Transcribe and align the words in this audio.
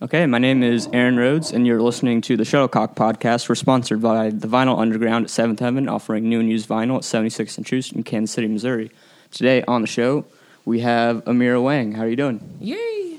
Okay, 0.00 0.26
my 0.26 0.38
name 0.38 0.62
is 0.62 0.88
Aaron 0.92 1.16
Rhodes, 1.16 1.50
and 1.50 1.66
you're 1.66 1.82
listening 1.82 2.20
to 2.20 2.36
the 2.36 2.44
Shuttlecock 2.44 2.94
Podcast. 2.94 3.48
We're 3.48 3.56
sponsored 3.56 4.00
by 4.00 4.30
the 4.30 4.46
Vinyl 4.46 4.78
Underground 4.78 5.24
at 5.24 5.30
Seventh 5.30 5.58
Heaven, 5.58 5.88
offering 5.88 6.28
new 6.28 6.38
and 6.38 6.48
used 6.48 6.68
vinyl 6.68 6.98
at 6.98 7.02
76th 7.02 7.56
and 7.56 7.66
Troost 7.66 7.92
in 7.94 8.04
Kansas 8.04 8.32
City, 8.32 8.46
Missouri. 8.46 8.92
Today 9.32 9.64
on 9.66 9.80
the 9.80 9.88
show, 9.88 10.24
we 10.64 10.80
have 10.80 11.24
Amira 11.24 11.60
Wang. 11.60 11.94
How 11.94 12.04
are 12.04 12.08
you 12.08 12.14
doing? 12.14 12.58
Yay! 12.60 13.18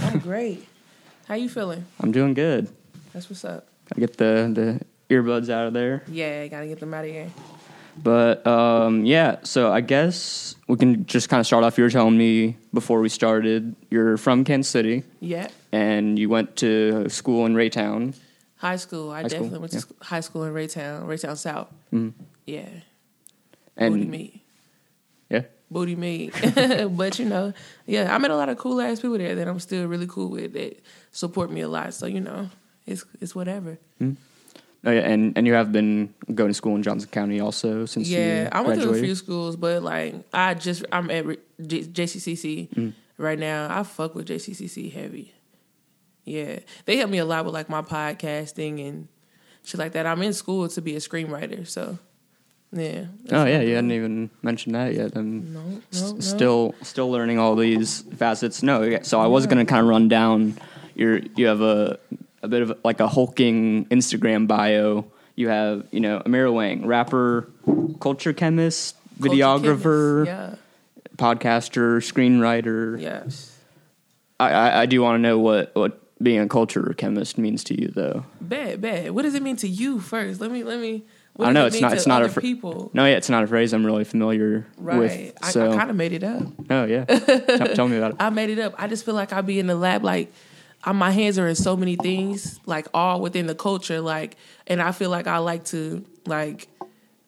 I'm 0.00 0.18
great. 0.18 0.68
How 1.28 1.34
you 1.34 1.48
feeling? 1.48 1.86
I'm 1.98 2.12
doing 2.12 2.34
good. 2.34 2.68
That's 3.14 3.30
what's 3.30 3.46
up. 3.46 3.66
Gotta 3.88 4.00
get 4.02 4.18
the, 4.18 4.82
the 5.08 5.14
earbuds 5.14 5.48
out 5.48 5.66
of 5.66 5.72
there. 5.72 6.02
Yeah, 6.08 6.46
gotta 6.48 6.66
get 6.66 6.78
them 6.78 6.92
out 6.92 7.06
of 7.06 7.10
here. 7.10 7.30
But 8.02 8.46
um, 8.46 9.04
yeah, 9.04 9.36
so 9.42 9.72
I 9.72 9.80
guess 9.80 10.54
we 10.68 10.76
can 10.76 11.04
just 11.06 11.28
kind 11.28 11.40
of 11.40 11.46
start 11.46 11.64
off. 11.64 11.76
You 11.78 11.84
were 11.84 11.90
telling 11.90 12.16
me 12.16 12.56
before 12.72 13.00
we 13.00 13.08
started, 13.08 13.74
you're 13.90 14.16
from 14.16 14.44
Kansas 14.44 14.70
City, 14.70 15.04
Yeah. 15.20 15.48
and 15.72 16.18
you 16.18 16.28
went 16.28 16.56
to 16.56 17.08
school 17.08 17.46
in 17.46 17.54
Raytown. 17.54 18.14
High 18.56 18.76
school. 18.76 19.10
I 19.10 19.22
High 19.22 19.28
school, 19.28 19.38
definitely 19.44 19.58
went 19.60 19.72
to 19.72 19.76
yeah. 19.78 19.80
sc- 19.82 20.02
high 20.04 20.20
school 20.20 20.44
in 20.44 20.52
Raytown, 20.54 21.06
Raytown 21.06 21.36
South. 21.36 21.68
Mhm. 21.92 22.12
Yeah. 22.46 22.68
And 23.76 23.94
Booty 23.94 24.06
meat. 24.06 24.40
yeah, 25.30 25.42
Booty 25.70 25.94
meat. 25.94 26.34
but 26.96 27.18
you 27.18 27.24
know, 27.26 27.52
yeah, 27.86 28.12
I 28.14 28.18
met 28.18 28.30
a 28.32 28.36
lot 28.36 28.48
of 28.48 28.58
cool 28.58 28.80
ass 28.80 29.00
people 29.00 29.18
there 29.18 29.34
that 29.36 29.46
I'm 29.46 29.60
still 29.60 29.86
really 29.86 30.06
cool 30.08 30.28
with 30.30 30.52
that 30.54 30.82
support 31.12 31.50
me 31.52 31.60
a 31.60 31.68
lot. 31.68 31.94
So, 31.94 32.06
you 32.06 32.20
know, 32.20 32.50
it's 32.86 33.04
it's 33.20 33.34
whatever. 33.36 33.78
yeah, 34.00 34.08
and 34.88 35.36
and 35.36 35.46
you 35.46 35.54
have 35.54 35.72
been 35.72 36.12
going 36.34 36.48
to 36.50 36.54
school 36.54 36.74
in 36.76 36.82
Johnson 36.82 37.08
County 37.10 37.40
also 37.40 37.86
since 37.86 38.08
Yeah, 38.08 38.44
you 38.44 38.48
I 38.52 38.60
went 38.62 38.80
to 38.82 38.90
a 38.90 38.98
few 39.00 39.14
schools, 39.14 39.56
but 39.56 39.82
like 39.82 40.14
I 40.32 40.54
just 40.54 40.84
I'm 40.92 41.10
at 41.10 41.24
J- 41.66 41.84
JCCC 41.84 42.68
Mm. 42.74 42.92
right 43.16 43.38
now. 43.38 43.68
I 43.70 43.82
fuck 43.82 44.14
with 44.14 44.26
JCCC 44.28 44.92
heavy. 44.92 45.34
Yeah, 46.24 46.58
they 46.84 46.96
help 46.98 47.10
me 47.10 47.18
a 47.18 47.24
lot 47.24 47.44
with 47.44 47.54
like 47.54 47.68
my 47.70 47.80
podcasting 47.82 48.86
and 48.86 49.08
shit 49.64 49.78
like 49.78 49.92
that. 49.92 50.06
I'm 50.06 50.20
in 50.22 50.32
school 50.34 50.68
to 50.68 50.80
be 50.82 50.94
a 50.94 50.98
screenwriter, 50.98 51.66
so 51.66 51.98
yeah. 52.70 53.06
Oh 53.32 53.46
yeah, 53.46 53.60
you 53.60 53.74
hadn't 53.76 53.92
even 53.92 54.28
mentioned 54.42 54.74
that 54.74 54.92
yet. 54.94 55.12
I'm 55.16 55.54
No, 55.54 55.60
no, 55.62 55.80
s- 55.92 56.12
no. 56.12 56.20
still 56.20 56.74
still 56.82 57.10
learning 57.10 57.38
all 57.38 57.56
these 57.56 58.02
facets. 58.16 58.62
No, 58.62 58.98
so 59.02 59.20
I 59.20 59.26
was 59.26 59.46
gonna 59.46 59.64
kind 59.64 59.80
of 59.82 59.88
run 59.88 60.08
down 60.08 60.58
your. 60.94 61.20
You 61.36 61.46
have 61.46 61.62
a 61.62 61.98
a 62.42 62.48
bit 62.48 62.62
of 62.62 62.78
like 62.84 63.00
a 63.00 63.08
hulking 63.08 63.86
Instagram 63.86 64.46
bio. 64.46 65.06
You 65.36 65.48
have 65.48 65.86
you 65.90 66.00
know 66.00 66.20
Amira 66.26 66.52
Wang, 66.52 66.86
rapper, 66.86 67.48
culture 68.00 68.32
chemist, 68.32 68.96
Culture 69.20 69.34
videographer, 69.36 70.26
chemist. 70.26 70.62
podcaster, 71.16 71.98
screenwriter. 71.98 73.00
Yes. 73.00 73.54
I, 74.40 74.50
I, 74.50 74.80
I 74.82 74.86
do 74.86 75.00
want 75.02 75.16
to 75.16 75.18
know 75.22 75.38
what 75.38 75.74
what 75.74 76.00
being 76.22 76.40
a 76.40 76.48
culture 76.48 76.94
chemist 76.96 77.38
means 77.38 77.62
to 77.64 77.80
you, 77.80 77.88
though. 77.88 78.24
Bad, 78.40 78.80
bad. 78.80 79.10
What 79.12 79.22
does 79.22 79.34
it 79.34 79.42
mean 79.42 79.56
to 79.58 79.68
you 79.68 80.00
first? 80.00 80.40
Let 80.40 80.50
me, 80.50 80.64
let 80.64 80.80
me. 80.80 81.04
What 81.34 81.48
I 81.48 81.52
know 81.52 81.66
it 81.66 81.68
it's 81.74 81.80
not 81.80 81.92
it's 81.92 82.06
not 82.08 82.22
a 82.24 82.28
fr- 82.28 82.40
people. 82.40 82.90
No, 82.94 83.04
yeah, 83.04 83.12
it's 83.16 83.28
not 83.30 83.44
a 83.44 83.46
phrase 83.46 83.72
I'm 83.72 83.86
really 83.86 84.02
familiar 84.02 84.66
Right. 84.76 84.98
with. 84.98 85.38
I, 85.40 85.50
So, 85.50 85.70
I 85.70 85.76
kind 85.76 85.88
of 85.90 85.94
made 85.94 86.12
it 86.12 86.24
up. 86.24 86.42
oh 86.70 86.84
yeah, 86.84 87.04
tell, 87.04 87.74
tell 87.74 87.88
me 87.88 87.96
about 87.96 88.10
it. 88.12 88.16
I 88.20 88.30
made 88.30 88.50
it 88.50 88.58
up. 88.58 88.74
I 88.76 88.88
just 88.88 89.04
feel 89.04 89.14
like 89.14 89.32
I'd 89.32 89.46
be 89.46 89.60
in 89.60 89.68
the 89.68 89.76
lab, 89.76 90.02
like 90.02 90.32
I, 90.84 90.92
my 90.92 91.10
hands 91.10 91.38
are 91.38 91.48
in 91.48 91.56
so 91.56 91.76
many 91.76 91.96
things, 91.96 92.60
like 92.66 92.86
all 92.94 93.20
within 93.20 93.46
the 93.46 93.54
culture, 93.54 94.00
like, 94.00 94.36
and 94.66 94.80
I 94.80 94.92
feel 94.92 95.10
like 95.10 95.26
I 95.26 95.38
like 95.38 95.64
to 95.66 96.04
like 96.26 96.68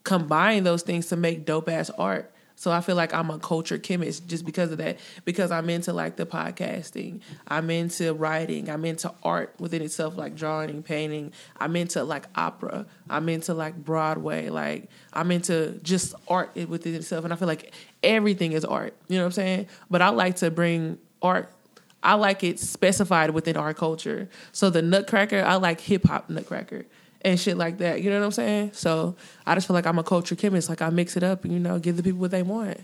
combine 0.04 0.64
those 0.64 0.82
things 0.82 1.06
to 1.08 1.16
make 1.16 1.44
dope 1.44 1.68
ass 1.68 1.90
art. 1.90 2.32
So 2.60 2.70
I 2.70 2.82
feel 2.82 2.94
like 2.94 3.14
I'm 3.14 3.30
a 3.30 3.38
culture 3.38 3.78
chemist 3.78 4.26
just 4.28 4.44
because 4.44 4.70
of 4.70 4.76
that. 4.78 4.98
Because 5.24 5.50
I'm 5.50 5.70
into 5.70 5.94
like 5.94 6.16
the 6.16 6.26
podcasting, 6.26 7.22
I'm 7.48 7.70
into 7.70 8.12
writing, 8.12 8.68
I'm 8.68 8.84
into 8.84 9.10
art 9.22 9.54
within 9.58 9.80
itself, 9.80 10.18
like 10.18 10.36
drawing 10.36 10.82
painting. 10.82 11.32
I'm 11.58 11.74
into 11.74 12.04
like 12.04 12.26
opera, 12.34 12.84
I'm 13.08 13.30
into 13.30 13.54
like 13.54 13.76
Broadway, 13.82 14.50
like 14.50 14.90
I'm 15.14 15.30
into 15.30 15.80
just 15.82 16.14
art 16.28 16.54
within 16.54 16.94
itself. 16.94 17.24
And 17.24 17.32
I 17.32 17.36
feel 17.36 17.48
like 17.48 17.72
everything 18.02 18.52
is 18.52 18.66
art. 18.66 18.94
You 19.08 19.16
know 19.16 19.22
what 19.22 19.28
I'm 19.28 19.32
saying? 19.32 19.66
But 19.88 20.02
I 20.02 20.10
like 20.10 20.36
to 20.36 20.50
bring 20.50 20.98
art. 21.22 21.50
I 22.02 22.14
like 22.14 22.42
it 22.42 22.58
specified 22.58 23.30
within 23.30 23.56
our 23.56 23.74
culture. 23.74 24.28
So 24.52 24.70
the 24.70 24.82
Nutcracker, 24.82 25.42
I 25.42 25.56
like 25.56 25.80
hip 25.80 26.04
hop 26.04 26.30
Nutcracker 26.30 26.86
and 27.22 27.38
shit 27.38 27.56
like 27.56 27.78
that. 27.78 28.02
You 28.02 28.10
know 28.10 28.20
what 28.20 28.26
I'm 28.26 28.32
saying? 28.32 28.70
So 28.74 29.16
I 29.46 29.54
just 29.54 29.66
feel 29.66 29.74
like 29.74 29.86
I'm 29.86 29.98
a 29.98 30.04
culture 30.04 30.36
chemist. 30.36 30.68
Like 30.68 30.82
I 30.82 30.90
mix 30.90 31.16
it 31.16 31.22
up 31.22 31.44
and 31.44 31.52
you 31.52 31.58
know 31.58 31.78
give 31.78 31.96
the 31.96 32.02
people 32.02 32.20
what 32.20 32.30
they 32.30 32.42
want. 32.42 32.80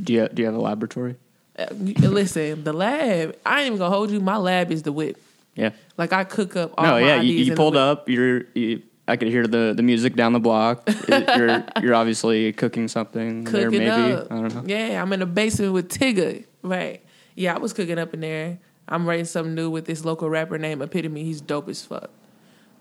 Do 0.00 0.12
you 0.12 0.28
do 0.28 0.42
you 0.42 0.46
have 0.46 0.54
a 0.54 0.60
laboratory? 0.60 1.16
Uh, 1.58 1.66
Listen, 1.72 2.64
the 2.64 2.72
lab. 2.72 3.36
I 3.44 3.60
ain't 3.60 3.66
even 3.66 3.78
gonna 3.78 3.94
hold 3.94 4.10
you. 4.10 4.20
My 4.20 4.36
lab 4.36 4.70
is 4.70 4.82
the 4.82 4.92
whip. 4.92 5.20
Yeah. 5.54 5.70
Like 5.96 6.12
I 6.12 6.24
cook 6.24 6.54
up 6.56 6.74
all 6.76 6.84
No, 6.84 6.96
yeah, 6.98 7.20
you, 7.20 7.32
you 7.32 7.54
pulled 7.54 7.76
up. 7.76 8.08
You're, 8.08 8.42
you, 8.54 8.82
I 9.08 9.16
could 9.16 9.28
hear 9.28 9.46
the, 9.46 9.72
the 9.74 9.82
music 9.82 10.14
down 10.14 10.32
the 10.32 10.40
block. 10.40 10.86
You're 11.08 11.64
you're 11.80 11.94
obviously 11.94 12.52
cooking 12.52 12.88
something 12.88 13.44
there, 13.44 13.66
cooking 13.66 13.86
maybe. 13.86 14.12
up. 14.12 14.26
I 14.30 14.34
don't 14.34 14.54
know. 14.54 14.62
Yeah, 14.66 15.00
I'm 15.00 15.12
in 15.12 15.20
the 15.20 15.26
basement 15.26 15.72
with 15.72 15.88
Tigger. 15.88 16.44
Right. 16.62 17.05
Yeah, 17.36 17.54
I 17.54 17.58
was 17.58 17.72
cooking 17.72 17.98
up 17.98 18.12
in 18.12 18.20
there. 18.20 18.58
I'm 18.88 19.06
writing 19.06 19.24
something 19.24 19.54
new 19.54 19.70
with 19.70 19.84
this 19.84 20.04
local 20.04 20.28
rapper 20.28 20.58
named 20.58 20.82
Epitome. 20.82 21.22
He's 21.22 21.40
dope 21.40 21.68
as 21.68 21.84
fuck. 21.84 22.10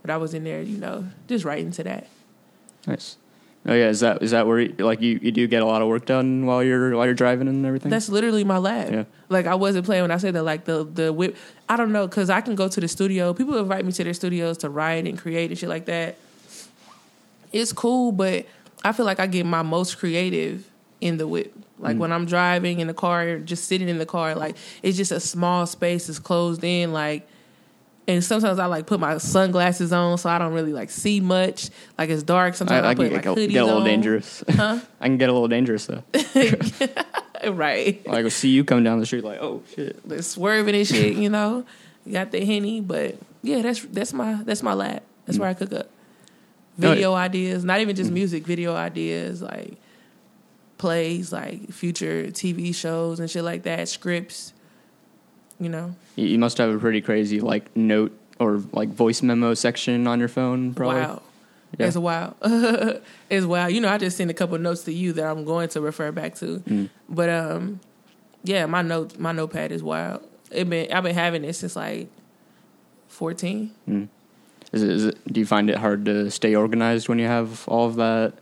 But 0.01 0.09
I 0.09 0.17
was 0.17 0.33
in 0.33 0.43
there, 0.43 0.61
you 0.61 0.77
know, 0.77 1.05
just 1.27 1.45
writing 1.45 1.71
to 1.71 1.83
that. 1.83 2.07
Nice. 2.87 3.17
Oh 3.67 3.73
yeah, 3.73 3.89
is 3.89 4.01
that 4.01 4.21
is 4.21 4.29
that 4.29 4.45
where 4.45 4.59
you, 4.59 4.75
like 4.77 5.01
you, 5.01 5.19
you 5.21 5.31
do 5.31 5.47
get 5.47 5.63
a 5.63 5.65
lot 5.65 5.81
of 5.81 5.87
work 5.87 6.05
done 6.05 6.45
while 6.45 6.63
you're 6.63 6.95
while 6.95 7.05
you're 7.05 7.15
driving 7.15 7.47
and 7.47 7.65
everything? 7.65 7.89
That's 7.89 8.09
literally 8.09 8.43
my 8.43 8.59
lab. 8.59 8.93
Yeah. 8.93 9.03
Like 9.27 9.47
I 9.47 9.55
wasn't 9.55 9.85
playing 9.85 10.03
when 10.03 10.11
I 10.11 10.17
said 10.17 10.35
that. 10.35 10.43
Like 10.43 10.65
the 10.65 10.83
the 10.83 11.11
whip. 11.11 11.35
I 11.67 11.75
don't 11.75 11.91
know 11.91 12.07
because 12.07 12.29
I 12.29 12.41
can 12.41 12.53
go 12.53 12.67
to 12.67 12.79
the 12.79 12.87
studio. 12.87 13.33
People 13.33 13.57
invite 13.57 13.83
me 13.83 13.91
to 13.93 14.03
their 14.03 14.13
studios 14.13 14.59
to 14.59 14.69
write 14.69 15.07
and 15.07 15.17
create 15.17 15.49
and 15.49 15.57
shit 15.57 15.67
like 15.67 15.85
that. 15.85 16.17
It's 17.51 17.73
cool, 17.73 18.11
but 18.11 18.45
I 18.83 18.91
feel 18.91 19.07
like 19.07 19.19
I 19.19 19.25
get 19.25 19.47
my 19.47 19.63
most 19.63 19.97
creative 19.97 20.69
in 21.01 21.17
the 21.17 21.27
whip. 21.27 21.53
Like 21.79 21.97
mm. 21.97 21.99
when 21.99 22.11
I'm 22.11 22.25
driving 22.25 22.79
in 22.79 22.87
the 22.87 22.93
car, 22.93 23.39
just 23.39 23.65
sitting 23.65 23.89
in 23.89 23.97
the 23.97 24.05
car, 24.05 24.35
like 24.35 24.55
it's 24.81 24.97
just 24.97 25.11
a 25.11 25.19
small 25.19 25.65
space. 25.65 26.09
It's 26.09 26.19
closed 26.19 26.63
in, 26.63 26.93
like. 26.93 27.27
And 28.07 28.23
sometimes 28.23 28.59
I 28.59 28.67
like 28.67 28.85
put 28.85 28.99
my 28.99 29.17
sunglasses 29.17 29.91
on, 29.91 30.19
so 30.19 30.29
I 30.29 30.37
don't 30.37 30.53
really 30.53 30.73
like 30.73 30.91
see 30.91 31.19
much. 31.19 31.71
Like 31.97 32.11
it's 32.11 32.21
dark. 32.21 32.53
Sometimes 32.53 32.85
I, 32.85 32.91
I 32.91 32.93
can 32.93 33.03
put 33.05 33.09
get, 33.09 33.25
like 33.25 33.49
get 33.49 33.61
a 33.61 33.65
little 33.65 33.79
on. 33.79 33.85
dangerous. 33.85 34.43
Huh? 34.47 34.79
I 35.01 35.07
can 35.07 35.17
get 35.17 35.29
a 35.29 35.33
little 35.33 35.47
dangerous 35.47 35.87
though. 35.87 36.03
right. 37.51 38.05
like 38.05 38.25
I 38.25 38.29
see 38.29 38.49
you 38.49 38.63
come 38.63 38.83
down 38.83 38.99
the 38.99 39.07
street, 39.07 39.23
like 39.23 39.41
oh 39.41 39.63
shit. 39.75 40.07
They're 40.07 40.21
swerving 40.21 40.75
and 40.75 40.87
shit, 40.87 41.15
you 41.15 41.29
know. 41.29 41.65
Got 42.09 42.29
the 42.29 42.45
henny, 42.45 42.79
but 42.79 43.15
yeah, 43.41 43.63
that's 43.63 43.81
that's 43.85 44.13
my 44.13 44.35
that's 44.43 44.61
my 44.61 44.73
lab. 44.73 45.01
That's 45.25 45.39
mm. 45.39 45.41
where 45.41 45.49
I 45.49 45.55
cook 45.55 45.73
up. 45.73 45.89
No, 46.77 46.91
Video 46.91 47.15
ideas, 47.15 47.65
not 47.65 47.79
even 47.79 47.95
just 47.95 48.11
music, 48.11 48.45
video 48.45 48.75
ideas 48.75 49.41
like 49.41 49.77
plays, 50.77 51.31
like 51.31 51.71
future 51.71 52.25
TV 52.25 52.73
shows 52.73 53.19
and 53.19 53.29
shit 53.29 53.43
like 53.43 53.63
that, 53.63 53.87
scripts. 53.89 54.53
You 55.59 55.69
know, 55.69 55.95
You, 56.17 56.37
must 56.37 56.57
have 56.57 56.69
a 56.69 56.77
pretty 56.77 56.99
crazy 56.99 57.39
like 57.39 57.73
note 57.77 58.17
or 58.39 58.61
like 58.73 58.89
voice 58.89 59.21
memo 59.21 59.53
section 59.53 60.05
on 60.05 60.19
your 60.19 60.27
phone, 60.27 60.73
probably. 60.73 61.01
wow. 61.01 61.21
Yeah. 61.77 61.87
It's 61.87 61.97
wild. 61.97 62.35
it's 63.29 63.45
wild. 63.45 63.73
You 63.73 63.81
know, 63.81 63.89
I 63.89 63.97
just 63.97 64.17
sent 64.17 64.31
a 64.31 64.33
couple 64.33 64.57
notes 64.57 64.83
to 64.83 64.93
you 64.93 65.13
that 65.13 65.25
I'm 65.25 65.43
going 65.45 65.69
to 65.69 65.81
refer 65.81 66.11
back 66.11 66.35
to. 66.35 66.59
Mm. 66.59 66.89
But 67.09 67.29
um, 67.29 67.79
yeah, 68.43 68.65
my 68.65 68.81
note 68.81 69.17
my 69.17 69.31
notepad 69.31 69.71
is 69.71 69.83
wild. 69.83 70.23
It 70.51 70.69
been 70.69 70.91
I've 70.91 71.03
been 71.03 71.15
having 71.15 71.43
it 71.43 71.53
since 71.53 71.75
like 71.75 72.07
fourteen. 73.07 73.71
Is 74.71 74.83
it, 74.83 74.89
is 74.89 75.05
it, 75.05 75.33
do 75.33 75.39
you 75.39 75.45
find 75.45 75.69
it 75.69 75.77
hard 75.77 76.05
to 76.05 76.29
stay 76.31 76.55
organized 76.55 77.07
when 77.09 77.19
you 77.19 77.27
have 77.27 77.67
all 77.67 77.87
of 77.87 77.95
that 77.95 78.33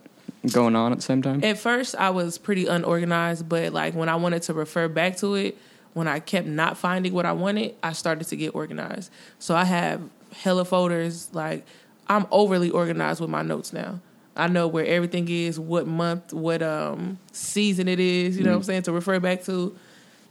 going 0.51 0.75
on 0.75 0.91
at 0.91 0.97
the 0.97 1.03
same 1.03 1.21
time? 1.21 1.43
At 1.43 1.57
first, 1.57 1.95
I 1.95 2.09
was 2.09 2.37
pretty 2.37 2.67
unorganized, 2.67 3.47
but 3.47 3.73
like 3.73 3.93
when 3.93 4.09
I 4.09 4.15
wanted 4.15 4.43
to 4.43 4.53
refer 4.53 4.87
back 4.87 5.17
to 5.17 5.35
it, 5.35 5.57
when 5.93 6.07
I 6.07 6.19
kept 6.19 6.47
not 6.47 6.77
finding 6.77 7.13
what 7.13 7.25
I 7.25 7.31
wanted, 7.31 7.75
I 7.83 7.93
started 7.93 8.27
to 8.27 8.35
get 8.35 8.55
organized. 8.55 9.11
So 9.39 9.55
I 9.55 9.63
have 9.63 10.01
hella 10.34 10.66
folders. 10.66 11.29
Like 11.34 11.66
I'm 12.07 12.25
overly 12.31 12.69
organized 12.69 13.22
with 13.22 13.29
my 13.29 13.41
notes 13.41 13.72
now. 13.73 13.99
I 14.35 14.47
know 14.47 14.67
where 14.67 14.85
everything 14.85 15.29
is, 15.29 15.59
what 15.59 15.85
month, 15.87 16.34
what 16.34 16.61
um 16.63 17.19
season 17.31 17.87
it 17.87 17.99
is. 17.99 18.37
You 18.37 18.43
know 18.43 18.51
what 18.51 18.57
I'm 18.57 18.63
saying 18.63 18.84
to 18.84 18.91
refer 18.91 19.19
back 19.19 19.43
to. 19.43 19.75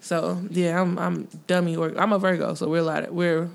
So 0.01 0.43
yeah, 0.51 0.81
I'm 0.81 0.99
I'm 0.99 1.29
dummy. 1.47 1.77
Or 1.77 1.97
I'm 1.99 2.13
a 2.13 2.19
Virgo, 2.19 2.55
so 2.55 2.69
we're 2.69 2.79
a 2.79 2.83
lot 2.83 3.05
of 3.05 3.15
we're. 3.15 3.49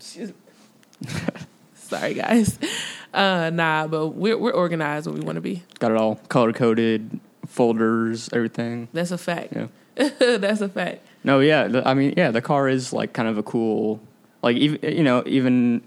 Sorry, 1.74 2.14
guys. 2.14 2.58
Uh, 3.16 3.48
nah, 3.48 3.86
but 3.86 4.08
we're 4.08 4.36
we're 4.36 4.52
organized 4.52 5.06
when 5.06 5.18
we 5.18 5.24
want 5.24 5.36
to 5.36 5.40
be. 5.40 5.62
Got 5.78 5.92
it 5.92 5.96
all 5.96 6.16
color 6.28 6.52
coded, 6.52 7.18
folders, 7.46 8.28
everything. 8.30 8.88
That's 8.92 9.10
a 9.10 9.16
fact. 9.16 9.54
Yeah. 9.56 9.68
That's 10.18 10.60
a 10.60 10.68
fact. 10.68 11.00
No, 11.24 11.40
yeah. 11.40 11.66
The, 11.66 11.88
I 11.88 11.94
mean, 11.94 12.12
yeah. 12.14 12.30
The 12.30 12.42
car 12.42 12.68
is 12.68 12.92
like 12.92 13.14
kind 13.14 13.26
of 13.26 13.38
a 13.38 13.42
cool, 13.42 14.00
like 14.42 14.58
even 14.58 14.96
you 14.96 15.02
know 15.02 15.22
even 15.24 15.82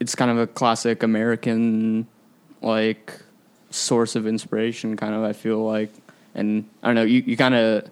it's 0.00 0.16
kind 0.16 0.32
of 0.32 0.38
a 0.38 0.48
classic 0.48 1.04
American 1.04 2.08
like 2.60 3.20
source 3.70 4.16
of 4.16 4.26
inspiration. 4.26 4.96
Kind 4.96 5.14
of, 5.14 5.22
I 5.22 5.32
feel 5.32 5.64
like, 5.64 5.92
and 6.34 6.68
I 6.82 6.88
don't 6.88 6.96
know. 6.96 7.04
You 7.04 7.22
you 7.24 7.36
kind 7.36 7.54
of 7.54 7.88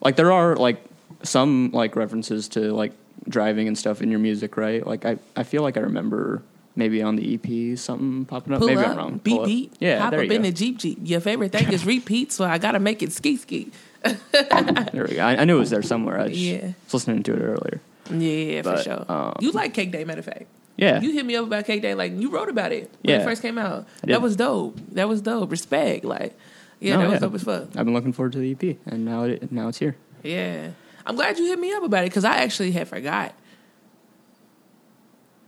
like 0.00 0.14
there 0.14 0.30
are 0.30 0.54
like 0.54 0.84
some 1.24 1.72
like 1.72 1.96
references 1.96 2.46
to 2.50 2.72
like 2.72 2.92
driving 3.28 3.66
and 3.66 3.76
stuff 3.76 4.00
in 4.02 4.08
your 4.08 4.20
music, 4.20 4.56
right? 4.56 4.86
Like 4.86 5.04
I, 5.04 5.18
I 5.34 5.42
feel 5.42 5.62
like 5.62 5.76
I 5.76 5.80
remember 5.80 6.42
maybe 6.76 7.02
on 7.02 7.16
the 7.16 7.34
EP 7.34 7.78
something 7.78 8.24
popping 8.24 8.52
up. 8.54 8.58
Pull 8.60 8.68
maybe 8.68 8.80
up, 8.80 8.88
I'm 8.90 8.96
wrong. 8.96 9.20
beat 9.22 9.30
Pull 9.32 9.40
up. 9.40 9.46
beat, 9.46 9.72
Yeah, 9.80 9.98
hop 10.00 10.10
there 10.10 10.20
up 10.20 10.26
you 10.26 10.32
in 10.32 10.42
go. 10.42 10.48
the 10.48 10.54
Jeep 10.54 10.78
Jeep. 10.78 10.98
Your 11.02 11.20
favorite 11.20 11.52
thing 11.52 11.72
is 11.72 11.84
repeat, 11.86 12.32
so 12.32 12.44
I 12.44 12.58
gotta 12.58 12.78
make 12.80 13.02
it 13.02 13.12
ski 13.12 13.36
ski. 13.36 13.70
There 14.32 15.06
we 15.08 15.14
go. 15.16 15.22
I, 15.22 15.36
I 15.36 15.44
knew 15.44 15.56
it 15.56 15.60
was 15.60 15.70
there 15.70 15.82
somewhere. 15.82 16.18
I 16.20 16.28
just 16.28 16.40
Yeah. 16.40 16.72
was 16.84 16.94
listening 16.94 17.22
to 17.24 17.34
it 17.34 17.40
earlier. 17.42 17.80
Yeah, 18.10 18.62
for 18.62 18.76
sure. 18.78 19.04
um, 19.10 19.34
you 19.40 19.52
like 19.52 19.74
Cake 19.74 19.92
Day, 19.92 20.04
matter 20.04 20.18
of 20.20 20.24
fact. 20.24 20.46
Yeah. 20.76 21.00
You 21.00 21.12
hit 21.12 21.24
me 21.24 21.36
up 21.36 21.46
about 21.46 21.66
Cake 21.66 21.82
Day, 21.82 21.94
like 21.94 22.12
you 22.18 22.30
wrote 22.30 22.48
about 22.48 22.72
it 22.72 22.90
when 23.02 23.14
Yeah. 23.14 23.20
it 23.20 23.24
first 23.24 23.42
came 23.42 23.58
out. 23.58 23.86
That 24.02 24.20
was 24.22 24.36
dope. 24.36 24.78
That 24.92 25.08
was 25.08 25.20
dope. 25.20 25.50
Respect, 25.50 26.04
like, 26.04 26.36
yeah, 26.80 26.96
No, 26.96 27.02
that 27.02 27.06
was 27.08 27.14
yeah. 27.14 27.18
dope 27.20 27.34
as 27.34 27.42
fuck. 27.44 27.62
I've 27.76 27.84
been 27.84 27.94
looking 27.94 28.12
forward 28.12 28.32
to 28.32 28.38
the 28.38 28.50
EP, 28.52 28.76
and 28.86 29.04
now 29.04 29.24
it 29.24 29.52
now 29.52 29.68
it's 29.68 29.78
here. 29.78 29.96
Yeah, 30.22 30.70
I'm 31.06 31.14
glad 31.16 31.38
you 31.38 31.46
hit 31.46 31.58
me 31.58 31.72
up 31.72 31.82
about 31.84 32.04
it 32.04 32.10
because 32.10 32.24
I 32.24 32.38
actually 32.38 32.72
had 32.72 32.88
forgot. 32.88 33.34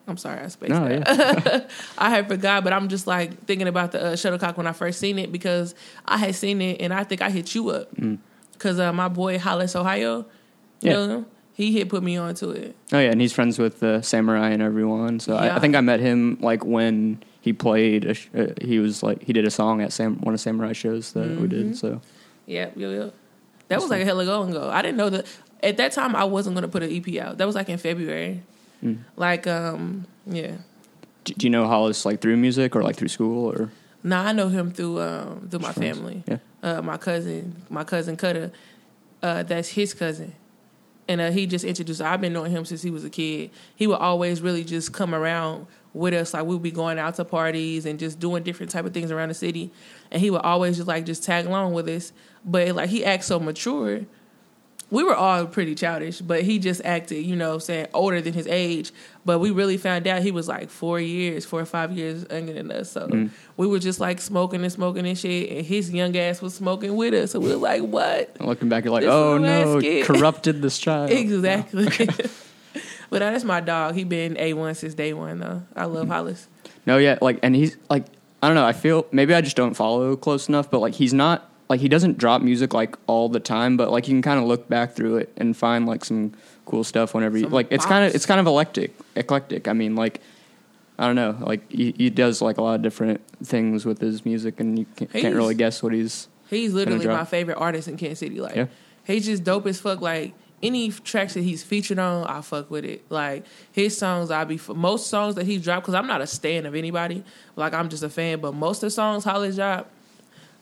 I'm 0.06 0.16
sorry, 0.18 0.40
I 0.40 0.48
spaced 0.48 0.70
No, 0.70 0.86
that. 0.88 1.06
yeah, 1.46 1.68
I 1.98 2.10
had 2.10 2.28
forgot, 2.28 2.62
but 2.64 2.72
I'm 2.74 2.88
just 2.88 3.06
like 3.06 3.44
thinking 3.44 3.68
about 3.68 3.92
the 3.92 4.04
uh, 4.04 4.16
shuttlecock 4.16 4.56
when 4.58 4.66
I 4.66 4.72
first 4.72 5.00
seen 5.00 5.18
it 5.18 5.32
because 5.32 5.74
I 6.04 6.18
had 6.18 6.34
seen 6.34 6.60
it 6.60 6.80
and 6.82 6.92
I 6.92 7.04
think 7.04 7.22
I 7.22 7.30
hit 7.30 7.54
you 7.54 7.70
up 7.70 7.88
because 8.52 8.78
uh, 8.78 8.92
my 8.92 9.08
boy 9.08 9.38
Hollis 9.38 9.74
Ohio, 9.74 10.26
you 10.80 10.90
Yeah. 10.90 10.92
know 11.06 11.24
he 11.54 11.78
had 11.78 11.88
put 11.88 12.02
me 12.02 12.16
onto 12.16 12.50
it. 12.50 12.74
oh 12.92 12.98
yeah, 12.98 13.10
and 13.12 13.20
he's 13.20 13.32
friends 13.32 13.58
with 13.58 13.80
the 13.80 14.02
Samurai 14.02 14.50
and 14.50 14.60
everyone. 14.60 15.20
So 15.20 15.36
I, 15.36 15.46
Yeah. 15.46 15.56
I 15.56 15.60
think 15.60 15.74
I 15.76 15.80
met 15.80 16.00
him 16.00 16.36
like 16.40 16.64
when 16.64 17.22
he 17.40 17.52
played. 17.52 18.04
A 18.04 18.14
sh- 18.14 18.28
uh, 18.36 18.46
he 18.60 18.78
was 18.80 19.02
like 19.02 19.22
he 19.22 19.32
did 19.32 19.46
a 19.46 19.50
song 19.50 19.80
at 19.80 19.92
Sam 19.92 20.16
one 20.20 20.34
of 20.34 20.40
Samurai 20.40 20.72
shows 20.72 21.12
that 21.12 21.28
we 21.28 21.34
Mm-hmm. 21.36 21.46
did. 21.46 21.76
So 21.78 22.00
Yeah, 22.46 22.70
yeah, 22.76 22.88
yeah. 22.88 23.10
That 23.68 23.80
was 23.80 23.88
like 23.88 24.02
a 24.02 24.04
hell 24.04 24.20
of 24.20 24.28
a 24.28 24.30
long 24.30 24.50
ago. 24.50 24.68
I 24.68 24.82
didn't 24.82 24.98
know 24.98 25.08
that 25.10 25.26
at 25.62 25.76
that 25.78 25.92
time 25.92 26.14
I 26.16 26.24
wasn't 26.24 26.56
gonna 26.56 26.68
put 26.68 26.82
an 26.82 26.90
EP 26.92 27.16
out. 27.24 27.38
That 27.38 27.46
was 27.46 27.54
like 27.54 27.68
in 27.70 27.78
February. 27.78 28.42
Mm. 28.84 28.98
Like, 29.16 29.46
um, 29.46 30.06
yeah. 30.26 30.56
do, 31.24 31.34
do 31.34 31.46
you 31.46 31.50
know 31.50 31.66
Hollis 31.66 32.04
like 32.04 32.20
through 32.20 32.36
music 32.36 32.76
or 32.76 32.82
like 32.82 32.96
through 32.96 33.08
school 33.08 33.50
or? 33.50 33.70
Nah, 34.02 34.26
I 34.26 34.32
know 34.32 34.48
him 34.48 34.70
through 34.70 35.00
um 35.00 35.48
through 35.50 35.60
my 35.60 35.72
Friends. 35.72 35.96
family. 35.98 36.22
Yeah. 36.28 36.38
Uh, 36.62 36.82
my 36.82 36.96
cousin, 36.98 37.62
my 37.70 37.84
cousin 37.84 38.16
Cutter, 38.16 38.52
uh, 39.22 39.42
that's 39.42 39.68
his 39.68 39.94
cousin. 39.94 40.34
And 41.08 41.20
uh, 41.20 41.30
he 41.30 41.46
just 41.46 41.64
introduced. 41.64 42.00
I've 42.00 42.20
been 42.20 42.32
knowing 42.32 42.50
him 42.50 42.64
since 42.64 42.80
he 42.82 42.90
was 42.90 43.04
a 43.04 43.10
kid. 43.10 43.50
He 43.76 43.86
would 43.86 43.98
always 43.98 44.40
really 44.40 44.64
just 44.64 44.92
come 44.94 45.14
around 45.14 45.66
with 45.92 46.14
us. 46.14 46.32
Like 46.32 46.44
we'd 46.46 46.62
be 46.62 46.70
going 46.70 46.98
out 46.98 47.14
to 47.16 47.24
parties 47.26 47.84
and 47.84 47.98
just 47.98 48.18
doing 48.18 48.42
different 48.42 48.72
type 48.72 48.86
of 48.86 48.94
things 48.94 49.10
around 49.10 49.28
the 49.28 49.34
city. 49.34 49.70
And 50.10 50.20
he 50.22 50.30
would 50.30 50.40
always 50.40 50.76
just 50.76 50.88
like 50.88 51.04
just 51.04 51.22
tag 51.22 51.44
along 51.46 51.74
with 51.74 51.88
us. 51.88 52.12
But 52.44 52.68
like 52.74 52.88
he 52.88 53.04
acts 53.04 53.26
so 53.26 53.38
mature. 53.38 54.00
We 54.90 55.02
were 55.02 55.14
all 55.14 55.46
pretty 55.46 55.74
childish, 55.74 56.20
but 56.20 56.42
he 56.42 56.58
just 56.58 56.80
acted, 56.84 57.24
you 57.24 57.34
know, 57.34 57.58
saying 57.58 57.88
older 57.94 58.20
than 58.20 58.32
his 58.32 58.46
age. 58.46 58.92
But 59.24 59.38
we 59.38 59.50
really 59.50 59.76
found 59.76 60.06
out 60.06 60.22
he 60.22 60.30
was 60.30 60.46
like 60.46 60.70
four 60.70 61.00
years, 61.00 61.44
four 61.44 61.60
or 61.60 61.64
five 61.64 61.92
years 61.92 62.26
younger 62.30 62.52
than 62.52 62.70
us. 62.70 62.92
So 62.92 63.28
we 63.56 63.66
were 63.66 63.78
just 63.78 63.98
like 63.98 64.20
smoking 64.20 64.62
and 64.62 64.70
smoking 64.72 65.06
and 65.06 65.18
shit, 65.18 65.50
and 65.50 65.66
his 65.66 65.90
young 65.90 66.16
ass 66.16 66.42
was 66.42 66.54
smoking 66.54 66.96
with 66.96 67.14
us. 67.14 67.32
So 67.32 67.40
we 67.40 67.48
were 67.48 67.56
like, 67.56 67.82
"What?" 67.82 68.40
Looking 68.40 68.68
back, 68.68 68.84
you're 68.84 68.92
like, 68.92 69.02
This 69.02 69.10
oh 69.10 69.38
no, 69.38 69.80
corrupted 70.04 70.62
this 70.62 70.78
child. 70.78 71.10
Exactly. 71.24 71.86
but 73.10 73.22
uh, 73.22 73.30
that's 73.30 73.44
my 73.44 73.60
dog. 73.60 73.94
He 73.94 74.04
been 74.04 74.36
a 74.38 74.52
one 74.52 74.74
since 74.74 74.94
day 74.94 75.12
one 75.14 75.40
though. 75.40 75.62
I 75.74 75.86
love 75.86 76.08
Hollis. 76.08 76.48
No, 76.86 76.98
yeah, 76.98 77.18
like, 77.22 77.38
and 77.42 77.56
he's 77.56 77.76
like, 77.88 78.04
I 78.42 78.48
don't 78.48 78.56
know. 78.56 78.66
I 78.66 78.74
feel 78.74 79.06
maybe 79.10 79.34
I 79.34 79.40
just 79.40 79.56
don't 79.56 79.74
follow 79.74 80.16
close 80.16 80.48
enough, 80.48 80.70
but 80.70 80.80
like, 80.80 80.94
he's 80.94 81.14
not 81.14 81.50
like 81.68 81.80
he 81.80 81.88
doesn't 81.88 82.18
drop 82.18 82.42
music 82.42 82.74
like 82.74 82.96
all 83.06 83.28
the 83.28 83.40
time, 83.40 83.76
but 83.76 83.90
like 83.90 84.06
you 84.08 84.14
can 84.14 84.22
kind 84.22 84.38
of 84.38 84.46
look 84.46 84.68
back 84.68 84.92
through 84.94 85.16
it 85.16 85.32
and 85.36 85.56
find 85.56 85.86
like 85.86 86.04
some 86.04 86.32
cool 86.66 86.84
stuff 86.84 87.14
whenever 87.14 87.36
you 87.36 87.44
Some 87.44 87.52
like. 87.52 87.68
It's 87.70 87.86
kind 87.86 88.04
of 88.06 88.14
it's 88.14 88.26
kind 88.26 88.40
of 88.40 88.46
eclectic. 88.46 88.94
Eclectic. 89.16 89.66
I 89.68 89.72
mean, 89.72 89.96
like, 89.96 90.20
I 90.98 91.06
don't 91.06 91.16
know. 91.16 91.36
Like 91.40 91.70
he, 91.70 91.92
he 91.96 92.10
does 92.10 92.42
like 92.42 92.58
a 92.58 92.62
lot 92.62 92.74
of 92.74 92.82
different 92.82 93.20
things 93.42 93.86
with 93.86 94.00
his 94.00 94.24
music, 94.24 94.60
and 94.60 94.78
you 94.78 94.86
can't, 94.96 95.10
can't 95.10 95.34
really 95.34 95.54
guess 95.54 95.82
what 95.82 95.92
he's. 95.92 96.28
He's 96.50 96.74
literally 96.74 97.06
my 97.06 97.24
favorite 97.24 97.56
artist 97.56 97.88
in 97.88 97.96
Kansas 97.96 98.18
City. 98.18 98.40
Like 98.40 98.54
Yeah. 98.56 98.66
he's 99.04 99.24
just 99.24 99.42
dope 99.44 99.66
as 99.66 99.80
fuck. 99.80 100.00
Like 100.02 100.34
any 100.62 100.90
tracks 100.90 101.34
that 101.34 101.42
he's 101.42 101.62
featured 101.62 101.98
on, 101.98 102.26
I 102.26 102.42
fuck 102.42 102.70
with 102.70 102.84
it. 102.84 103.04
Like 103.10 103.44
his 103.72 103.96
songs, 103.96 104.30
I 104.30 104.44
be 104.44 104.60
most 104.74 105.08
songs 105.08 105.34
that 105.36 105.46
he 105.46 105.58
dropped 105.58 105.84
because 105.84 105.94
I'm 105.94 106.06
not 106.06 106.20
a 106.20 106.26
stan 106.26 106.66
of 106.66 106.74
anybody. 106.74 107.24
Like 107.56 107.72
I'm 107.74 107.88
just 107.88 108.02
a 108.02 108.08
fan, 108.10 108.40
but 108.40 108.54
most 108.54 108.78
of 108.82 108.88
the 108.88 108.90
songs 108.90 109.24
Hollis 109.24 109.56
dropped, 109.56 109.90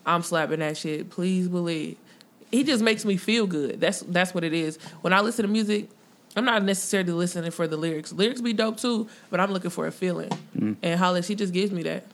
I'm 0.05 0.21
slapping 0.23 0.59
that 0.59 0.77
shit. 0.77 1.09
Please 1.09 1.47
believe. 1.47 1.97
He 2.51 2.63
just 2.63 2.83
makes 2.83 3.03
me 3.05 3.17
feel 3.17 3.47
good. 3.47 3.79
That's 3.81 4.01
that's 4.01 4.33
what 4.33 4.43
it 4.43 4.53
is. 4.53 4.77
When 5.01 5.13
I 5.13 5.21
listen 5.21 5.43
to 5.43 5.51
music, 5.51 5.89
I'm 6.35 6.45
not 6.45 6.63
necessarily 6.63 7.13
listening 7.13 7.51
for 7.51 7.67
the 7.67 7.77
lyrics. 7.77 8.11
Lyrics 8.13 8.41
be 8.41 8.53
dope 8.53 8.77
too, 8.77 9.07
but 9.31 9.39
I'm 9.39 9.51
looking 9.51 9.71
for 9.71 9.87
a 9.87 9.91
feeling. 9.91 10.29
Mm. 10.57 10.75
And 10.83 10.99
Hollis, 10.99 11.27
he 11.27 11.35
just 11.35 11.53
gives 11.53 11.71
me 11.71 11.83
that. 11.83 12.05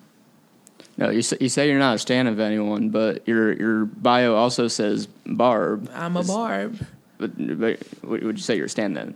No, 0.97 1.09
you 1.09 1.21
say, 1.21 1.38
you 1.39 1.50
say 1.50 1.69
you're 1.69 1.80
not 1.80 1.95
a 1.95 2.00
stan 2.00 2.27
of 2.27 2.39
anyone, 2.39 2.89
but 2.89 3.27
your 3.27 3.53
your 3.53 3.86
bio 3.86 4.35
also 4.35 4.68
says 4.68 5.07
Barb. 5.25 5.89
I'm 5.94 6.15
a 6.18 6.24
barb. 6.24 6.80
But, 7.18 7.31
but 7.59 7.80
would 8.03 8.38
you 8.38 8.44
say 8.44 8.56
you're 8.56 8.68
a 8.68 8.69
stan 8.69 8.94
then? 8.94 9.13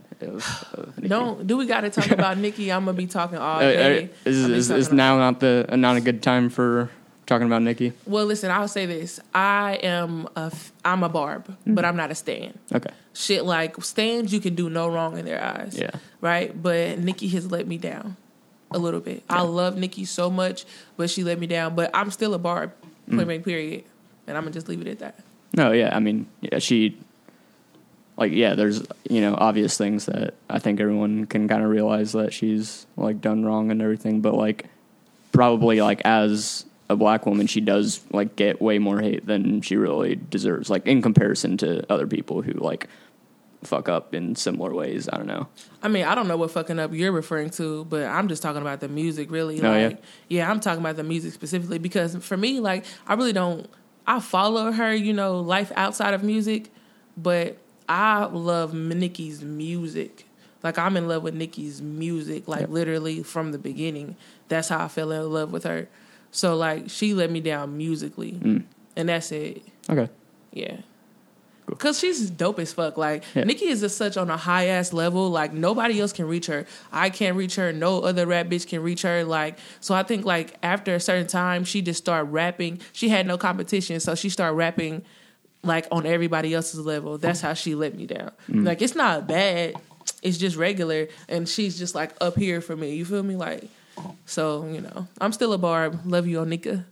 Don't 1.06 1.46
do 1.46 1.56
we 1.56 1.66
got 1.66 1.82
to 1.82 1.90
talk 1.90 2.10
about 2.10 2.36
Nicki? 2.38 2.70
I'm 2.72 2.84
gonna 2.84 2.96
be 2.96 3.06
talking 3.06 3.38
all 3.38 3.56
Uh, 3.56 3.60
day. 3.60 4.04
uh, 4.04 4.28
is 4.28 4.36
is, 4.48 4.70
is 4.70 4.92
now 4.92 5.16
not 5.16 5.40
the 5.40 5.66
uh, 5.68 5.76
not 5.76 5.96
a 5.96 6.00
good 6.00 6.22
time 6.22 6.48
for 6.50 6.90
talking 7.26 7.46
about 7.46 7.62
Nicki? 7.62 7.92
Well, 8.06 8.26
listen, 8.26 8.50
I'll 8.50 8.68
say 8.68 8.86
this: 8.86 9.20
I 9.34 9.74
am 9.82 10.28
a 10.36 10.52
I'm 10.84 11.02
a 11.02 11.08
barb, 11.08 11.46
Mm-hmm. 11.46 11.74
but 11.74 11.84
I'm 11.84 11.96
not 11.96 12.10
a 12.10 12.14
stan. 12.14 12.58
Okay. 12.72 12.90
Shit 13.14 13.44
like 13.44 13.82
stands, 13.84 14.32
you 14.32 14.40
can 14.40 14.54
do 14.54 14.68
no 14.68 14.88
wrong 14.88 15.18
in 15.18 15.24
their 15.24 15.42
eyes. 15.42 15.76
Yeah. 15.78 15.90
Right, 16.20 16.50
but 16.60 16.98
Nicki 16.98 17.28
has 17.28 17.50
let 17.50 17.66
me 17.66 17.78
down 17.78 18.16
a 18.70 18.78
little 18.78 19.00
bit. 19.00 19.22
I 19.30 19.42
love 19.42 19.76
Nicki 19.76 20.04
so 20.04 20.30
much, 20.30 20.64
but 20.96 21.08
she 21.10 21.22
let 21.22 21.38
me 21.38 21.46
down. 21.46 21.74
But 21.76 21.90
I'm 21.94 22.10
still 22.10 22.34
a 22.34 22.38
barb. 22.38 22.72
Mm. 23.08 23.24
Point. 23.24 23.44
Period. 23.44 23.84
And 24.26 24.36
I'm 24.36 24.42
gonna 24.44 24.52
just 24.54 24.68
leave 24.68 24.80
it 24.80 24.86
at 24.88 24.98
that. 25.00 25.20
No, 25.56 25.70
yeah, 25.70 25.94
I 25.94 26.00
mean, 26.00 26.26
yeah, 26.40 26.58
she, 26.58 26.96
like, 28.16 28.32
yeah, 28.32 28.54
there's 28.54 28.82
you 29.08 29.20
know 29.20 29.34
obvious 29.38 29.76
things 29.78 30.06
that 30.06 30.34
I 30.50 30.58
think 30.58 30.80
everyone 30.80 31.26
can 31.26 31.46
kind 31.46 31.62
of 31.62 31.70
realize 31.70 32.12
that 32.12 32.32
she's 32.32 32.86
like 32.96 33.20
done 33.20 33.44
wrong 33.44 33.70
and 33.70 33.80
everything, 33.82 34.20
but 34.20 34.34
like 34.34 34.66
probably 35.32 35.80
like 35.80 36.00
as 36.04 36.64
a 36.88 36.96
black 36.96 37.26
woman, 37.26 37.46
she 37.46 37.60
does 37.60 38.00
like 38.12 38.36
get 38.36 38.60
way 38.60 38.78
more 38.78 39.00
hate 39.00 39.26
than 39.26 39.60
she 39.62 39.76
really 39.76 40.16
deserves, 40.16 40.68
like 40.68 40.86
in 40.86 41.00
comparison 41.02 41.56
to 41.58 41.90
other 41.92 42.06
people 42.06 42.42
who 42.42 42.52
like 42.52 42.88
fuck 43.62 43.88
up 43.88 44.14
in 44.14 44.36
similar 44.36 44.74
ways. 44.74 45.08
I 45.10 45.16
don't 45.16 45.26
know. 45.26 45.48
I 45.82 45.88
mean, 45.88 46.04
I 46.04 46.14
don't 46.14 46.28
know 46.28 46.36
what 46.36 46.50
fucking 46.50 46.78
up 46.78 46.92
you're 46.92 47.12
referring 47.12 47.50
to, 47.50 47.84
but 47.86 48.04
I'm 48.04 48.28
just 48.28 48.42
talking 48.42 48.60
about 48.60 48.80
the 48.80 48.88
music, 48.88 49.30
really. 49.30 49.60
Oh, 49.62 49.74
yeah? 49.74 49.86
like, 49.88 50.02
yeah, 50.28 50.50
I'm 50.50 50.60
talking 50.60 50.80
about 50.80 50.96
the 50.96 51.02
music 51.04 51.32
specifically 51.32 51.78
because 51.78 52.14
for 52.16 52.36
me, 52.36 52.60
like, 52.60 52.84
I 53.06 53.14
really 53.14 53.32
don't. 53.32 53.66
I 54.06 54.20
follow 54.20 54.70
her, 54.70 54.94
you 54.94 55.14
know, 55.14 55.40
life 55.40 55.72
outside 55.76 56.12
of 56.12 56.22
music, 56.22 56.70
but 57.16 57.56
I 57.88 58.24
love 58.26 58.74
Nicki's 58.74 59.42
music. 59.42 60.26
Like, 60.62 60.78
I'm 60.78 60.96
in 60.98 61.08
love 61.08 61.22
with 61.22 61.34
Nicki's 61.34 61.80
music, 61.80 62.46
like 62.46 62.60
Yep. 62.62 62.70
literally 62.70 63.22
from 63.22 63.52
the 63.52 63.58
beginning. 63.58 64.16
That's 64.48 64.68
how 64.68 64.84
I 64.84 64.88
fell 64.88 65.10
in 65.10 65.30
love 65.30 65.52
with 65.52 65.64
her. 65.64 65.88
So, 66.34 66.56
like, 66.56 66.90
she 66.90 67.14
let 67.14 67.30
me 67.30 67.40
down 67.40 67.76
musically, 67.76 68.32
Mm. 68.32 68.64
and 68.96 69.08
that's 69.08 69.30
it. 69.30 69.62
Okay. 69.88 70.08
Yeah. 70.52 70.78
Cool. 71.66 71.76
Cause 71.76 71.98
she's 71.98 72.28
dope 72.28 72.58
as 72.58 72.72
fuck. 72.74 72.98
Like 72.98 73.22
Yeah. 73.34 73.44
Nicki 73.44 73.66
is 73.68 73.80
just 73.80 73.96
such 73.96 74.16
on 74.18 74.28
a 74.28 74.36
high 74.36 74.66
ass 74.66 74.92
level. 74.92 75.30
Like 75.30 75.54
nobody 75.54 75.98
else 75.98 76.12
can 76.12 76.26
reach 76.28 76.46
her. 76.46 76.66
I 76.92 77.08
can't 77.08 77.36
reach 77.38 77.54
her. 77.56 77.72
No 77.72 78.00
other 78.02 78.26
rap 78.26 78.48
bitch 78.48 78.66
can 78.68 78.82
reach 78.82 79.00
her. 79.02 79.24
Like 79.24 79.58
so, 79.80 79.94
I 79.94 80.02
think 80.02 80.26
like 80.26 80.56
after 80.62 80.94
a 80.94 81.00
certain 81.00 81.26
time, 81.26 81.64
she 81.64 81.80
just 81.80 81.98
started 82.04 82.30
rapping. 82.32 82.80
She 82.92 83.08
had 83.08 83.26
no 83.26 83.38
competition, 83.38 83.98
so 84.00 84.14
she 84.14 84.28
started 84.28 84.54
rapping 84.56 85.02
like 85.62 85.86
on 85.90 86.04
everybody 86.04 86.52
else's 86.52 86.80
level. 86.84 87.16
That's 87.16 87.40
how 87.40 87.54
she 87.54 87.74
let 87.74 87.94
me 87.94 88.04
down. 88.06 88.32
Mm. 88.50 88.66
Like 88.66 88.82
it's 88.82 88.94
not 88.94 89.26
bad. 89.26 89.74
It's 90.22 90.36
just 90.36 90.56
regular, 90.56 91.08
and 91.30 91.48
she's 91.48 91.78
just 91.78 91.94
like 91.94 92.12
up 92.20 92.36
here 92.36 92.60
for 92.60 92.76
me. 92.76 92.94
You 92.94 93.06
feel 93.06 93.22
me? 93.22 93.36
Like 93.36 93.70
so, 94.26 94.66
you 94.66 94.80
know, 94.80 95.06
I'm 95.20 95.32
still 95.32 95.52
a 95.52 95.58
barb. 95.58 96.00
Love 96.04 96.26
you, 96.26 96.38
Onika. 96.38 96.84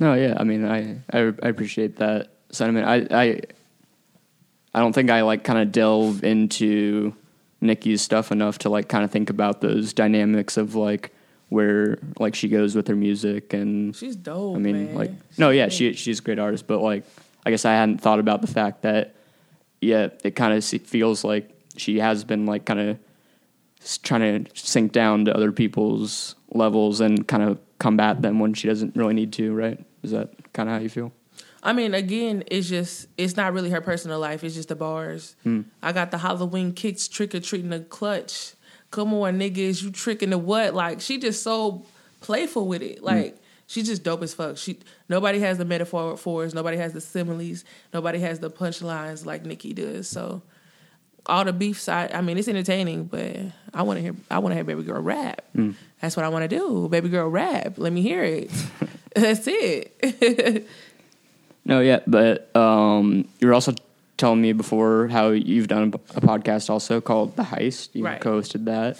No, 0.00 0.14
yeah. 0.14 0.34
I 0.38 0.44
mean, 0.44 0.64
I 0.64 0.98
I, 1.12 1.32
I 1.42 1.48
appreciate 1.48 1.96
that 1.96 2.30
sentiment. 2.50 2.86
I 2.86 3.06
I 3.24 3.40
I 4.74 4.80
don't 4.80 4.92
think 4.92 5.10
I 5.10 5.22
like 5.22 5.44
kind 5.44 5.58
of 5.58 5.72
delve 5.72 6.24
into 6.24 7.14
Nicki's 7.60 8.02
stuff 8.02 8.30
enough 8.32 8.58
to 8.58 8.68
like 8.68 8.88
kind 8.88 9.04
of 9.04 9.10
think 9.10 9.30
about 9.30 9.60
those 9.60 9.92
dynamics 9.92 10.56
of 10.56 10.74
like 10.74 11.12
where 11.48 11.98
like 12.18 12.34
she 12.34 12.48
goes 12.48 12.74
with 12.76 12.86
her 12.88 12.96
music 12.96 13.52
and 13.54 13.96
She's 13.96 14.14
dope. 14.16 14.56
I 14.56 14.58
mean 14.58 14.86
man. 14.86 14.94
like 14.94 15.10
She's 15.30 15.38
no 15.38 15.50
yeah 15.50 15.64
dope. 15.66 15.72
she 15.72 15.92
she's 15.94 16.18
a 16.18 16.22
great 16.22 16.38
artist 16.38 16.66
but 16.66 16.80
like 16.80 17.04
I 17.46 17.50
guess 17.50 17.64
I 17.64 17.72
hadn't 17.72 17.98
thought 17.98 18.18
about 18.18 18.42
the 18.42 18.46
fact 18.46 18.82
that 18.82 19.14
yeah 19.80 20.08
it 20.22 20.32
kind 20.36 20.52
of 20.52 20.62
feels 20.64 21.24
like 21.24 21.50
she 21.76 22.00
has 22.00 22.22
been 22.24 22.44
like 22.46 22.64
kind 22.66 22.80
of 22.80 22.98
trying 24.02 24.44
to 24.44 24.50
sink 24.54 24.92
down 24.92 25.24
to 25.24 25.34
other 25.34 25.50
people's 25.52 26.34
levels 26.52 27.00
and 27.00 27.26
kind 27.28 27.42
of 27.42 27.58
combat 27.78 28.22
them 28.22 28.38
when 28.40 28.54
she 28.54 28.68
doesn't 28.68 28.96
really 28.96 29.14
need 29.14 29.32
to 29.32 29.54
right 29.54 29.84
is 30.02 30.10
that 30.10 30.30
kind 30.52 30.68
of 30.68 30.76
how 30.76 30.80
you 30.80 30.88
feel 30.88 31.12
I 31.60 31.72
mean, 31.72 31.92
again, 31.92 32.44
it's 32.46 32.68
just 32.68 33.08
it's 33.16 33.36
not 33.36 33.52
really 33.52 33.70
her 33.70 33.80
personal 33.80 34.20
life. 34.20 34.44
It's 34.44 34.54
just 34.54 34.68
the 34.68 34.76
bars. 34.76 35.34
Hmm. 35.42 35.62
I 35.82 35.90
got 35.90 36.12
the 36.12 36.18
Halloween 36.18 36.72
kicks, 36.72 37.08
trick 37.08 37.34
or 37.34 37.40
treating 37.40 37.70
the 37.70 37.80
clutch. 37.80 38.54
Come 38.92 39.12
on, 39.12 39.40
niggas, 39.40 39.82
you 39.82 39.90
tricking 39.90 40.30
the 40.30 40.38
what? 40.38 40.72
Like 40.72 41.00
she 41.00 41.18
just 41.18 41.42
so 41.42 41.84
playful 42.20 42.68
with 42.68 42.80
it. 42.80 43.00
Hmm. 43.00 43.06
Like 43.06 43.38
she's 43.66 43.86
just 43.86 44.04
dope 44.04 44.22
as 44.22 44.34
fuck. 44.34 44.56
She 44.56 44.78
nobody 45.08 45.40
has 45.40 45.58
the 45.58 45.64
metaphor 45.64 46.16
for 46.16 46.38
metaphors, 46.38 46.54
nobody 46.54 46.76
has 46.76 46.92
the 46.92 47.00
similes, 47.00 47.64
nobody 47.92 48.18
has 48.20 48.38
the 48.38 48.50
punchlines 48.50 49.26
like 49.26 49.44
Nicki 49.44 49.72
does. 49.72 50.08
So 50.08 50.42
all 51.26 51.44
the 51.44 51.52
beef 51.52 51.80
side, 51.80 52.12
I 52.12 52.20
mean, 52.20 52.38
it's 52.38 52.48
entertaining, 52.48 53.04
but 53.04 53.36
I 53.74 53.82
want 53.82 53.98
to 53.98 54.02
hear 54.02 54.14
I 54.30 54.38
want 54.38 54.52
to 54.52 54.54
hear 54.54 54.64
baby 54.64 54.82
girl 54.82 55.02
rap. 55.02 55.44
Hmm. 55.54 55.72
That's 56.00 56.16
what 56.16 56.24
I 56.24 56.28
want 56.28 56.48
to 56.48 56.56
do. 56.56 56.88
Baby 56.88 57.08
girl 57.08 57.28
rap. 57.28 57.74
Let 57.76 57.92
me 57.92 58.02
hear 58.02 58.22
it. 58.24 58.50
That's 59.14 59.44
it. 59.46 60.66
No, 61.64 61.80
yeah, 61.80 62.00
but 62.06 62.54
um, 62.56 63.28
you're 63.40 63.52
also 63.52 63.74
telling 64.16 64.40
me 64.40 64.54
before 64.54 65.06
how 65.08 65.28
you've 65.30 65.68
done 65.68 65.92
a 66.14 66.20
podcast 66.22 66.70
also 66.70 66.98
called 67.02 67.36
The 67.36 67.42
Heist. 67.42 67.90
You 67.92 68.06
Right. 68.06 68.18
co-hosted 68.22 68.64
that. 68.64 68.98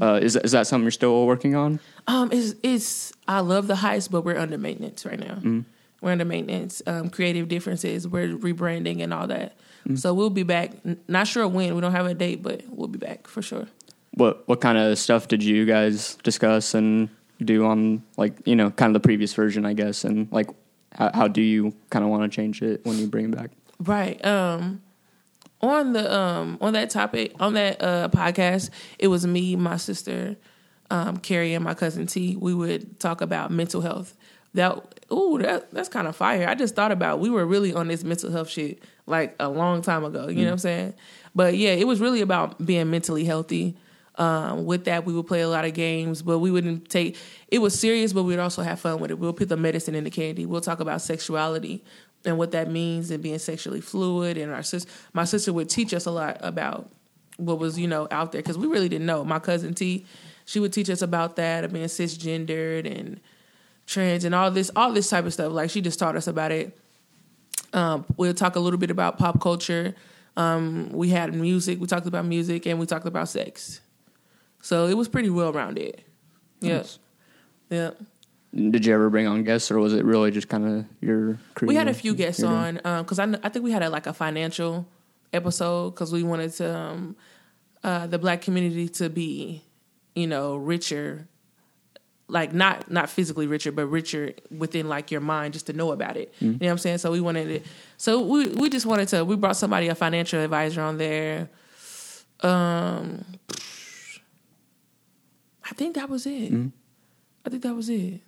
Uh, 0.00 0.20
is 0.22 0.36
is 0.36 0.52
that 0.52 0.68
something 0.68 0.84
you're 0.84 0.92
still 0.92 1.26
working 1.26 1.56
on? 1.56 1.80
Um, 2.06 2.30
it's 2.30 2.54
it's 2.62 3.12
I 3.26 3.40
love 3.40 3.66
the 3.66 3.74
heist, 3.74 4.12
but 4.12 4.24
we're 4.24 4.38
under 4.38 4.56
maintenance 4.56 5.04
right 5.04 5.18
now. 5.18 5.64
We're 6.00 6.12
under 6.12 6.24
maintenance. 6.24 6.82
Um, 6.86 7.10
creative 7.10 7.48
differences. 7.48 8.06
We're 8.06 8.28
rebranding 8.36 9.02
and 9.02 9.12
all 9.12 9.26
that. 9.26 9.56
So 9.96 10.14
we'll 10.14 10.30
be 10.30 10.44
back. 10.44 10.70
N- 10.86 11.00
Not 11.08 11.26
sure 11.26 11.48
when. 11.48 11.74
We 11.74 11.80
don't 11.80 11.90
have 11.92 12.06
a 12.06 12.14
date, 12.14 12.44
but 12.44 12.62
we'll 12.68 12.86
be 12.88 12.98
back 13.00 13.26
for 13.26 13.42
sure. 13.42 13.66
What 14.14 14.46
what 14.48 14.60
kind 14.60 14.78
of 14.78 14.98
stuff 14.98 15.28
did 15.28 15.42
you 15.42 15.64
guys 15.64 16.16
discuss 16.22 16.74
and 16.74 17.08
do 17.42 17.66
on 17.66 18.02
like 18.16 18.34
you 18.46 18.56
know 18.56 18.70
kind 18.70 18.94
of 18.94 19.02
the 19.02 19.06
previous 19.06 19.34
version, 19.34 19.66
I 19.66 19.72
guess, 19.72 20.04
and 20.04 20.30
like 20.30 20.48
how, 20.92 21.10
how 21.12 21.28
do 21.28 21.42
you 21.42 21.74
kind 21.90 22.04
of 22.04 22.10
want 22.10 22.30
to 22.30 22.34
change 22.34 22.62
it 22.62 22.84
when 22.84 22.98
you 22.98 23.06
bring 23.06 23.26
it 23.26 23.36
back? 23.36 23.50
Right. 23.78 24.24
Um 24.24 24.82
on 25.60 25.92
the 25.92 26.12
um 26.12 26.58
on 26.60 26.74
that 26.74 26.90
topic, 26.90 27.32
on 27.40 27.54
that 27.54 27.82
uh 27.82 28.08
podcast, 28.08 28.70
it 28.98 29.08
was 29.08 29.26
me, 29.26 29.56
my 29.56 29.76
sister, 29.76 30.36
um, 30.90 31.16
Carrie, 31.16 31.54
and 31.54 31.64
my 31.64 31.74
cousin 31.74 32.06
T. 32.06 32.36
We 32.36 32.54
would 32.54 33.00
talk 33.00 33.20
about 33.20 33.50
mental 33.50 33.80
health. 33.80 34.16
That 34.54 35.02
ooh, 35.12 35.38
that 35.38 35.72
that's 35.72 35.88
kind 35.88 36.06
of 36.06 36.14
fire. 36.14 36.48
I 36.48 36.54
just 36.54 36.76
thought 36.76 36.92
about 36.92 37.18
we 37.18 37.30
were 37.30 37.44
really 37.44 37.72
on 37.72 37.88
this 37.88 38.04
mental 38.04 38.30
health 38.30 38.48
shit 38.48 38.82
like 39.06 39.34
a 39.40 39.48
long 39.48 39.82
time 39.82 40.04
ago. 40.04 40.28
You 40.28 40.42
know 40.42 40.44
what 40.44 40.52
I'm 40.52 40.58
saying? 40.58 40.94
But 41.34 41.56
yeah, 41.56 41.70
it 41.70 41.86
was 41.86 42.00
really 42.00 42.20
about 42.20 42.64
being 42.64 42.90
mentally 42.90 43.24
healthy. 43.24 43.76
Um, 44.16 44.64
with 44.64 44.84
that, 44.84 45.04
we 45.04 45.12
would 45.12 45.26
play 45.26 45.40
a 45.40 45.48
lot 45.48 45.64
of 45.64 45.74
games, 45.74 46.22
but 46.22 46.38
we 46.38 46.50
wouldn't 46.50 46.88
take 46.88 47.16
it 47.48 47.58
was 47.58 47.78
serious, 47.78 48.12
but 48.12 48.22
we'd 48.22 48.38
also 48.38 48.62
have 48.62 48.80
fun 48.80 49.00
with 49.00 49.10
it. 49.10 49.18
We'll 49.18 49.32
put 49.32 49.48
the 49.48 49.56
medicine 49.56 49.94
in 49.94 50.04
the 50.04 50.10
candy. 50.10 50.46
We'll 50.46 50.60
talk 50.60 50.80
about 50.80 51.02
sexuality 51.02 51.84
and 52.24 52.38
what 52.38 52.52
that 52.52 52.70
means 52.70 53.10
and 53.10 53.22
being 53.22 53.38
sexually 53.38 53.80
fluid. 53.80 54.38
And 54.38 54.52
our 54.52 54.62
sis, 54.62 54.86
my 55.12 55.24
sister 55.24 55.52
would 55.52 55.68
teach 55.68 55.92
us 55.92 56.06
a 56.06 56.10
lot 56.10 56.38
about 56.40 56.90
what 57.36 57.58
was 57.58 57.78
you 57.78 57.88
know 57.88 58.06
out 58.10 58.32
there 58.32 58.40
because 58.40 58.58
we 58.58 58.66
really 58.66 58.88
didn't 58.88 59.06
know. 59.06 59.24
My 59.24 59.38
cousin 59.38 59.74
T, 59.74 60.06
she 60.44 60.60
would 60.60 60.72
teach 60.72 60.90
us 60.90 61.02
about 61.02 61.36
that 61.36 61.64
of 61.64 61.72
being 61.72 61.86
cisgendered 61.86 62.90
and 62.90 63.20
trans 63.86 64.24
and 64.24 64.34
all 64.34 64.50
this 64.50 64.70
all 64.76 64.92
this 64.92 65.10
type 65.10 65.24
of 65.24 65.32
stuff. 65.32 65.52
Like 65.52 65.70
she 65.70 65.80
just 65.80 65.98
taught 65.98 66.16
us 66.16 66.26
about 66.26 66.52
it. 66.52 66.76
Um, 67.72 68.04
we'll 68.16 68.34
talk 68.34 68.56
a 68.56 68.60
little 68.60 68.78
bit 68.78 68.90
about 68.90 69.18
pop 69.18 69.40
culture. 69.40 69.94
Um, 70.36 70.90
we 70.92 71.10
had 71.10 71.34
music. 71.34 71.80
We 71.80 71.86
talked 71.86 72.06
about 72.06 72.24
music 72.24 72.66
and 72.66 72.78
we 72.78 72.86
talked 72.86 73.06
about 73.06 73.28
sex. 73.28 73.80
So 74.64 74.86
it 74.86 74.94
was 74.96 75.08
pretty 75.08 75.28
well 75.28 75.52
rounded. 75.52 76.02
Yeah, 76.60 76.78
Nice. 76.78 76.98
yeah. 77.68 77.90
Did 78.54 78.86
you 78.86 78.94
ever 78.94 79.10
bring 79.10 79.26
on 79.26 79.44
guests, 79.44 79.70
or 79.70 79.78
was 79.78 79.92
it 79.92 80.06
really 80.06 80.30
just 80.30 80.48
kind 80.48 80.64
of 80.66 80.86
your 81.02 81.38
crew? 81.54 81.68
We 81.68 81.74
had 81.74 81.86
a 81.86 81.92
few 81.92 82.14
guests 82.14 82.42
on 82.42 82.76
because 83.02 83.18
I, 83.18 83.24
I 83.42 83.50
think 83.50 83.62
we 83.62 83.72
had 83.72 83.82
a, 83.82 83.90
like 83.90 84.06
a 84.06 84.14
financial 84.14 84.86
episode 85.34 85.90
because 85.90 86.12
we 86.12 86.22
wanted 86.22 86.50
to 86.52 86.74
um, 86.74 87.16
uh, 87.82 88.06
the 88.06 88.18
black 88.18 88.40
community 88.40 88.88
to 88.88 89.10
be, 89.10 89.62
you 90.14 90.26
know, 90.26 90.56
richer, 90.56 91.28
like 92.28 92.54
not 92.54 92.90
not 92.90 93.10
physically 93.10 93.46
richer, 93.46 93.70
but 93.70 93.84
richer 93.84 94.32
within 94.56 94.88
like 94.88 95.10
your 95.10 95.20
mind, 95.20 95.52
just 95.52 95.66
to 95.66 95.74
know 95.74 95.92
about 95.92 96.16
it. 96.16 96.32
You 96.38 96.52
know 96.52 96.58
what 96.60 96.70
I'm 96.70 96.78
saying? 96.78 96.98
So 96.98 97.12
we 97.12 97.20
wanted 97.20 97.50
it. 97.50 97.66
So 97.98 98.22
we 98.22 98.46
we 98.46 98.70
just 98.70 98.86
wanted 98.86 99.08
to. 99.08 99.26
We 99.26 99.36
brought 99.36 99.56
somebody 99.58 99.88
a 99.88 99.94
financial 99.94 100.40
advisor 100.40 100.80
on 100.80 100.96
there. 100.96 101.50
Um, 102.40 103.26
I 105.64 105.74
think 105.74 105.94
that 105.96 106.08
was 106.08 106.26
it. 106.26 106.52
I 107.46 107.50
think 107.50 107.62
that 107.62 107.74
was 107.74 107.88
it. 107.88 108.20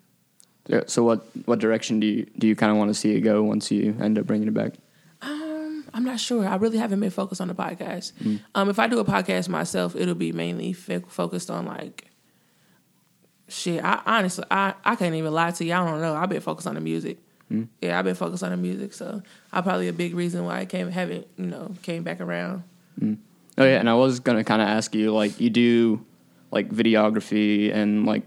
Yeah, 0.68 0.82
so 0.86 1.02
what 1.04 1.24
what 1.46 1.58
direction 1.60 2.00
do 2.00 2.06
you 2.06 2.26
do 2.38 2.46
you 2.48 2.56
kind 2.56 2.72
of 2.72 2.78
want 2.78 2.90
to 2.90 2.94
see 2.94 3.14
it 3.14 3.20
go 3.20 3.42
once 3.42 3.70
you 3.70 3.96
end 4.00 4.18
up 4.18 4.26
bringing 4.26 4.48
it 4.48 4.54
back? 4.54 4.74
Um, 5.22 5.84
I'm 5.94 6.04
not 6.04 6.18
sure. 6.18 6.46
I 6.46 6.56
really 6.56 6.78
haven't 6.78 6.98
been 7.00 7.10
focused 7.10 7.40
on 7.40 7.48
the 7.48 7.54
podcast. 7.54 8.12
Um, 8.54 8.68
if 8.68 8.78
I 8.78 8.88
do 8.88 8.98
a 8.98 9.04
podcast 9.04 9.48
myself, 9.48 9.94
it'll 9.94 10.14
be 10.16 10.32
mainly 10.32 10.72
fo- 10.72 11.00
focused 11.08 11.50
on 11.50 11.66
like 11.66 12.10
shit. 13.48 13.82
I 13.84 14.02
honestly, 14.06 14.44
I 14.50 14.74
I 14.84 14.96
can't 14.96 15.14
even 15.14 15.32
lie 15.32 15.52
to 15.52 15.64
you. 15.64 15.72
I 15.72 15.84
don't 15.84 16.00
know. 16.00 16.14
I've 16.16 16.28
been 16.28 16.40
focused 16.40 16.66
on 16.66 16.74
the 16.74 16.80
music. 16.80 17.18
Yeah, 17.80 17.96
I've 17.96 18.04
been 18.04 18.16
focused 18.16 18.42
on 18.42 18.50
the 18.50 18.56
music, 18.56 18.92
so 18.92 19.22
I 19.52 19.60
probably 19.60 19.86
a 19.86 19.92
big 19.92 20.16
reason 20.16 20.44
why 20.44 20.58
I 20.58 20.66
came 20.66 20.90
haven't 20.90 21.28
you 21.36 21.46
know 21.46 21.74
came 21.82 22.02
back 22.02 22.20
around. 22.20 22.64
Oh 23.00 23.64
yeah, 23.64 23.78
and 23.78 23.88
I 23.88 23.94
was 23.94 24.18
gonna 24.18 24.42
kind 24.42 24.60
of 24.60 24.66
ask 24.66 24.94
you 24.96 25.12
like 25.14 25.40
you 25.40 25.48
do 25.48 26.04
like 26.50 26.68
videography 26.70 27.74
and 27.74 28.06
like 28.06 28.22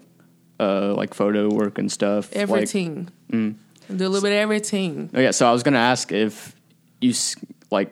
uh 0.60 0.94
like 0.96 1.14
photo 1.14 1.50
work 1.50 1.78
and 1.78 1.92
stuff. 1.92 2.32
like- 2.34 2.42
Everything. 2.42 3.10
Do 3.32 3.56
a 3.90 4.08
little 4.08 4.22
bit 4.22 4.34
of 4.34 4.40
everything. 4.40 5.10
Oh 5.14 5.20
yeah, 5.20 5.32
so 5.32 5.48
I 5.48 5.52
was 5.52 5.64
gonna 5.64 5.80
ask 5.80 6.12
if 6.12 6.56
you 7.02 7.14
like 7.72 7.92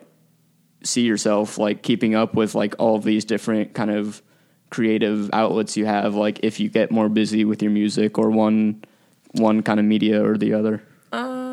see 0.84 1.02
yourself 1.02 1.58
like 1.58 1.82
keeping 1.82 2.14
up 2.14 2.34
with 2.34 2.54
like 2.54 2.74
all 2.78 2.98
these 2.98 3.24
different 3.24 3.74
kind 3.74 3.90
of 3.90 4.22
creative 4.70 5.28
outlets 5.32 5.76
you 5.76 5.86
have, 5.86 6.14
like 6.14 6.40
if 6.44 6.60
you 6.60 6.68
get 6.68 6.90
more 6.92 7.08
busy 7.08 7.44
with 7.44 7.62
your 7.62 7.72
music 7.72 8.16
or 8.18 8.30
one 8.30 8.84
one 9.32 9.62
kind 9.62 9.80
of 9.80 9.86
media 9.86 10.24
or 10.24 10.36
the 10.38 10.52
other. 10.54 10.82
Um, 11.12 11.47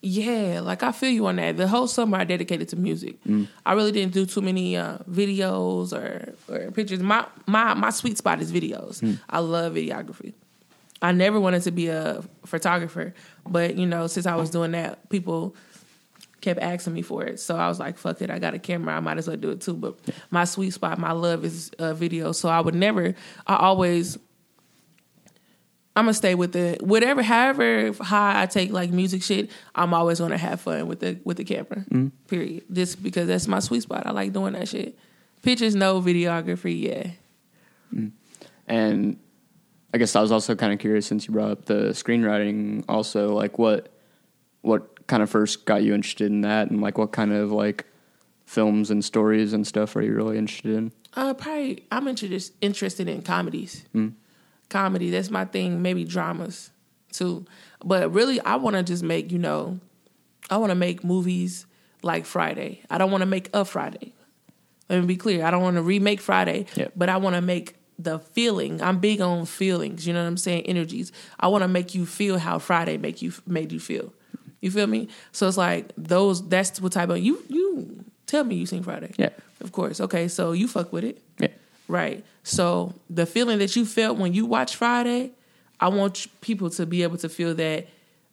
yeah, 0.00 0.60
like 0.60 0.82
I 0.82 0.92
feel 0.92 1.10
you 1.10 1.26
on 1.26 1.36
that. 1.36 1.56
The 1.56 1.66
whole 1.68 1.86
summer 1.88 2.18
I 2.18 2.24
dedicated 2.24 2.68
to 2.68 2.76
music. 2.76 3.16
I 3.66 3.72
really 3.72 3.92
didn't 3.92 4.12
do 4.12 4.26
too 4.26 4.40
many 4.40 4.76
uh, 4.76 4.98
videos 5.10 5.92
or, 5.92 6.34
or 6.48 6.70
pictures. 6.70 7.00
My 7.00 7.26
my 7.46 7.74
my 7.74 7.90
sweet 7.90 8.16
spot 8.18 8.40
is 8.40 8.52
videos. 8.52 9.18
I 9.28 9.40
love 9.40 9.74
videography. 9.74 10.34
I 11.00 11.12
never 11.12 11.38
wanted 11.38 11.62
to 11.62 11.70
be 11.70 11.88
a 11.88 12.22
photographer, 12.44 13.14
but 13.46 13.76
you 13.76 13.86
know, 13.86 14.06
since 14.08 14.26
I 14.26 14.34
was 14.34 14.50
doing 14.50 14.72
that, 14.72 15.08
people 15.10 15.54
kept 16.40 16.60
asking 16.60 16.94
me 16.94 17.02
for 17.02 17.24
it. 17.24 17.40
So 17.40 17.56
I 17.56 17.68
was 17.68 17.78
like, 17.80 17.98
fuck 17.98 18.22
it, 18.22 18.30
I 18.30 18.38
got 18.38 18.54
a 18.54 18.58
camera, 18.58 18.96
I 18.96 19.00
might 19.00 19.18
as 19.18 19.26
well 19.26 19.36
do 19.36 19.50
it 19.50 19.60
too. 19.60 19.74
But 19.74 19.98
my 20.30 20.44
sweet 20.44 20.70
spot, 20.70 20.98
my 20.98 21.12
love 21.12 21.44
is 21.44 21.70
uh, 21.78 21.94
video. 21.94 22.32
So 22.32 22.48
I 22.48 22.60
would 22.60 22.74
never, 22.74 23.14
I 23.46 23.56
always 23.56 24.18
I'm 25.98 26.04
gonna 26.04 26.14
stay 26.14 26.36
with 26.36 26.52
the 26.52 26.76
whatever, 26.78 27.24
however 27.24 27.92
high 28.00 28.42
I 28.42 28.46
take 28.46 28.70
like 28.70 28.92
music 28.92 29.20
shit. 29.20 29.50
I'm 29.74 29.92
always 29.92 30.20
gonna 30.20 30.38
have 30.38 30.60
fun 30.60 30.86
with 30.86 31.00
the 31.00 31.18
with 31.24 31.38
the 31.38 31.44
camera. 31.44 31.84
Mm. 31.90 32.12
Period. 32.28 32.62
Just 32.72 33.02
because 33.02 33.26
that's 33.26 33.48
my 33.48 33.58
sweet 33.58 33.82
spot. 33.82 34.06
I 34.06 34.12
like 34.12 34.32
doing 34.32 34.52
that 34.52 34.68
shit. 34.68 34.96
Pictures, 35.42 35.74
no 35.74 36.00
videography. 36.00 36.82
Yeah. 36.82 37.10
Mm. 37.92 38.12
And 38.68 39.18
I 39.92 39.98
guess 39.98 40.14
I 40.14 40.20
was 40.20 40.30
also 40.30 40.54
kind 40.54 40.72
of 40.72 40.78
curious 40.78 41.04
since 41.04 41.26
you 41.26 41.32
brought 41.32 41.50
up 41.50 41.64
the 41.64 41.90
screenwriting. 41.90 42.84
Also, 42.88 43.34
like 43.34 43.58
what 43.58 43.88
what 44.60 45.08
kind 45.08 45.20
of 45.20 45.28
first 45.28 45.64
got 45.64 45.82
you 45.82 45.94
interested 45.94 46.30
in 46.30 46.42
that, 46.42 46.70
and 46.70 46.80
like 46.80 46.96
what 46.96 47.10
kind 47.10 47.32
of 47.32 47.50
like 47.50 47.86
films 48.44 48.92
and 48.92 49.04
stories 49.04 49.52
and 49.52 49.66
stuff 49.66 49.96
are 49.96 50.02
you 50.02 50.14
really 50.14 50.38
interested 50.38 50.76
in? 50.76 50.92
Uh, 51.14 51.34
probably 51.34 51.86
I'm 51.90 52.06
interested 52.06 52.54
interested 52.60 53.08
in 53.08 53.22
comedies. 53.22 53.84
Mm. 53.92 54.12
Comedy, 54.68 55.10
that's 55.10 55.30
my 55.30 55.44
thing. 55.44 55.82
Maybe 55.82 56.04
dramas 56.04 56.70
too, 57.12 57.46
but 57.84 58.12
really, 58.12 58.40
I 58.40 58.56
want 58.56 58.76
to 58.76 58.82
just 58.82 59.02
make 59.02 59.32
you 59.32 59.38
know, 59.38 59.80
I 60.50 60.58
want 60.58 60.70
to 60.70 60.74
make 60.74 61.02
movies 61.04 61.66
like 62.02 62.26
Friday. 62.26 62.82
I 62.90 62.98
don't 62.98 63.10
want 63.10 63.22
to 63.22 63.26
make 63.26 63.48
a 63.54 63.64
Friday. 63.64 64.12
Let 64.88 65.00
me 65.00 65.06
be 65.06 65.16
clear. 65.16 65.44
I 65.44 65.50
don't 65.50 65.62
want 65.62 65.76
to 65.76 65.82
remake 65.82 66.20
Friday, 66.20 66.66
but 66.96 67.08
I 67.08 67.16
want 67.18 67.36
to 67.36 67.42
make 67.42 67.76
the 67.98 68.18
feeling. 68.18 68.80
I'm 68.80 68.98
big 69.00 69.20
on 69.20 69.44
feelings. 69.44 70.06
You 70.06 70.14
know 70.14 70.22
what 70.22 70.28
I'm 70.28 70.36
saying? 70.36 70.66
Energies. 70.66 71.12
I 71.38 71.48
want 71.48 71.62
to 71.62 71.68
make 71.68 71.94
you 71.94 72.06
feel 72.06 72.38
how 72.38 72.58
Friday 72.58 72.96
make 72.96 73.20
you 73.22 73.32
made 73.46 73.72
you 73.72 73.80
feel. 73.80 74.12
You 74.60 74.70
feel 74.70 74.86
me? 74.86 75.08
So 75.32 75.46
it's 75.48 75.56
like 75.56 75.92
those. 75.96 76.46
That's 76.48 76.80
what 76.80 76.92
type 76.92 77.10
of 77.10 77.18
you 77.18 77.42
you 77.48 78.04
tell 78.26 78.44
me 78.44 78.56
you 78.56 78.66
seen 78.66 78.82
Friday. 78.82 79.12
Yeah. 79.16 79.30
Of 79.60 79.72
course. 79.72 80.00
Okay. 80.00 80.28
So 80.28 80.52
you 80.52 80.68
fuck 80.68 80.92
with 80.92 81.04
it. 81.04 81.20
Yeah. 81.38 81.48
Right. 81.88 82.24
So 82.42 82.94
the 83.10 83.26
feeling 83.26 83.58
that 83.58 83.74
you 83.74 83.84
felt 83.84 84.18
when 84.18 84.32
you 84.34 84.46
watch 84.46 84.76
Friday, 84.76 85.32
I 85.80 85.88
want 85.88 86.26
people 86.40 86.70
to 86.70 86.86
be 86.86 87.02
able 87.02 87.16
to 87.18 87.28
feel 87.28 87.54
that 87.54 87.86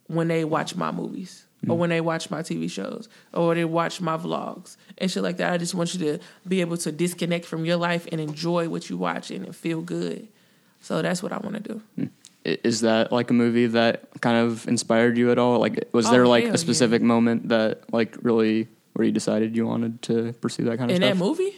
when 0.07 0.27
they 0.27 0.43
watch 0.45 0.75
my 0.75 0.91
movies 0.91 1.45
or 1.67 1.75
mm. 1.75 1.79
when 1.79 1.89
they 1.89 2.01
watch 2.01 2.29
my 2.29 2.41
TV 2.41 2.69
shows 2.69 3.07
or 3.33 3.47
when 3.47 3.57
they 3.57 3.65
watch 3.65 4.01
my 4.01 4.17
vlogs 4.17 4.75
and 4.97 5.09
shit 5.09 5.23
like 5.23 5.37
that. 5.37 5.53
I 5.53 5.57
just 5.57 5.73
want 5.73 5.93
you 5.93 5.99
to 6.01 6.19
be 6.47 6.61
able 6.61 6.77
to 6.77 6.91
disconnect 6.91 7.45
from 7.45 7.65
your 7.65 7.77
life 7.77 8.07
and 8.11 8.19
enjoy 8.21 8.67
what 8.69 8.89
you 8.89 8.97
watching 8.97 9.43
and 9.45 9.55
feel 9.55 9.81
good. 9.81 10.27
So 10.81 11.01
that's 11.01 11.23
what 11.23 11.31
I 11.31 11.37
want 11.37 11.55
to 11.55 11.73
do. 11.73 11.81
Hmm. 11.95 12.05
i- 12.45 12.59
is 12.63 12.81
that 12.81 13.11
like 13.11 13.31
a 13.31 13.33
movie 13.33 13.65
that 13.67 14.03
kind 14.21 14.37
of 14.37 14.67
inspired 14.67 15.17
you 15.17 15.31
at 15.31 15.39
all? 15.39 15.59
Like, 15.59 15.87
was 15.93 16.07
Oh, 16.07 16.11
there 16.11 16.27
like 16.27 16.43
a 16.45 16.57
specific 16.57 17.01
moment 17.01 17.49
that 17.49 17.91
like 17.91 18.15
really 18.21 18.67
where 18.93 19.05
you 19.05 19.11
decided 19.11 19.55
you 19.55 19.65
wanted 19.65 20.01
to 20.03 20.33
pursue 20.41 20.63
that 20.65 20.77
kind 20.77 20.91
of 20.91 20.95
In 20.95 21.01
stuff? 21.01 21.11
In 21.13 21.17
that 21.17 21.23
movie, 21.25 21.55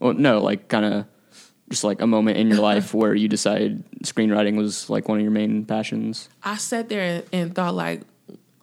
Well, 0.00 0.14
no, 0.14 0.40
like 0.40 0.66
kind 0.68 0.84
of 0.84 1.06
just 1.70 1.84
like 1.84 2.00
a 2.00 2.06
moment 2.06 2.36
in 2.36 2.48
your 2.48 2.58
life 2.72 2.92
where 2.94 3.14
you 3.14 3.28
decided 3.28 3.84
screenwriting 4.02 4.56
was 4.56 4.88
like 4.90 5.08
one 5.08 5.18
of 5.18 5.22
your 5.22 5.32
main 5.32 5.64
passions. 5.64 6.28
I 6.42 6.56
sat 6.56 6.88
there 6.88 7.00
and, 7.02 7.24
and 7.32 7.54
thought 7.54 7.74
like 7.74 8.02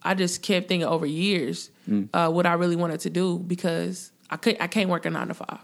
I 0.04 0.14
just 0.16 0.42
kept 0.42 0.68
thinking 0.68 0.88
over 0.88 1.06
years 1.06 1.70
Mm. 1.90 2.10
uh, 2.14 2.30
what 2.30 2.46
I 2.46 2.54
really 2.54 2.76
wanted 2.76 3.00
to 3.02 3.10
do 3.10 3.40
because 3.40 4.12
I 4.30 4.38
could 4.38 4.56
I 4.60 4.68
can't 4.68 4.88
work 4.90 5.06
a 5.08 5.10
nine 5.10 5.30
to 5.30 5.34
five. 5.34 5.58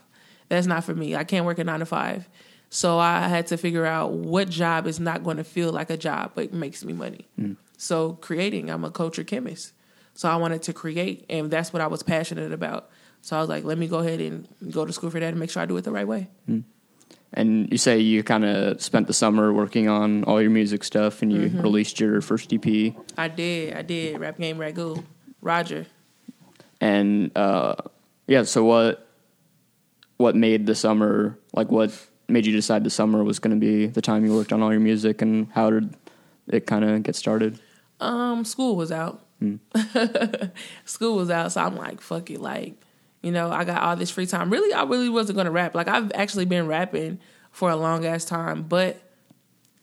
That's 0.50 0.66
not 0.66 0.84
for 0.84 0.96
me. 0.96 1.16
I 1.16 1.24
can't 1.24 1.46
work 1.46 1.60
a 1.60 1.64
nine 1.64 1.80
to 1.80 1.86
five. 1.86 2.28
So 2.70 2.98
I 2.98 3.28
had 3.28 3.46
to 3.48 3.58
figure 3.58 3.86
out 3.86 4.14
what 4.14 4.50
job 4.50 4.88
is 4.88 5.00
not 5.00 5.24
going 5.24 5.38
to 5.38 5.44
feel 5.44 5.72
like 5.72 5.92
a 5.92 5.96
job 5.96 6.32
but 6.34 6.52
makes 6.54 6.84
me 6.84 6.92
money. 6.94 7.28
Mm. 7.40 7.56
So 7.78 8.14
creating, 8.14 8.72
I'm 8.72 8.84
a 8.84 8.90
culture 8.92 9.24
chemist. 9.24 9.74
So 10.16 10.28
I 10.28 10.36
wanted 10.38 10.64
to 10.64 10.74
create, 10.74 11.24
and 11.30 11.52
that's 11.52 11.72
what 11.72 11.82
I 11.84 11.88
was 11.88 12.02
passionate 12.02 12.52
about. 12.52 12.90
So 13.22 13.38
I 13.38 13.40
was 13.40 13.48
like, 13.50 13.64
let 13.64 13.78
me 13.78 13.88
go 13.88 14.00
ahead 14.00 14.20
and 14.20 14.48
go 14.72 14.84
to 14.84 14.92
school 14.92 15.12
for 15.12 15.20
that 15.20 15.28
and 15.30 15.40
make 15.40 15.52
sure 15.52 15.62
I 15.62 15.68
do 15.68 15.78
it 15.78 15.84
the 15.84 15.92
right 15.92 16.08
way. 16.08 16.30
And 17.34 17.70
you 17.72 17.78
say 17.78 18.00
you 18.00 18.24
kind 18.24 18.46
of 18.46 18.82
spent 18.82 19.08
the 19.08 19.14
summer 19.14 19.52
working 19.54 19.90
on 19.90 20.24
all 20.24 20.42
your 20.42 20.50
music 20.50 20.84
stuff, 20.84 21.22
and 21.22 21.32
you 21.32 21.42
Mm-hmm. 21.50 21.62
released 21.62 22.00
your 22.00 22.22
first 22.22 22.52
EP. 22.54 22.66
I 23.18 23.28
did, 23.28 23.76
I 23.76 23.82
did. 23.84 24.20
Rap 24.20 24.38
game 24.40 24.58
ragu, 24.58 25.04
Roger. 25.42 25.86
And 26.82 27.32
uh, 27.38 27.76
yeah, 28.28 28.44
so 28.44 28.64
what 28.64 29.08
what 30.18 30.36
made 30.36 30.66
the 30.66 30.74
summer 30.76 31.38
like 31.54 31.70
what 31.70 31.92
made 32.28 32.46
you 32.46 32.52
decide 32.54 32.84
the 32.84 32.90
summer 32.90 33.24
was 33.24 33.40
going 33.40 33.56
to 33.56 33.60
be 33.60 33.86
the 33.88 34.02
time 34.02 34.26
you 34.26 34.34
worked 34.34 34.52
on 34.54 34.62
all 34.64 34.72
your 34.72 34.80
music, 34.82 35.22
and 35.22 35.48
how 35.54 35.70
did 35.70 35.96
it 36.48 36.66
kind 36.66 36.86
of 36.86 37.04
get 37.04 37.16
started? 37.16 37.60
Um, 38.00 38.46
school 38.46 38.76
was 38.76 38.92
out. 38.92 39.22
school 40.86 41.16
was 41.18 41.30
out, 41.30 41.52
so 41.52 41.62
I'm 41.62 41.76
like, 41.76 42.02
fuck 42.02 42.30
it, 42.32 42.40
like, 42.42 42.74
you 43.22 43.32
know, 43.32 43.50
I 43.52 43.64
got 43.64 43.82
all 43.82 43.96
this 43.96 44.10
free 44.10 44.26
time. 44.26 44.50
Really, 44.50 44.74
I 44.74 44.84
really 44.84 45.10
wasn't 45.10 45.38
gonna 45.38 45.52
rap. 45.52 45.76
Like 45.76 45.88
I've 45.88 46.12
actually 46.14 46.46
been 46.46 46.68
rapping 46.68 47.20
for 47.52 47.70
a 47.70 47.76
long 47.76 48.06
ass 48.06 48.26
time, 48.26 48.64
but 48.64 49.02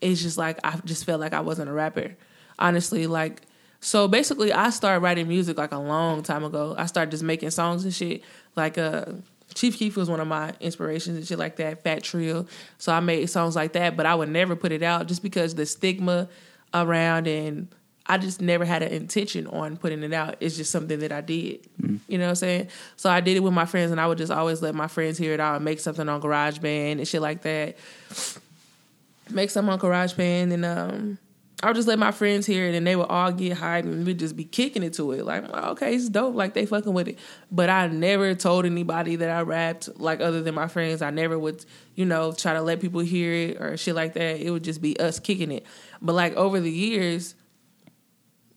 it's 0.01 0.21
just 0.21 0.37
like 0.37 0.59
I 0.63 0.77
just 0.85 1.05
felt 1.05 1.19
like 1.19 1.33
I 1.33 1.41
wasn't 1.41 1.69
a 1.69 1.73
rapper. 1.73 2.15
Honestly, 2.57 3.07
like 3.07 3.41
so 3.81 4.07
basically 4.07 4.53
I 4.53 4.69
started 4.69 5.01
writing 5.01 5.27
music 5.27 5.57
like 5.57 5.71
a 5.71 5.79
long 5.79 6.23
time 6.23 6.43
ago. 6.43 6.75
I 6.77 6.85
started 6.85 7.11
just 7.11 7.23
making 7.23 7.49
songs 7.51 7.83
and 7.83 7.93
shit. 7.93 8.23
Like 8.55 8.77
uh 8.77 9.05
Chief 9.53 9.77
Keef 9.77 9.95
was 9.95 10.09
one 10.09 10.19
of 10.19 10.27
my 10.27 10.53
inspirations 10.59 11.17
and 11.17 11.27
shit 11.27 11.37
like 11.37 11.57
that, 11.57 11.83
Fat 11.83 12.03
Trel. 12.03 12.47
So 12.77 12.91
I 12.91 12.99
made 12.99 13.29
songs 13.29 13.55
like 13.55 13.73
that, 13.73 13.95
but 13.95 14.05
I 14.05 14.15
would 14.15 14.29
never 14.29 14.55
put 14.55 14.71
it 14.71 14.83
out 14.83 15.07
just 15.07 15.21
because 15.21 15.55
the 15.55 15.65
stigma 15.65 16.29
around 16.73 17.27
and 17.27 17.67
I 18.07 18.17
just 18.17 18.39
never 18.41 18.65
had 18.65 18.83
an 18.83 18.91
intention 18.91 19.47
on 19.47 19.77
putting 19.77 20.03
it 20.03 20.13
out. 20.13 20.35
It's 20.39 20.55
just 20.55 20.71
something 20.71 20.99
that 20.99 21.11
I 21.11 21.21
did. 21.21 21.67
You 22.07 22.17
know 22.17 22.25
what 22.25 22.29
I'm 22.29 22.35
saying? 22.35 22.67
So 22.97 23.09
I 23.09 23.19
did 23.19 23.35
it 23.35 23.39
with 23.39 23.53
my 23.53 23.65
friends 23.65 23.91
and 23.91 23.99
I 23.99 24.07
would 24.07 24.19
just 24.19 24.31
always 24.31 24.61
let 24.61 24.75
my 24.75 24.87
friends 24.87 25.17
hear 25.17 25.33
it 25.33 25.39
out 25.39 25.55
and 25.55 25.65
make 25.65 25.79
something 25.79 26.07
on 26.07 26.21
GarageBand 26.21 26.99
and 26.99 27.07
shit 27.07 27.21
like 27.21 27.41
that. 27.41 27.77
Make 29.31 29.49
something 29.49 29.73
on 29.73 29.79
GarageBand 29.79 30.53
and 30.53 30.65
um 30.65 31.17
I 31.63 31.67
would 31.67 31.77
just 31.77 31.87
let 31.87 31.97
my 31.97 32.11
friends 32.11 32.45
hear 32.45 32.67
it 32.67 32.75
and 32.75 32.85
they 32.85 32.95
would 32.95 33.07
all 33.07 33.31
get 33.31 33.57
hyped 33.57 33.83
and 33.83 34.05
we'd 34.05 34.19
just 34.19 34.35
be 34.35 34.43
kicking 34.43 34.83
it 34.83 34.93
to 34.93 35.13
it. 35.13 35.25
Like, 35.25 35.49
okay, 35.49 35.95
it's 35.95 36.09
dope. 36.09 36.35
Like 36.35 36.53
they 36.53 36.65
fucking 36.65 36.93
with 36.93 37.07
it. 37.07 37.17
But 37.49 37.69
I 37.69 37.87
never 37.87 38.35
told 38.35 38.65
anybody 38.65 39.15
that 39.15 39.29
I 39.29 39.41
rapped, 39.41 39.89
like 39.99 40.19
other 40.19 40.43
than 40.43 40.53
my 40.53 40.67
friends. 40.67 41.01
I 41.01 41.11
never 41.11 41.39
would, 41.39 41.65
you 41.95 42.05
know, 42.05 42.33
try 42.33 42.53
to 42.53 42.61
let 42.61 42.81
people 42.81 42.99
hear 42.99 43.31
it 43.33 43.61
or 43.61 43.77
shit 43.77 43.95
like 43.95 44.13
that. 44.13 44.41
It 44.41 44.51
would 44.51 44.63
just 44.63 44.81
be 44.81 44.99
us 44.99 45.17
kicking 45.19 45.51
it. 45.51 45.65
But 46.01 46.13
like 46.13 46.35
over 46.35 46.59
the 46.59 46.69
years, 46.69 47.35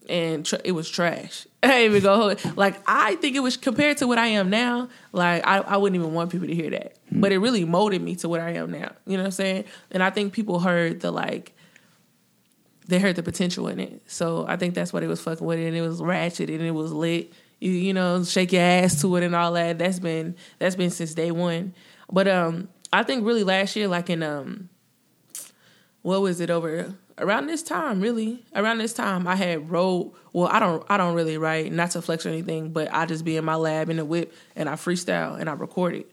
and 0.08 0.44
tr- 0.44 0.56
it 0.64 0.72
was 0.72 0.88
trash. 0.88 1.46
I 1.62 1.84
even 1.84 2.02
go 2.02 2.34
like 2.56 2.80
I 2.86 3.16
think 3.16 3.36
it 3.36 3.40
was 3.40 3.56
compared 3.56 3.98
to 3.98 4.06
what 4.06 4.18
I 4.18 4.28
am 4.28 4.50
now. 4.50 4.88
Like 5.12 5.46
I, 5.46 5.58
I 5.58 5.76
wouldn't 5.76 6.00
even 6.00 6.14
want 6.14 6.30
people 6.30 6.46
to 6.46 6.54
hear 6.54 6.70
that, 6.70 6.96
but 7.10 7.32
it 7.32 7.38
really 7.38 7.64
molded 7.64 8.02
me 8.02 8.16
to 8.16 8.28
what 8.28 8.40
I 8.40 8.50
am 8.50 8.70
now. 8.70 8.92
You 9.06 9.16
know 9.16 9.24
what 9.24 9.28
I'm 9.28 9.32
saying? 9.32 9.64
And 9.90 10.02
I 10.02 10.10
think 10.10 10.32
people 10.32 10.60
heard 10.60 11.00
the 11.00 11.10
like, 11.10 11.52
they 12.86 12.98
heard 12.98 13.16
the 13.16 13.22
potential 13.22 13.68
in 13.68 13.80
it. 13.80 14.02
So 14.06 14.46
I 14.48 14.56
think 14.56 14.74
that's 14.74 14.92
what 14.92 15.02
it 15.02 15.08
was 15.08 15.20
fucking 15.20 15.46
with 15.46 15.58
it, 15.58 15.66
and 15.66 15.76
it 15.76 15.82
was 15.82 16.00
ratchet 16.00 16.48
and 16.50 16.62
it 16.62 16.72
was 16.72 16.92
lit. 16.92 17.32
You, 17.60 17.72
you 17.72 17.92
know, 17.92 18.22
shake 18.22 18.52
your 18.52 18.62
ass 18.62 19.00
to 19.00 19.16
it 19.16 19.24
and 19.24 19.34
all 19.34 19.52
that. 19.52 19.78
That's 19.78 19.98
been 19.98 20.36
that's 20.58 20.76
been 20.76 20.90
since 20.90 21.14
day 21.14 21.32
one. 21.32 21.74
But 22.10 22.28
um, 22.28 22.68
I 22.92 23.02
think 23.02 23.26
really 23.26 23.42
last 23.44 23.74
year, 23.74 23.88
like 23.88 24.08
in 24.08 24.22
um, 24.22 24.68
what 26.02 26.22
was 26.22 26.40
it 26.40 26.50
over 26.50 26.94
around 27.20 27.46
this 27.46 27.62
time 27.62 28.00
really 28.00 28.44
around 28.54 28.78
this 28.78 28.92
time 28.92 29.26
i 29.26 29.34
had 29.36 29.70
wrote 29.70 30.12
well 30.32 30.48
i 30.48 30.58
don't 30.58 30.84
i 30.88 30.96
don't 30.96 31.14
really 31.14 31.38
write 31.38 31.72
not 31.72 31.90
to 31.90 32.00
flex 32.02 32.24
or 32.24 32.28
anything 32.28 32.70
but 32.70 32.92
i 32.92 33.04
just 33.06 33.24
be 33.24 33.36
in 33.36 33.44
my 33.44 33.54
lab 33.54 33.90
in 33.90 33.96
the 33.96 34.04
whip 34.04 34.32
and 34.56 34.68
i 34.68 34.74
freestyle 34.74 35.38
and 35.38 35.48
i 35.48 35.52
record 35.52 35.94
it. 35.94 36.10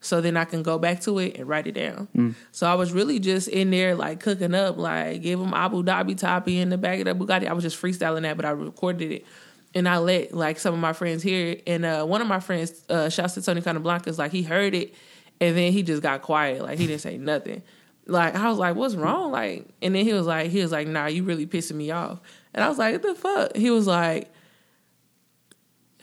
So 0.00 0.20
then 0.20 0.36
i 0.36 0.44
can 0.44 0.62
go 0.62 0.78
back 0.78 1.00
to 1.02 1.18
it 1.18 1.36
and 1.36 1.48
write 1.48 1.66
it 1.66 1.72
down. 1.72 2.08
So 2.52 2.66
i 2.66 2.74
was 2.74 2.92
really 2.92 3.18
just 3.18 3.48
in 3.48 3.70
there 3.70 3.94
like 3.94 4.20
cooking 4.20 4.54
up 4.54 4.76
like 4.76 5.22
give 5.22 5.38
them 5.40 5.52
abu 5.54 5.82
dhabi 5.82 6.16
toppy 6.16 6.58
in 6.58 6.68
the 6.68 6.78
back 6.78 7.00
of 7.00 7.06
the 7.06 7.14
bugatti. 7.14 7.48
I 7.48 7.52
was 7.52 7.64
just 7.64 7.80
freestyling 7.80 8.22
that 8.22 8.36
but 8.36 8.44
i 8.46 8.50
recorded 8.50 9.10
it. 9.10 9.26
And 9.74 9.86
I 9.86 9.98
let 9.98 10.32
like 10.32 10.58
some 10.58 10.72
of 10.72 10.80
my 10.80 10.94
friends 10.94 11.22
hear 11.22 11.48
it. 11.48 11.64
And 11.66 11.84
uh, 11.84 12.04
one 12.06 12.22
of 12.22 12.28
my 12.28 12.40
friends, 12.40 12.82
uh, 12.88 13.10
shouts 13.10 13.34
to 13.34 13.42
Tony 13.42 13.60
Casablancas, 13.60 14.16
like 14.16 14.32
he 14.32 14.42
heard 14.42 14.74
it, 14.74 14.94
and 15.38 15.54
then 15.54 15.70
he 15.70 15.82
just 15.82 16.00
got 16.02 16.22
quiet, 16.22 16.62
like 16.62 16.78
he 16.78 16.86
didn't 16.86 17.02
say 17.02 17.18
nothing. 17.18 17.62
Like 18.06 18.34
I 18.36 18.48
was 18.48 18.58
like, 18.58 18.76
"What's 18.76 18.94
wrong?" 18.94 19.32
Like, 19.32 19.66
and 19.82 19.94
then 19.94 20.04
he 20.04 20.12
was 20.12 20.26
like, 20.26 20.50
"He 20.50 20.62
was 20.62 20.72
like, 20.72 20.86
nah, 20.86 21.06
you 21.06 21.24
really 21.24 21.46
pissing 21.46 21.76
me 21.76 21.90
off." 21.90 22.20
And 22.54 22.62
I 22.62 22.68
was 22.68 22.78
like, 22.78 22.92
"What 22.92 23.02
the 23.02 23.14
fuck?" 23.14 23.56
He 23.56 23.70
was 23.70 23.86
like, 23.86 24.32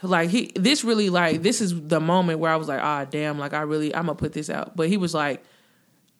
like 0.02 0.30
he 0.30 0.52
this 0.56 0.84
really 0.84 1.10
like 1.10 1.42
this 1.42 1.62
is 1.62 1.88
the 1.88 2.00
moment 2.00 2.40
where 2.40 2.52
I 2.52 2.58
was 2.58 2.68
like, 2.68 2.82
"Ah, 2.82 3.06
damn!" 3.06 3.40
Like 3.40 3.54
I 3.54 3.62
really 3.62 3.96
I'm 3.96 4.08
gonna 4.08 4.16
put 4.16 4.34
this 4.34 4.50
out. 4.50 4.76
But 4.76 4.90
he 4.90 4.98
was 4.98 5.14
like, 5.14 5.44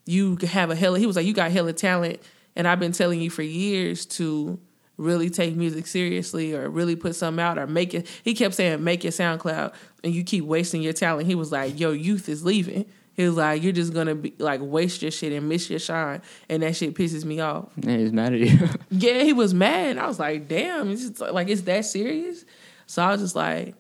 "You 0.06 0.38
have 0.38 0.72
a 0.72 0.76
hella." 0.76 1.00
He 1.00 1.06
was 1.06 1.16
like, 1.16 1.26
"You 1.26 1.34
got 1.34 1.52
hella 1.52 1.74
talent," 1.74 2.22
and 2.56 2.68
I've 2.68 2.80
been 2.80 2.94
telling 2.94 3.22
you 3.22 3.30
for 3.30 3.44
years 3.44 4.06
to 4.06 4.60
really 4.96 5.30
take 5.30 5.56
music 5.56 5.88
seriously 5.88 6.54
or 6.54 6.70
really 6.70 6.96
put 6.96 7.16
something 7.16 7.44
out 7.44 7.58
or 7.58 7.68
make 7.68 7.94
it. 7.94 8.08
He 8.24 8.34
kept 8.34 8.56
saying, 8.56 8.84
"Make 8.84 9.04
your 9.04 9.12
SoundCloud," 9.12 9.74
and 10.04 10.14
you 10.14 10.24
keep 10.24 10.46
wasting 10.46 10.82
your 10.82 10.94
talent. 10.94 11.28
He 11.28 11.36
was 11.36 11.52
like, 11.52 11.78
"Your 11.78 11.94
youth 11.94 12.30
is 12.30 12.46
leaving." 12.46 12.86
He 13.16 13.26
was 13.28 13.36
like, 13.36 13.62
"You're 13.62 13.74
just 13.74 13.94
gonna 13.94 14.16
be 14.16 14.34
like 14.40 14.60
waste 14.64 15.02
your 15.02 15.12
shit 15.12 15.34
and 15.34 15.48
miss 15.48 15.70
your 15.70 15.80
shine," 15.80 16.22
and 16.50 16.64
that 16.64 16.76
shit 16.76 16.96
pisses 16.96 17.24
me 17.26 17.40
off. 17.40 17.70
Yeah, 17.78 17.98
he's 17.98 18.12
mad 18.12 18.34
at 18.34 18.40
you. 18.40 18.70
Yeah, 18.90 19.24
he 19.24 19.34
was 19.34 19.54
mad. 19.54 19.98
I 19.98 20.08
was 20.08 20.20
like, 20.20 20.48
"Damn, 20.48 20.90
it's 20.92 21.10
just 21.10 21.20
like 21.34 21.50
it's 21.50 21.62
that 21.62 21.86
serious." 21.86 22.44
So 22.88 23.04
I 23.04 23.12
was 23.12 23.22
just 23.22 23.36
like, 23.36 23.76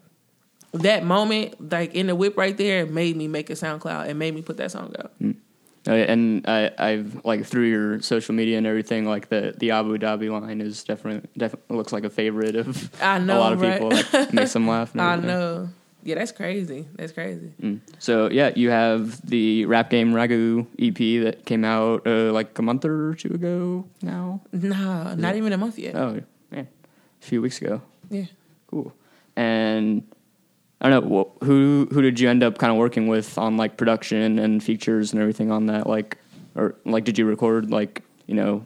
that 0.74 1.04
moment, 1.06 1.72
like 1.72 1.94
in 1.96 2.08
the 2.08 2.16
whip 2.16 2.38
right 2.38 2.56
there, 2.58 2.86
made 2.86 3.16
me 3.18 3.28
make 3.28 3.50
a 3.50 3.54
SoundCloud 3.54 4.08
and 4.08 4.18
made 4.18 4.34
me 4.34 4.42
put 4.42 4.58
that 4.58 4.72
song 4.72 4.94
out. 5.00 5.12
Uh, 5.86 5.92
and 5.92 6.48
I, 6.48 6.72
I've 6.78 7.26
like 7.26 7.46
through 7.46 7.66
your 7.68 8.02
social 8.02 8.34
media 8.34 8.58
and 8.58 8.66
everything, 8.66 9.06
like 9.06 9.28
the 9.30 9.54
the 9.58 9.72
Abu 9.72 9.98
Dhabi 9.98 10.30
line 10.32 10.62
is 10.62 10.84
definitely 10.84 11.28
definitely 11.38 11.76
looks 11.76 11.92
like 11.92 12.06
a 12.06 12.10
favorite 12.10 12.56
of 12.56 12.90
I 13.02 13.20
know, 13.20 13.38
a 13.38 13.40
lot 13.40 13.54
of 13.54 13.62
right? 13.62 13.74
people. 13.82 13.90
Like, 13.90 14.34
makes 14.34 14.54
them 14.54 14.68
laugh. 14.68 14.94
and 14.94 15.02
I 15.12 15.16
know. 15.18 15.70
Yeah, 16.04 16.16
that's 16.16 16.32
crazy. 16.32 16.86
That's 16.96 17.14
crazy. 17.14 17.54
Mm. 17.62 17.80
So 18.00 18.30
yeah, 18.30 18.52
you 18.56 18.70
have 18.70 19.26
the 19.28 19.66
rap 19.66 19.90
game 19.90 20.14
Ragu 20.14 20.68
EP 20.78 21.24
that 21.24 21.46
came 21.46 21.64
out 21.64 22.06
uh, 22.06 22.32
like 22.34 22.58
a 22.60 22.62
month 22.62 22.84
or 22.86 23.16
two 23.16 23.34
ago 23.34 23.86
now. 24.02 24.42
Nah, 24.52 25.16
not 25.16 25.36
even 25.36 25.54
a 25.54 25.58
month 25.58 25.80
yet. 25.80 25.96
Oh 25.96 26.22
man, 26.52 26.68
a 27.22 27.26
few 27.26 27.42
weeks 27.42 27.62
ago. 27.62 27.82
Yeah. 28.10 28.26
Cool. 28.68 28.94
And 29.36 30.04
I 30.82 30.90
don't 30.90 31.10
know 31.10 31.32
wh- 31.40 31.46
who 31.46 31.88
who 31.92 32.02
did 32.02 32.20
you 32.20 32.30
end 32.30 32.44
up 32.44 32.58
kind 32.58 32.72
of 32.72 32.78
working 32.78 33.08
with 33.08 33.38
on 33.38 33.56
like 33.56 33.78
production 33.78 34.40
and 34.40 34.62
features 34.62 35.14
and 35.14 35.22
everything 35.22 35.52
on 35.52 35.68
that 35.68 35.88
like 35.88 36.18
or 36.56 36.76
like 36.86 37.06
did 37.06 37.18
you 37.18 37.26
record 37.26 37.72
like 37.72 38.02
you 38.28 38.36
know 38.36 38.66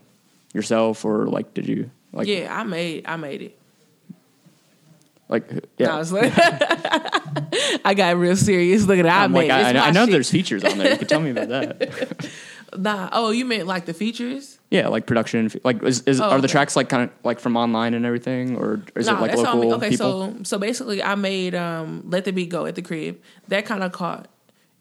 yourself 0.53 1.05
or 1.05 1.27
like 1.27 1.53
did 1.53 1.67
you 1.67 1.91
like 2.13 2.27
yeah, 2.27 2.47
I 2.57 2.63
made 2.63 3.05
I 3.05 3.15
made 3.17 3.41
it. 3.43 3.56
Like 5.29 5.49
Yeah. 5.51 5.59
yeah 5.77 5.95
I, 5.97 6.01
like, 6.01 6.33
I 7.85 7.93
got 7.93 8.17
real 8.17 8.35
serious. 8.35 8.85
Look 8.85 8.99
at 8.99 9.03
that. 9.03 9.13
I 9.21 9.23
I'm 9.25 9.31
made 9.31 9.49
like. 9.49 9.75
I, 9.75 9.87
I 9.87 9.91
know 9.91 10.05
shit. 10.05 10.11
there's 10.11 10.29
features 10.31 10.63
on 10.63 10.77
there. 10.77 10.91
You 10.91 10.97
could 10.97 11.09
tell 11.09 11.21
me 11.21 11.31
about 11.31 11.49
that. 11.49 12.29
Nah. 12.77 13.07
Oh, 13.13 13.31
you 13.31 13.45
meant 13.45 13.65
like 13.65 13.85
the 13.85 13.93
features? 13.93 14.59
yeah, 14.69 14.89
like 14.89 15.05
production. 15.05 15.49
Like, 15.63 15.81
is, 15.83 16.01
is 16.01 16.19
Oh, 16.19 16.25
are 16.31 16.41
the 16.41 16.49
tracks 16.49 16.75
like 16.75 16.89
kind 16.89 17.03
of 17.03 17.11
like 17.23 17.39
from 17.39 17.55
online 17.55 17.93
and 17.93 18.05
everything, 18.05 18.57
or 18.57 18.81
is 18.93 19.07
Nah, 19.07 19.17
it 19.17 19.21
like 19.21 19.37
local 19.37 19.61
me. 19.61 19.73
Okay, 19.75 19.89
people? 19.91 20.33
so 20.35 20.43
so 20.43 20.59
basically, 20.59 21.01
I 21.01 21.15
made 21.15 21.55
um, 21.55 22.03
"Let 22.09 22.25
the 22.25 22.33
Beat 22.33 22.49
Go" 22.49 22.65
at 22.65 22.75
the 22.75 22.81
crib. 22.81 23.21
That 23.47 23.65
kind 23.65 23.83
of 23.83 23.93
caught, 23.93 24.27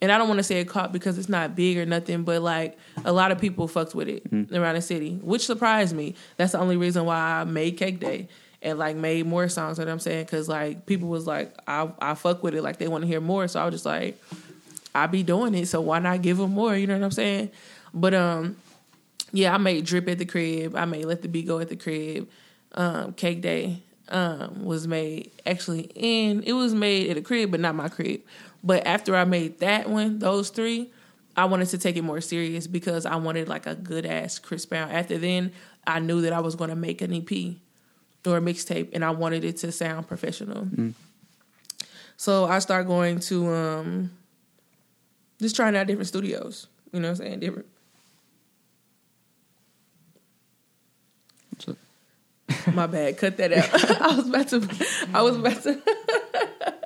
and 0.02 0.10
I 0.10 0.18
don't 0.18 0.26
want 0.26 0.38
to 0.38 0.42
say 0.44 0.58
it 0.58 0.68
caught 0.68 0.92
because 0.92 1.16
it's 1.16 1.28
not 1.28 1.54
big 1.54 1.78
or 1.78 1.86
nothing, 1.86 2.24
but 2.24 2.42
like 2.42 2.76
a 3.04 3.12
lot 3.12 3.30
of 3.30 3.38
people 3.40 3.68
fucked 3.68 3.94
with 3.94 4.08
it 4.08 4.28
Mm-hmm. 4.28 4.52
around 4.56 4.74
the 4.74 4.82
city, 4.82 5.20
which 5.22 5.46
surprised 5.46 5.94
me. 5.94 6.16
That's 6.38 6.52
the 6.52 6.58
only 6.58 6.76
reason 6.76 7.04
why 7.04 7.16
I 7.40 7.44
made 7.44 7.76
Cake 7.76 8.00
Day 8.00 8.26
and 8.66 8.80
like 8.80 8.96
made 8.96 9.24
more 9.26 9.48
songs. 9.48 9.78
You 9.78 9.84
know 9.84 9.90
what 9.90 9.94
I'm 9.94 10.00
saying? 10.00 10.24
Because 10.24 10.48
like 10.48 10.86
people 10.86 11.08
was 11.08 11.24
like, 11.24 11.54
I 11.68 11.88
I 12.00 12.14
fuck 12.14 12.42
with 12.42 12.54
it, 12.54 12.62
like 12.62 12.78
they 12.78 12.88
want 12.88 13.02
to 13.02 13.08
hear 13.08 13.20
more. 13.20 13.46
So 13.46 13.60
I 13.60 13.64
was 13.64 13.74
just 13.74 13.86
like, 13.86 14.20
I 14.92 15.06
be 15.06 15.22
doing 15.22 15.54
it, 15.54 15.66
so 15.66 15.80
why 15.80 16.00
not 16.00 16.20
give 16.20 16.36
them 16.36 16.50
more? 16.50 16.74
You 16.76 16.88
know 16.88 16.98
what 16.98 17.04
I'm 17.04 17.12
saying? 17.12 17.50
But 17.94 18.12
um, 18.12 18.56
yeah, 19.32 19.54
I 19.54 19.58
made 19.58 19.86
Drip 19.86 20.08
at 20.08 20.18
the 20.18 20.26
crib. 20.26 20.74
I 20.74 20.84
made 20.84 21.04
Let 21.04 21.22
the 21.22 21.28
Beat 21.28 21.46
Go 21.46 21.60
at 21.60 21.68
the 21.68 21.76
crib. 21.76 22.28
Um, 22.72 23.12
Cake 23.12 23.40
Day 23.40 23.82
um, 24.08 24.64
was 24.64 24.88
made 24.88 25.30
actually 25.46 25.90
in 25.94 26.42
it 26.42 26.52
was 26.52 26.74
made 26.74 27.08
at 27.10 27.16
a 27.16 27.22
crib, 27.22 27.52
but 27.52 27.60
not 27.60 27.76
my 27.76 27.88
crib. 27.88 28.20
But 28.64 28.84
after 28.84 29.14
I 29.14 29.24
made 29.24 29.60
that 29.60 29.88
one, 29.88 30.18
those 30.18 30.50
three, 30.50 30.90
I 31.36 31.44
wanted 31.44 31.68
to 31.68 31.78
take 31.78 31.96
it 31.96 32.02
more 32.02 32.20
serious 32.20 32.66
because 32.66 33.06
I 33.06 33.14
wanted 33.14 33.48
like 33.48 33.66
a 33.66 33.76
good 33.76 34.04
ass 34.06 34.40
Chris 34.40 34.66
Brown. 34.66 34.90
After 34.90 35.18
then, 35.18 35.52
I 35.86 36.00
knew 36.00 36.22
that 36.22 36.32
I 36.32 36.40
was 36.40 36.56
going 36.56 36.70
to 36.70 36.76
make 36.76 37.00
an 37.00 37.14
EP 37.14 37.58
or 38.26 38.36
a 38.36 38.40
mixtape, 38.40 38.90
and 38.92 39.04
I 39.04 39.10
wanted 39.10 39.44
it 39.44 39.58
to 39.58 39.72
sound 39.72 40.08
professional. 40.08 40.68
So 42.16 42.44
I 42.46 42.58
started 42.60 42.88
going 42.88 43.20
to 43.20 43.52
um, 43.54 44.10
just 45.40 45.54
trying 45.56 45.76
out 45.76 45.86
different 45.86 46.08
studios. 46.08 46.66
You 46.92 47.00
know 47.00 47.08
what 47.08 47.20
I'm 47.20 47.26
saying? 47.26 47.40
Different. 47.40 47.66
My 52.72 52.86
bad. 52.86 53.16
Cut 53.18 53.36
that 53.38 53.52
out. 53.52 54.00
I 54.02 54.16
was 54.16 54.28
about 54.28 54.48
to. 54.48 54.86
I 55.14 55.22
was 55.22 55.36
about 55.36 55.62
to. 55.62 55.82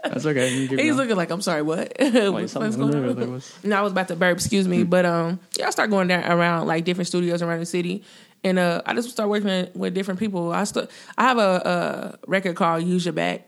That's 0.04 0.26
okay. 0.26 0.54
You 0.54 0.68
can 0.68 0.76
keep 0.76 0.84
He's 0.86 0.96
looking 0.96 1.16
like 1.16 1.30
I'm 1.30 1.42
sorry. 1.42 1.62
What? 1.62 1.96
What's 1.98 2.54
going 2.54 2.94
on? 2.94 3.42
No, 3.62 3.76
I 3.76 3.82
was 3.82 3.92
about 3.92 4.08
to 4.08 4.16
burp. 4.16 4.36
Excuse 4.36 4.66
me, 4.66 4.82
but 4.82 5.04
um, 5.06 5.38
yeah, 5.58 5.68
I 5.68 5.70
started 5.70 5.90
going 5.90 6.08
down 6.08 6.30
around 6.30 6.66
like 6.66 6.84
different 6.84 7.08
studios 7.08 7.42
around 7.42 7.60
the 7.60 7.66
city, 7.66 8.02
and 8.42 8.58
uh, 8.58 8.82
I 8.86 8.94
just 8.94 9.10
started 9.10 9.28
working 9.28 9.68
with 9.74 9.94
different 9.94 10.20
people. 10.20 10.52
I 10.52 10.64
st- 10.64 10.90
I 11.18 11.24
have 11.24 11.38
a, 11.38 12.18
a 12.22 12.28
record 12.28 12.56
called 12.56 12.82
"Use 12.84 13.04
Your 13.04 13.12
Back." 13.12 13.46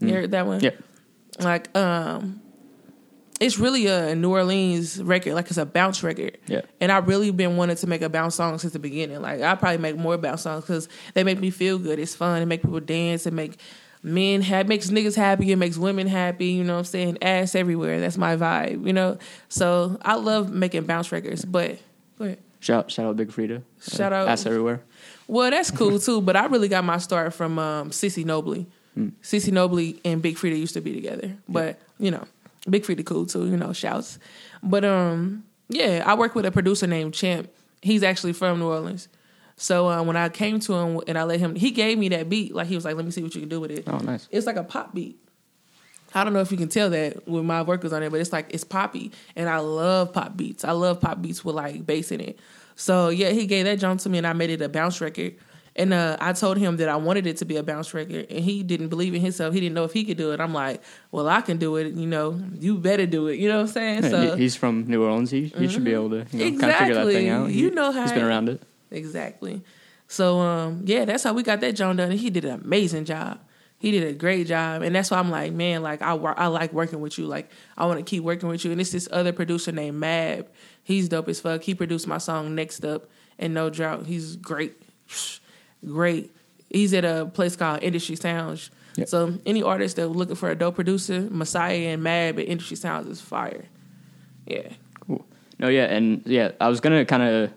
You 0.00 0.14
heard 0.14 0.30
that 0.30 0.46
one? 0.46 0.60
Yeah. 0.60 0.70
Like 1.40 1.76
um, 1.76 2.40
it's 3.40 3.58
really 3.58 3.86
a 3.86 4.14
New 4.14 4.30
Orleans 4.30 5.02
record. 5.02 5.34
Like 5.34 5.46
it's 5.48 5.56
a 5.56 5.66
bounce 5.66 6.02
record. 6.02 6.38
Yeah. 6.46 6.62
And 6.80 6.92
I 6.92 6.98
really 6.98 7.30
been 7.30 7.56
wanting 7.56 7.76
to 7.76 7.86
make 7.86 8.02
a 8.02 8.08
bounce 8.08 8.36
song 8.36 8.58
since 8.58 8.72
the 8.72 8.78
beginning. 8.78 9.20
Like 9.20 9.40
I 9.40 9.54
probably 9.54 9.78
make 9.78 9.96
more 9.96 10.16
bounce 10.18 10.42
songs 10.42 10.64
because 10.64 10.88
they 11.14 11.24
make 11.24 11.40
me 11.40 11.50
feel 11.50 11.78
good. 11.78 11.98
It's 11.98 12.14
fun. 12.14 12.42
It 12.42 12.46
make 12.46 12.62
people 12.62 12.80
dance. 12.80 13.26
It 13.26 13.32
make 13.32 13.58
men 14.02 14.40
happy. 14.40 14.68
Makes 14.68 14.90
niggas 14.90 15.16
happy. 15.16 15.50
It 15.50 15.56
makes 15.56 15.76
women 15.76 16.06
happy. 16.06 16.46
You 16.46 16.64
know 16.64 16.74
what 16.74 16.78
I'm 16.80 16.84
saying? 16.84 17.18
Ass 17.22 17.54
everywhere. 17.54 17.98
That's 18.00 18.18
my 18.18 18.36
vibe. 18.36 18.86
You 18.86 18.92
know. 18.92 19.18
So 19.48 19.98
I 20.02 20.14
love 20.14 20.52
making 20.52 20.84
bounce 20.84 21.10
records. 21.10 21.44
But. 21.44 21.80
Shout, 22.60 22.90
shout 22.90 23.06
out 23.06 23.16
Big 23.16 23.28
Freedia. 23.30 23.62
Shout 23.80 24.12
Uh, 24.12 24.16
out- 24.16 24.28
Ass 24.28 24.46
everywhere. 24.46 24.82
Well, 25.28 25.50
that's 25.50 25.70
cool 25.70 25.98
too. 25.98 26.20
But 26.20 26.36
I 26.36 26.46
really 26.46 26.68
got 26.68 26.84
my 26.84 26.98
start 26.98 27.34
from 27.34 27.58
um, 27.58 27.90
Sissy 27.90 28.24
Nobby. 28.24 28.66
Sissy 29.22 29.52
Nobby 29.52 30.00
and 30.04 30.20
Big 30.20 30.36
Freedia 30.36 30.58
used 30.58 30.74
to 30.74 30.80
be 30.80 30.92
together. 30.92 31.36
But 31.48 31.78
you 32.00 32.10
know, 32.10 32.24
Big 32.68 32.82
Freedia 32.82 33.04
cool 33.06 33.26
too. 33.26 33.46
You 33.46 33.56
know, 33.56 33.72
shouts. 33.72 34.18
But 34.62 34.84
um, 34.84 35.44
yeah, 35.68 36.02
I 36.04 36.14
work 36.14 36.34
with 36.34 36.44
a 36.46 36.50
producer 36.50 36.88
named 36.88 37.14
Champ. 37.14 37.48
He's 37.80 38.02
actually 38.02 38.32
from 38.32 38.58
New 38.58 38.66
Orleans. 38.66 39.06
So 39.56 39.88
um, 39.88 40.06
when 40.08 40.16
I 40.16 40.28
came 40.28 40.58
to 40.60 40.72
him 40.74 41.00
and 41.06 41.16
I 41.18 41.22
let 41.24 41.38
him, 41.38 41.54
he 41.54 41.70
gave 41.70 41.96
me 41.98 42.08
that 42.08 42.28
beat. 42.28 42.54
Like 42.54 42.66
he 42.66 42.74
was 42.74 42.84
like, 42.84 42.96
"Let 42.96 43.04
me 43.04 43.10
see 43.12 43.22
what 43.22 43.34
you 43.36 43.40
can 43.40 43.48
do 43.48 43.60
with 43.60 43.70
it." 43.70 43.84
Oh, 43.86 43.98
nice. 43.98 44.26
It's 44.32 44.46
like 44.46 44.56
a 44.56 44.64
pop 44.64 44.92
beat. 44.94 45.16
I 46.20 46.24
don't 46.24 46.32
know 46.32 46.40
if 46.40 46.50
you 46.50 46.58
can 46.58 46.68
tell 46.68 46.90
that 46.90 47.26
with 47.28 47.44
my 47.44 47.60
work 47.62 47.68
workers 47.78 47.92
on 47.92 48.02
it, 48.02 48.10
but 48.10 48.20
it's 48.20 48.32
like 48.32 48.46
it's 48.50 48.64
poppy, 48.64 49.12
and 49.36 49.48
I 49.48 49.58
love 49.58 50.12
pop 50.12 50.36
beats. 50.36 50.64
I 50.64 50.72
love 50.72 51.00
pop 51.00 51.22
beats 51.22 51.44
with 51.44 51.54
like 51.54 51.86
bass 51.86 52.10
in 52.10 52.20
it. 52.20 52.38
So 52.76 53.08
yeah, 53.08 53.30
he 53.30 53.46
gave 53.46 53.64
that 53.66 53.78
jump 53.78 54.00
to 54.00 54.08
me, 54.08 54.18
and 54.18 54.26
I 54.26 54.32
made 54.32 54.50
it 54.50 54.60
a 54.62 54.68
bounce 54.68 55.00
record. 55.00 55.34
And 55.76 55.94
uh, 55.94 56.16
I 56.20 56.32
told 56.32 56.56
him 56.58 56.78
that 56.78 56.88
I 56.88 56.96
wanted 56.96 57.24
it 57.28 57.36
to 57.36 57.44
be 57.44 57.56
a 57.56 57.62
bounce 57.62 57.94
record, 57.94 58.26
and 58.30 58.40
he 58.44 58.64
didn't 58.64 58.88
believe 58.88 59.14
in 59.14 59.20
himself. 59.20 59.54
He 59.54 59.60
didn't 59.60 59.74
know 59.76 59.84
if 59.84 59.92
he 59.92 60.04
could 60.04 60.16
do 60.16 60.32
it. 60.32 60.40
I'm 60.40 60.52
like, 60.52 60.82
well, 61.12 61.28
I 61.28 61.40
can 61.40 61.56
do 61.58 61.76
it. 61.76 61.92
You 61.94 62.06
know, 62.06 62.40
you 62.58 62.78
better 62.78 63.06
do 63.06 63.28
it. 63.28 63.38
You 63.38 63.48
know 63.48 63.58
what 63.58 63.68
I'm 63.68 63.72
saying? 63.74 64.02
Yeah, 64.02 64.10
So 64.10 64.16
Mm-hmm. 64.16 64.36
he's 64.38 64.56
from 64.56 64.86
New 64.88 65.04
Orleans. 65.04 65.30
He, 65.30 65.46
he 65.46 65.68
should 65.68 65.84
be 65.84 65.92
able 65.94 66.10
to 66.10 66.26
you 66.32 66.50
know, 66.50 66.58
kind 66.58 66.72
of 66.72 66.78
figure 66.78 66.94
that 66.96 67.06
thing 67.06 67.28
out. 67.28 67.50
He, 67.50 67.60
You 67.60 67.70
know 67.72 67.92
how 67.92 68.02
he's 68.02 68.12
been 68.12 68.24
around 68.24 68.48
it. 68.48 68.60
Exactly. 68.90 69.62
So 70.08 70.40
um 70.40 70.82
yeah, 70.84 71.04
that's 71.04 71.22
how 71.22 71.32
we 71.32 71.42
got 71.42 71.60
that 71.60 71.72
John 71.76 71.96
done. 71.96 72.10
And 72.10 72.18
he 72.18 72.30
did 72.30 72.44
an 72.44 72.60
amazing 72.60 73.04
job. 73.04 73.38
He 73.78 73.92
did 73.92 74.04
a 74.04 74.12
great 74.12 74.48
job, 74.48 74.82
and 74.82 74.94
that's 74.94 75.10
why 75.10 75.18
I'm 75.18 75.30
like, 75.30 75.52
man, 75.52 75.82
like 75.82 76.02
I 76.02 76.14
I 76.14 76.46
like 76.48 76.72
working 76.72 77.00
with 77.00 77.16
you. 77.16 77.26
Like 77.26 77.50
I 77.76 77.86
want 77.86 77.98
to 77.98 78.04
keep 78.04 78.24
working 78.24 78.48
with 78.48 78.64
you. 78.64 78.72
And 78.72 78.80
it's 78.80 78.90
this 78.90 79.08
other 79.12 79.32
producer 79.32 79.70
named 79.70 79.98
Mab. 79.98 80.48
He's 80.82 81.08
dope 81.08 81.28
as 81.28 81.40
fuck. 81.40 81.62
He 81.62 81.74
produced 81.74 82.06
my 82.08 82.18
song 82.18 82.54
Next 82.54 82.84
Up 82.84 83.08
and 83.38 83.54
No 83.54 83.70
Drought. 83.70 84.06
He's 84.06 84.36
great, 84.36 84.74
great. 85.86 86.34
He's 86.70 86.92
at 86.92 87.04
a 87.04 87.26
place 87.26 87.54
called 87.54 87.82
Industry 87.82 88.16
Sounds. 88.16 88.70
Yeah. 88.96 89.04
So 89.04 89.38
any 89.46 89.62
artist 89.62 89.96
that 89.96 90.08
looking 90.08 90.34
for 90.34 90.50
a 90.50 90.56
dope 90.56 90.74
producer, 90.74 91.28
Messiah 91.30 91.76
and 91.76 92.02
Mab 92.02 92.38
at 92.38 92.46
Industry 92.46 92.76
Sounds 92.76 93.06
is 93.06 93.20
fire. 93.20 93.64
Yeah. 94.44 94.70
Cool. 95.06 95.24
No, 95.60 95.68
yeah, 95.68 95.84
and 95.84 96.22
yeah, 96.26 96.50
I 96.60 96.68
was 96.68 96.80
gonna 96.80 97.04
kind 97.04 97.22
of. 97.22 97.52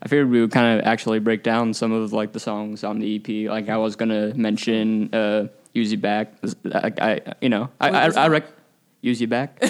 I 0.00 0.06
figured 0.06 0.30
we 0.30 0.40
would 0.40 0.52
kind 0.52 0.78
of 0.78 0.86
actually 0.86 1.18
break 1.18 1.42
down 1.42 1.74
some 1.74 1.90
of 1.90 2.12
like 2.12 2.32
the 2.32 2.38
songs 2.38 2.84
on 2.84 3.00
the 3.00 3.16
EP. 3.16 3.50
Like 3.50 3.68
I 3.68 3.76
was 3.76 3.96
gonna 3.96 4.32
mention 4.34 5.12
uh, 5.12 5.48
"Use 5.74 5.92
your 5.92 6.00
Back." 6.00 6.34
I, 6.72 6.92
I 7.00 7.34
you 7.40 7.48
know, 7.48 7.70
I 7.80 7.88
I, 7.90 8.10
I 8.10 8.28
rec- 8.28 8.48
"Use 9.00 9.20
your 9.20 9.28
Back." 9.28 9.62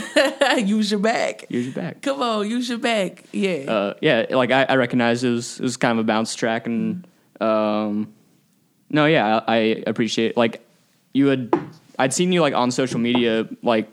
use 0.57 0.91
your 0.91 1.01
back. 1.01 1.45
Use 1.51 1.67
You 1.67 1.73
Back. 1.73 2.01
Come 2.03 2.23
on, 2.23 2.49
use 2.51 2.69
your 2.69 2.79
back. 2.79 3.25
Yeah. 3.33 3.71
uh, 3.71 3.95
yeah, 4.01 4.27
like 4.31 4.51
I, 4.51 4.65
I 4.65 4.77
recognize 4.77 5.23
it 5.25 5.31
was, 5.31 5.61
it 5.61 5.63
was 5.63 5.77
kind 5.77 5.99
of 5.99 6.05
a 6.05 6.07
bounce 6.07 6.35
track, 6.35 6.67
and 6.67 7.07
um, 7.41 8.13
no, 8.91 9.07
yeah, 9.07 9.41
I, 9.47 9.57
I 9.57 9.83
appreciate 9.87 10.37
like 10.37 10.67
you 11.13 11.27
had 11.27 11.53
I'd 11.99 12.13
seen 12.15 12.33
you 12.33 12.41
like 12.41 12.55
on 12.55 12.71
social 12.71 12.99
media, 13.01 13.49
like 13.63 13.89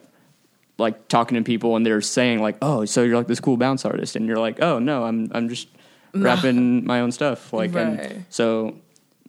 like 0.78 1.08
talking 1.08 1.36
to 1.38 1.44
people, 1.44 1.76
and 1.76 1.86
they're 1.86 2.02
saying 2.02 2.42
like, 2.42 2.58
oh, 2.62 2.86
so 2.86 3.04
you're 3.04 3.18
like 3.18 3.28
this 3.28 3.40
cool 3.40 3.58
bounce 3.58 3.86
artist, 3.86 4.16
and 4.16 4.26
you're 4.28 4.40
like, 4.40 4.62
oh 4.62 4.80
no, 4.80 5.04
I'm 5.04 5.30
I'm 5.34 5.50
just 5.50 5.68
rapping 6.16 6.86
my 6.86 7.02
own 7.02 7.12
stuff, 7.12 7.52
like, 7.52 7.74
Right. 7.74 7.86
and 8.00 8.26
so 8.30 8.76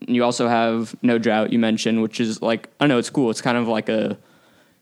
you 0.07 0.23
also 0.23 0.47
have 0.47 0.95
No 1.01 1.17
Drought 1.17 1.51
you 1.51 1.59
mentioned, 1.59 2.01
which 2.01 2.19
is 2.19 2.41
like 2.41 2.69
I 2.79 2.87
know 2.87 2.97
it's 2.97 3.09
cool. 3.09 3.29
It's 3.29 3.41
kind 3.41 3.57
of 3.57 3.67
like 3.67 3.89
a 3.89 4.17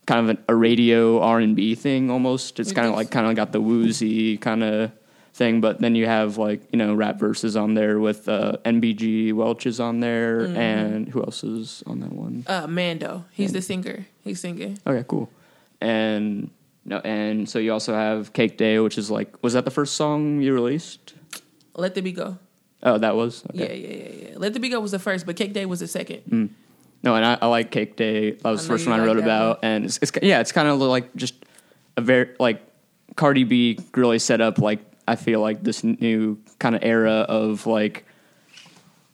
kind 0.06 0.20
of 0.22 0.30
an, 0.30 0.44
a 0.50 0.56
radio 0.56 1.20
R 1.22 1.40
and 1.40 1.56
B 1.56 1.76
thing 1.76 2.12
almost. 2.12 2.60
It's 2.60 2.72
It 2.72 2.76
kind 2.76 2.88
of 2.88 2.96
like 2.96 3.12
kind 3.12 3.28
of 3.28 3.36
got 3.36 3.52
the 3.52 3.62
woozy 3.62 4.38
kind 4.38 4.64
of 4.64 4.92
thing, 5.34 5.60
but 5.62 5.82
then 5.82 5.96
you 5.96 6.06
have 6.06 6.38
like 6.38 6.62
you 6.72 6.78
know 6.78 6.94
rap 6.94 7.18
verses 7.20 7.56
on 7.56 7.74
there 7.74 8.00
with 8.00 8.28
uh, 8.30 8.58
NBG 8.66 9.34
Welch 9.34 9.66
is 9.66 9.80
on 9.80 10.00
there, 10.00 10.42
Mm-hmm. 10.42 10.58
and 10.58 11.10
who 11.10 11.22
else 11.24 11.44
is 11.44 11.84
on 11.88 12.00
that 12.02 12.12
one? 12.14 12.44
Uh, 12.48 12.68
Mando. 12.68 13.26
He's 13.32 13.52
the 13.54 13.62
singer. 13.62 14.06
He's 14.24 14.40
singing. 14.40 14.80
Okay, 14.88 15.04
cool. 15.08 15.30
And 15.82 16.52
no, 16.86 17.00
and 17.00 17.50
so 17.50 17.60
you 17.60 17.74
also 17.74 17.94
have 17.94 18.32
Cake 18.34 18.58
Day, 18.58 18.80
which 18.80 18.98
is 18.98 19.10
like 19.12 19.36
was 19.44 19.54
that 19.54 19.66
the 19.66 19.72
first 19.72 19.96
song 19.96 20.42
you 20.42 20.54
released? 20.54 21.14
Let 21.76 21.96
the 21.96 22.02
beat 22.02 22.16
go. 22.16 22.38
Oh, 22.86 23.00
that 23.00 23.16
was 23.16 23.44
Yeah, 23.52 23.66
okay. 23.66 23.78
yeah, 23.80 23.90
yeah, 23.90 24.30
yeah. 24.30 24.38
Let 24.38 24.54
the 24.54 24.60
beat 24.60 24.70
go 24.70 24.80
was 24.80 24.92
the 24.92 25.00
first, 25.00 25.26
but 25.26 25.36
Cake 25.36 25.54
Day 25.54 25.66
was 25.66 25.80
the 25.80 25.88
second. 25.88 26.22
Mm. 26.30 26.50
No, 27.04 27.16
and 27.16 27.26
I, 27.26 27.38
I 27.42 27.48
like 27.48 27.72
Cake 27.72 27.96
Day. 27.96 28.32
That 28.32 28.46
was 28.46 28.62
I 28.62 28.64
the 28.64 28.68
first 28.70 28.88
one 28.88 29.00
I 29.00 29.04
wrote 29.04 29.18
about, 29.18 29.60
and 29.64 29.86
it's, 29.86 30.00
it's 30.02 30.12
yeah, 30.22 30.40
it's 30.40 30.52
kind 30.52 30.68
of 30.68 30.80
like 30.80 31.16
just 31.16 31.36
a 31.98 32.02
very 32.02 32.36
like 32.40 32.62
Cardi 33.16 33.44
B 33.44 33.80
really 33.96 34.20
set 34.20 34.40
up 34.40 34.60
like 34.60 34.80
I 35.08 35.16
feel 35.16 35.42
like 35.42 35.64
this 35.64 35.84
new 35.84 36.40
kind 36.60 36.76
of 36.76 36.84
era 36.84 37.26
of 37.28 37.68
like 37.68 38.06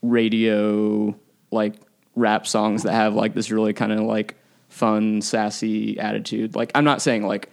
radio 0.02 1.14
like 1.50 1.74
rap 2.14 2.46
songs 2.46 2.82
that 2.82 2.92
have 2.92 3.14
like 3.14 3.34
this 3.34 3.50
really 3.50 3.72
kind 3.72 3.92
of 3.92 4.00
like 4.00 4.36
fun 4.68 5.22
sassy 5.22 5.98
attitude. 5.98 6.54
Like 6.54 6.72
I'm 6.74 6.84
not 6.84 7.02
saying 7.02 7.26
like 7.26 7.50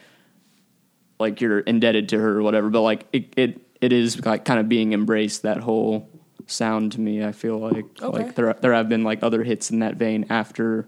like 1.20 1.42
you're 1.42 1.60
indebted 1.60 2.10
to 2.10 2.20
her 2.20 2.38
or 2.38 2.42
whatever, 2.42 2.70
but 2.70 2.82
like 2.82 3.06
it 3.12 3.34
it, 3.36 3.62
it 3.82 3.94
is 3.94 4.24
like 4.26 4.46
kind 4.46 4.60
of 4.60 4.68
being 4.70 4.94
embraced 4.94 5.44
that 5.44 5.58
whole 5.60 6.10
sound 6.48 6.92
to 6.94 7.00
me. 7.02 7.24
I 7.24 7.32
feel 7.32 7.58
like 7.60 7.86
Okay. 8.02 8.08
like 8.24 8.36
there 8.36 8.54
there 8.62 8.74
have 8.74 8.90
been 8.90 9.04
like 9.04 9.24
other 9.24 9.44
hits 9.44 9.72
in 9.72 9.80
that 9.80 9.96
vein 9.96 10.26
after 10.30 10.88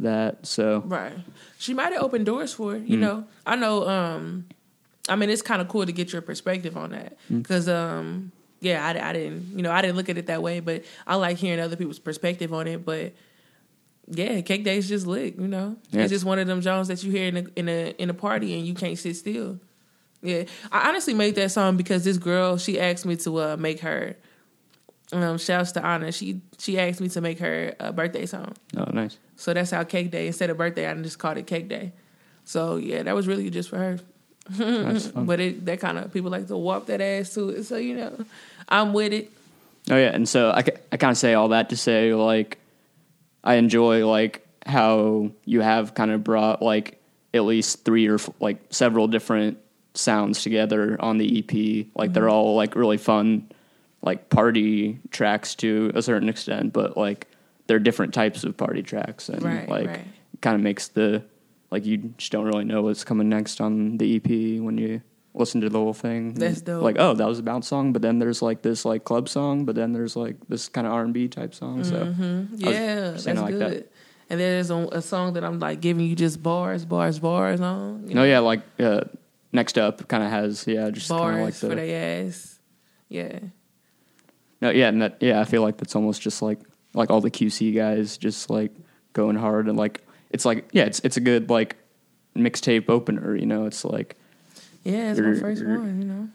that. 0.00 0.46
So 0.46 0.82
Right. 0.86 1.12
She 1.58 1.74
might 1.74 1.92
have 1.92 2.02
opened 2.02 2.26
doors 2.26 2.52
for 2.52 2.74
it. 2.76 2.82
You 2.84 2.96
know, 2.96 3.24
I 3.46 3.54
know. 3.56 3.88
Um, 3.88 4.46
I 5.08 5.16
mean, 5.16 5.30
it's 5.30 5.42
kind 5.42 5.60
of 5.62 5.68
cool 5.68 5.86
to 5.86 5.92
get 5.92 6.12
your 6.12 6.22
perspective 6.22 6.76
on 6.76 6.90
that 6.90 7.16
because, 7.28 7.68
um, 7.68 8.32
yeah, 8.60 8.84
I, 8.84 9.10
I 9.10 9.12
didn't, 9.12 9.56
you 9.56 9.62
know, 9.62 9.70
I 9.72 9.82
didn't 9.82 9.96
look 9.96 10.08
at 10.08 10.16
it 10.18 10.26
that 10.26 10.42
way, 10.42 10.60
but 10.60 10.84
I 11.06 11.16
like 11.16 11.36
hearing 11.38 11.60
other 11.60 11.76
people's 11.76 11.98
perspective 11.98 12.52
on 12.52 12.66
it. 12.68 12.84
But 12.84 13.12
yeah, 14.08 14.40
Cake 14.40 14.64
Day 14.64 14.76
is 14.78 14.88
just 14.88 15.06
lit. 15.06 15.36
You 15.36 15.48
know, 15.48 15.76
Yeah. 15.90 16.02
it's 16.02 16.10
just 16.10 16.24
one 16.24 16.38
of 16.38 16.46
them 16.48 16.60
Jones 16.60 16.88
that 16.88 17.02
you 17.04 17.10
hear 17.12 17.26
in 17.28 17.36
a 17.36 17.44
in 17.56 17.68
a 17.68 17.90
in 17.98 18.10
a 18.10 18.14
party 18.14 18.56
and 18.56 18.66
you 18.66 18.74
can't 18.74 18.98
sit 18.98 19.14
still. 19.16 19.58
Yeah, 20.22 20.44
I 20.70 20.88
honestly 20.88 21.14
made 21.14 21.34
that 21.34 21.50
song 21.50 21.76
because 21.76 22.04
this 22.04 22.16
girl 22.18 22.56
she 22.56 22.78
asked 22.80 23.04
me 23.06 23.16
to 23.16 23.40
uh, 23.40 23.56
make 23.58 23.80
her. 23.80 24.16
Um, 25.12 25.36
shouts 25.36 25.72
to 25.72 25.84
Anna. 25.84 26.10
She 26.10 26.40
she 26.58 26.78
asked 26.78 27.00
me 27.00 27.08
to 27.10 27.20
make 27.20 27.38
her 27.40 27.74
a 27.78 27.92
birthday 27.92 28.24
song. 28.24 28.54
oh 28.78 28.86
nice. 28.92 29.18
So 29.36 29.52
that's 29.52 29.70
how 29.70 29.84
cake 29.84 30.10
day 30.10 30.26
instead 30.26 30.48
of 30.48 30.56
birthday, 30.56 30.88
I 30.88 30.94
just 31.02 31.18
called 31.18 31.36
it 31.36 31.46
cake 31.46 31.68
day. 31.68 31.92
So 32.44 32.76
yeah, 32.76 33.02
that 33.02 33.14
was 33.14 33.26
really 33.26 33.50
just 33.50 33.68
for 33.68 33.76
her. 33.76 33.98
But 35.14 35.38
it 35.40 35.66
that 35.66 35.80
kind 35.80 35.98
of 35.98 36.12
people 36.14 36.30
like 36.30 36.46
to 36.48 36.56
warp 36.56 36.86
that 36.86 37.00
ass 37.02 37.34
to 37.34 37.50
it. 37.50 37.64
So 37.64 37.76
you 37.76 37.94
know, 37.94 38.24
I'm 38.68 38.94
with 38.94 39.12
it. 39.12 39.30
Oh 39.90 39.96
yeah, 39.96 40.14
and 40.14 40.26
so 40.26 40.50
I, 40.50 40.64
I 40.90 40.96
kind 40.96 41.10
of 41.10 41.18
say 41.18 41.34
all 41.34 41.48
that 41.48 41.68
to 41.70 41.76
say 41.76 42.14
like 42.14 42.56
I 43.44 43.54
enjoy 43.56 44.06
like 44.08 44.46
how 44.64 45.30
you 45.44 45.60
have 45.60 45.94
kind 45.94 46.10
of 46.10 46.24
brought 46.24 46.62
like 46.62 46.98
at 47.34 47.44
least 47.44 47.84
three 47.84 48.06
or 48.06 48.14
f- 48.14 48.30
like 48.40 48.58
several 48.70 49.08
different 49.08 49.58
sounds 49.94 50.42
together 50.42 50.96
on 51.00 51.18
the 51.18 51.38
EP. 51.38 51.86
Like 51.94 52.12
they're 52.12 52.28
all 52.28 52.54
like 52.56 52.74
really 52.74 52.98
fun 52.98 53.50
like 54.02 54.28
party 54.30 54.98
tracks 55.10 55.54
to 55.56 55.92
a 55.94 56.02
certain 56.02 56.28
extent, 56.28 56.72
but 56.72 56.96
like 56.96 57.26
they're 57.66 57.78
different 57.78 58.12
types 58.14 58.42
of 58.44 58.56
party 58.56 58.82
tracks, 58.82 59.28
and 59.28 59.42
Right, 59.42 59.68
like 59.68 59.86
right. 59.86 60.04
kind 60.40 60.56
of 60.56 60.62
makes 60.62 60.88
the 60.88 61.22
like 61.70 61.86
you 61.86 61.98
just 62.18 62.32
don't 62.32 62.44
really 62.44 62.64
know 62.64 62.82
what's 62.82 63.04
coming 63.04 63.28
next 63.28 63.60
on 63.60 63.96
the 63.98 64.16
EP 64.16 64.60
when 64.62 64.76
you 64.78 65.00
listen 65.34 65.60
to 65.62 65.70
the 65.70 65.78
whole 65.78 65.94
thing. 65.94 66.34
That's 66.34 66.60
dope. 66.60 66.82
Like, 66.82 66.96
oh, 66.98 67.14
that 67.14 67.26
was 67.26 67.38
a 67.38 67.42
bounce 67.42 67.66
song, 67.68 67.92
but 67.94 68.02
then 68.02 68.18
there's 68.18 68.42
like 68.42 68.60
this 68.62 68.84
like 68.84 69.04
club 69.04 69.28
song, 69.28 69.64
but 69.64 69.74
then 69.74 69.92
there's 69.92 70.14
like 70.16 70.36
this 70.48 70.68
kind 70.68 70.86
of 70.86 70.92
R 70.92 71.04
and 71.04 71.14
B 71.14 71.28
type 71.28 71.54
song. 71.54 71.84
So 71.84 72.04
Mm-hmm. 72.06 72.54
Yeah, 72.56 73.10
that's 73.12 73.26
like 73.26 73.54
good. 73.54 73.60
that. 73.60 73.92
And 74.28 74.40
there's 74.40 74.70
a, 74.70 74.76
a 74.92 75.00
song 75.02 75.34
that 75.34 75.44
I'm 75.44 75.58
like 75.58 75.80
giving 75.80 76.06
you 76.06 76.16
just 76.16 76.42
bars, 76.42 76.84
bars, 76.84 77.18
bars 77.18 77.60
on. 77.60 78.08
you 78.08 78.14
no, 78.14 78.24
yeah, 78.24 78.40
like 78.40 78.62
uh, 78.80 79.02
next 79.52 79.78
up 79.78 80.06
kind 80.08 80.22
of 80.22 80.30
has 80.30 80.66
yeah, 80.66 80.90
just 80.90 81.08
kind 81.08 81.38
of 81.38 81.44
like 81.44 81.54
the 81.54 81.60
for 81.60 81.68
the 81.68 81.76
their 81.76 82.26
ass. 82.26 82.58
Yeah, 83.08 83.38
no, 84.60 84.70
yeah, 84.70 84.88
and 84.88 85.02
that 85.02 85.18
yeah, 85.20 85.40
I 85.40 85.44
feel 85.44 85.62
like 85.62 85.76
that's 85.76 85.94
almost 85.94 86.22
just 86.22 86.42
like 86.42 86.60
like 86.94 87.10
all 87.10 87.20
the 87.20 87.30
QC 87.30 87.74
guys 87.74 88.16
just 88.16 88.50
like 88.50 88.72
going 89.12 89.36
hard 89.36 89.68
and 89.68 89.76
like 89.76 90.02
it's 90.30 90.44
like 90.44 90.68
yeah, 90.72 90.84
it's 90.84 91.00
it's 91.00 91.16
a 91.16 91.20
good 91.20 91.50
like 91.50 91.76
mixtape 92.36 92.88
opener. 92.88 93.36
You 93.36 93.46
know, 93.46 93.66
it's 93.66 93.84
like 93.84 94.16
yeah, 94.84 95.10
it's 95.12 95.20
my 95.20 95.26
1st 95.26 95.78
one. 95.78 96.02
You 96.02 96.08
know. 96.08 96.28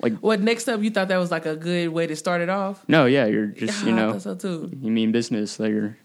Like- 0.00 0.18
what? 0.18 0.40
Next 0.40 0.68
up, 0.68 0.82
you 0.82 0.90
thought 0.90 1.08
that 1.08 1.18
was 1.18 1.30
like 1.30 1.46
a 1.46 1.56
good 1.56 1.88
way 1.88 2.06
to 2.06 2.16
start 2.16 2.40
it 2.40 2.48
off? 2.48 2.84
no, 2.88 3.06
yeah, 3.06 3.26
you're 3.26 3.46
just 3.46 3.84
you 3.84 3.92
I 3.92 3.96
know 3.96 4.12
thought 4.12 4.22
so 4.22 4.34
too. 4.34 4.70
you 4.80 4.90
mean 4.90 5.12
business 5.12 5.56
that 5.56 5.70
you're 5.70 5.96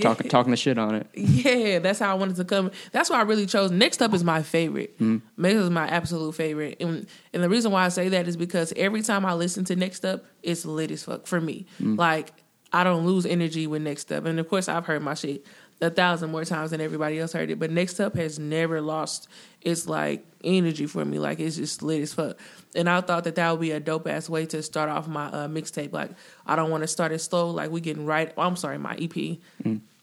talking 0.00 0.28
talking 0.28 0.50
the 0.50 0.56
shit 0.56 0.78
on 0.78 0.94
it. 0.94 1.06
Yeah, 1.14 1.78
that's 1.78 1.98
how 1.98 2.10
I 2.10 2.14
wanted 2.14 2.36
to 2.36 2.44
come. 2.44 2.70
That's 2.92 3.10
why 3.10 3.18
I 3.18 3.22
really 3.22 3.46
chose. 3.46 3.70
Next 3.70 4.02
up 4.02 4.14
is 4.14 4.24
my 4.24 4.42
favorite. 4.42 4.98
Mm-hmm. 4.98 5.18
Next 5.40 5.56
is 5.56 5.70
my 5.70 5.86
absolute 5.86 6.34
favorite, 6.34 6.76
and 6.80 7.06
and 7.32 7.42
the 7.42 7.48
reason 7.48 7.72
why 7.72 7.84
I 7.84 7.88
say 7.88 8.08
that 8.10 8.28
is 8.28 8.36
because 8.36 8.72
every 8.76 9.02
time 9.02 9.24
I 9.24 9.34
listen 9.34 9.64
to 9.66 9.76
Next 9.76 10.04
Up, 10.04 10.24
it's 10.42 10.64
lit 10.64 10.90
as 10.90 11.04
fuck 11.04 11.26
for 11.26 11.40
me. 11.40 11.66
Mm. 11.80 11.98
Like 11.98 12.32
I 12.72 12.84
don't 12.84 13.06
lose 13.06 13.26
energy 13.26 13.66
with 13.66 13.82
Next 13.82 14.10
Up, 14.12 14.24
and 14.24 14.38
of 14.40 14.48
course 14.48 14.68
I've 14.68 14.86
heard 14.86 15.02
my 15.02 15.14
shit 15.14 15.44
a 15.84 15.90
thousand 15.90 16.30
more 16.30 16.44
times 16.44 16.70
than 16.70 16.80
everybody 16.80 17.18
else 17.18 17.32
heard 17.32 17.50
it. 17.50 17.58
But 17.58 17.70
Next 17.70 18.00
Up 18.00 18.16
has 18.16 18.38
never 18.38 18.80
lost 18.80 19.28
its 19.60 19.86
like 19.86 20.24
energy 20.42 20.86
for 20.86 21.04
me. 21.04 21.18
Like 21.18 21.40
it's 21.40 21.56
just 21.56 21.82
lit 21.82 22.02
as 22.02 22.14
fuck. 22.14 22.38
And 22.74 22.88
I 22.88 23.00
thought 23.00 23.24
that 23.24 23.36
that 23.36 23.50
would 23.50 23.60
be 23.60 23.70
a 23.70 23.80
dope 23.80 24.08
ass 24.08 24.28
way 24.28 24.46
to 24.46 24.62
start 24.62 24.88
off 24.90 25.06
my 25.06 25.26
uh, 25.26 25.48
mixtape. 25.48 25.92
Like 25.92 26.10
I 26.46 26.56
don't 26.56 26.70
want 26.70 26.82
to 26.82 26.88
start 26.88 27.12
it 27.12 27.20
slow. 27.20 27.50
Like 27.50 27.70
we 27.70 27.80
getting 27.80 28.06
right. 28.06 28.32
oh, 28.36 28.42
I'm 28.42 28.56
sorry, 28.56 28.78
my 28.78 28.96
EP. 28.96 29.38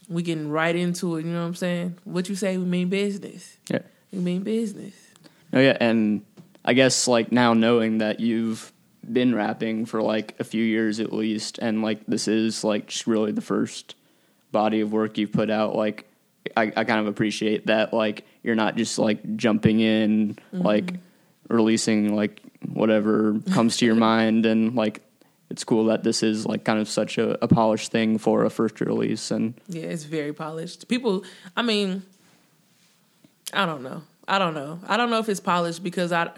We 0.10 0.24
getting 0.24 0.50
right 0.50 0.76
into 0.76 1.16
it. 1.18 1.26
You 1.26 1.32
know 1.32 1.42
what 1.42 1.48
I'm 1.48 1.56
saying? 1.56 1.98
What 2.04 2.28
you 2.28 2.36
say? 2.36 2.58
We 2.58 2.66
mean 2.66 2.90
business. 2.90 3.58
Yeah. 3.70 3.80
We 4.12 4.20
mean 4.20 4.44
business. 4.44 4.94
Oh 5.54 5.60
yeah, 5.60 5.78
and 5.80 6.26
I 6.64 6.74
guess 6.74 7.08
like 7.08 7.32
now 7.32 7.54
knowing 7.54 8.00
that 8.00 8.20
you've 8.20 8.72
been 9.12 9.34
rapping 9.34 9.86
for 9.86 10.02
like 10.02 10.36
a 10.40 10.44
few 10.44 10.64
years 10.64 11.00
at 11.00 11.14
least, 11.14 11.60
and 11.60 11.82
like 11.82 12.06
this 12.08 12.28
is 12.28 12.64
like 12.64 12.88
just 12.88 13.08
really 13.08 13.32
the 13.32 13.42
first 13.42 13.96
body 14.52 14.82
of 14.82 14.92
work 14.92 15.18
you've 15.18 15.32
put 15.32 15.50
out, 15.50 15.76
like 15.76 16.06
I, 16.56 16.72
I 16.76 16.84
kind 16.84 17.00
of 17.00 17.08
appreciate 17.08 17.68
that 17.68 17.94
like 17.94 18.26
you're 18.44 18.56
not 18.56 18.76
just 18.76 18.98
like 18.98 19.36
jumping 19.36 19.80
in 19.80 20.36
mm-hmm. 20.36 20.62
like 20.62 20.94
releasing 21.50 22.16
like 22.16 22.42
whatever 22.68 23.40
comes 23.54 23.78
to 23.78 23.86
your 23.86 23.96
mind 23.96 24.46
and 24.46 24.76
like 24.76 25.02
it's 25.50 25.64
cool 25.64 25.86
that 25.86 26.04
this 26.04 26.24
is 26.24 26.46
like 26.46 26.64
kind 26.64 26.80
of 26.80 26.88
such 26.88 27.18
a, 27.18 27.44
a 27.44 27.48
polished 27.48 27.92
thing 27.92 28.18
for 28.18 28.46
a 28.46 28.50
first 28.50 28.80
release 28.80 29.32
and 29.32 29.54
Yeah, 29.68 29.84
it's 29.84 30.06
very 30.06 30.34
polished. 30.34 30.88
People, 30.88 31.26
I 31.58 31.62
mean, 31.62 32.04
I 33.54 33.66
don't 33.66 33.84
know. 33.84 34.04
I 34.28 34.40
don't 34.40 34.54
know. 34.54 34.80
I 34.88 34.96
don't 34.96 35.10
know 35.10 35.20
if 35.20 35.28
it's 35.28 35.42
polished 35.42 35.84
because 35.84 36.12
I. 36.12 36.32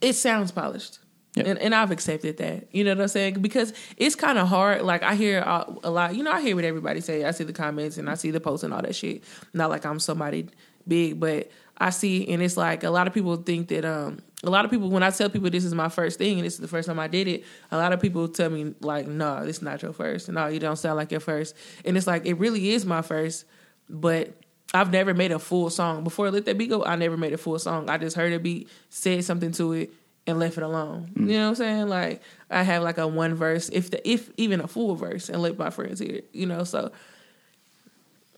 It 0.00 0.14
sounds 0.14 0.52
polished. 0.52 0.98
Yeah. 1.38 1.50
And, 1.50 1.58
and 1.58 1.74
I've 1.74 1.90
accepted 1.90 2.36
that. 2.38 2.68
You 2.72 2.84
know 2.84 2.94
what 2.94 3.02
I'm 3.02 3.08
saying? 3.08 3.40
Because 3.40 3.72
it's 3.96 4.14
kind 4.14 4.38
of 4.38 4.48
hard. 4.48 4.82
Like 4.82 5.02
I 5.02 5.14
hear 5.14 5.40
a, 5.40 5.90
lot. 5.90 6.14
You 6.14 6.22
know, 6.22 6.32
I 6.32 6.40
hear 6.40 6.54
what 6.54 6.64
everybody 6.64 7.00
say. 7.00 7.24
I 7.24 7.30
see 7.30 7.44
the 7.44 7.52
comments 7.52 7.96
and 7.98 8.08
I 8.08 8.14
see 8.14 8.30
the 8.30 8.40
posts 8.40 8.64
and 8.64 8.72
all 8.72 8.82
that 8.82 8.94
shit. 8.94 9.24
Not 9.52 9.70
like 9.70 9.84
I'm 9.86 9.98
somebody 9.98 10.48
big, 10.86 11.20
but 11.20 11.50
I 11.76 11.90
see 11.90 12.28
and 12.28 12.42
it's 12.42 12.56
like 12.56 12.82
a 12.82 12.90
lot 12.90 13.06
of 13.06 13.14
people 13.14 13.36
think 13.36 13.68
that 13.68 13.84
um 13.84 14.18
a 14.42 14.50
lot 14.50 14.64
of 14.64 14.70
people 14.70 14.90
when 14.90 15.02
I 15.02 15.10
tell 15.10 15.30
people 15.30 15.50
this 15.50 15.64
is 15.64 15.74
my 15.74 15.88
first 15.88 16.18
thing 16.18 16.38
and 16.38 16.46
this 16.46 16.54
is 16.54 16.60
the 16.60 16.68
first 16.68 16.88
time 16.88 16.98
I 16.98 17.08
did 17.08 17.28
it, 17.28 17.44
a 17.70 17.76
lot 17.76 17.92
of 17.92 18.00
people 18.00 18.28
tell 18.28 18.50
me 18.50 18.74
like, 18.80 19.06
no, 19.06 19.44
this 19.44 19.56
is 19.56 19.62
not 19.62 19.82
your 19.82 19.92
first. 19.92 20.28
No, 20.28 20.46
you 20.46 20.58
don't 20.58 20.76
sound 20.76 20.96
like 20.96 21.10
your 21.10 21.20
first. 21.20 21.54
And 21.84 21.96
it's 21.96 22.06
like 22.06 22.26
it 22.26 22.34
really 22.34 22.70
is 22.70 22.84
my 22.84 23.02
first, 23.02 23.44
but 23.88 24.32
I've 24.74 24.92
never 24.92 25.14
made 25.14 25.32
a 25.32 25.38
full 25.38 25.70
song. 25.70 26.04
Before 26.04 26.30
let 26.30 26.44
that 26.44 26.58
beat 26.58 26.70
go, 26.70 26.84
I 26.84 26.96
never 26.96 27.16
made 27.16 27.32
a 27.32 27.38
full 27.38 27.58
song. 27.58 27.88
I 27.88 27.96
just 27.96 28.16
heard 28.16 28.32
a 28.32 28.38
beat, 28.38 28.68
said 28.90 29.24
something 29.24 29.52
to 29.52 29.72
it, 29.72 29.90
and 30.28 30.38
left 30.38 30.58
it 30.58 30.62
alone. 30.62 31.10
Mm. 31.14 31.22
You 31.22 31.38
know 31.38 31.44
what 31.44 31.48
I'm 31.48 31.54
saying? 31.56 31.88
Like 31.88 32.22
I 32.50 32.62
have 32.62 32.82
like 32.82 32.98
a 32.98 33.06
one 33.06 33.34
verse, 33.34 33.68
if 33.70 33.90
the 33.90 34.08
if 34.08 34.30
even 34.36 34.60
a 34.60 34.68
full 34.68 34.94
verse, 34.94 35.28
and 35.28 35.42
let 35.42 35.58
my 35.58 35.70
friends 35.70 35.98
hear 35.98 36.16
it. 36.16 36.30
You 36.32 36.46
know, 36.46 36.62
so 36.64 36.92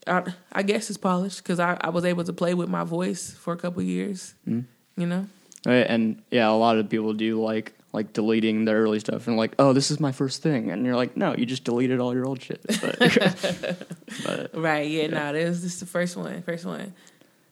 I 0.07 0.33
I 0.53 0.63
guess 0.63 0.89
it's 0.89 0.97
polished 0.97 1.43
because 1.43 1.61
I, 1.61 1.77
I 1.81 1.91
was 1.91 2.05
able 2.05 2.25
to 2.25 2.33
play 2.33 2.55
with 2.55 2.69
my 2.69 2.85
voice 2.85 3.33
for 3.33 3.53
a 3.53 3.57
couple 3.57 3.83
years. 3.83 4.35
Mm. 4.49 4.65
You 4.97 5.07
know, 5.07 5.27
Right, 5.67 5.87
and 5.87 6.23
yeah, 6.31 6.49
a 6.49 6.53
lot 6.57 6.79
of 6.79 6.89
people 6.89 7.13
do 7.13 7.43
like 7.43 7.75
like 7.93 8.13
deleting 8.13 8.65
their 8.65 8.83
early 8.83 9.01
stuff 9.01 9.27
and 9.27 9.37
like, 9.37 9.53
oh, 9.59 9.73
this 9.73 9.91
is 9.91 9.99
my 9.99 10.13
first 10.13 10.43
thing, 10.43 10.71
and 10.71 10.87
you're 10.87 10.97
like, 10.97 11.17
no, 11.17 11.35
you 11.35 11.45
just 11.45 11.65
deleted 11.65 11.99
all 12.01 12.15
your 12.15 12.25
old 12.25 12.41
shit. 12.41 12.65
But, 12.81 12.99
but 14.25 14.51
right? 14.55 14.89
Yeah, 14.89 15.09
no, 15.09 15.33
this 15.33 15.61
this 15.61 15.75
is 15.75 15.81
the 15.81 15.87
first 15.87 16.17
one, 16.17 16.43
first 16.43 16.65
one. 16.65 16.95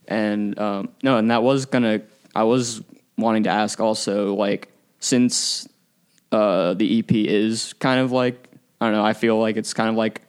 and 0.07 0.59
um, 0.59 0.91
no, 1.03 1.19
and 1.19 1.31
that 1.31 1.43
was 1.43 1.67
gonna. 1.67 2.03
I 2.35 2.45
was 2.45 2.83
wanting 3.19 3.43
to 3.43 3.51
ask 3.51 3.81
also, 3.81 4.35
like, 4.35 4.69
since 5.01 5.69
uh, 6.33 6.75
the 6.75 7.01
EP 7.01 7.11
is 7.13 7.75
kind 7.75 8.01
of 8.01 8.13
like 8.13 8.49
I 8.81 8.87
don't 8.87 8.95
know, 8.95 9.05
I 9.05 9.13
feel 9.13 9.39
like 9.39 9.57
it's 9.57 9.75
kind 9.75 9.91
of 9.91 9.97
like 9.97 10.23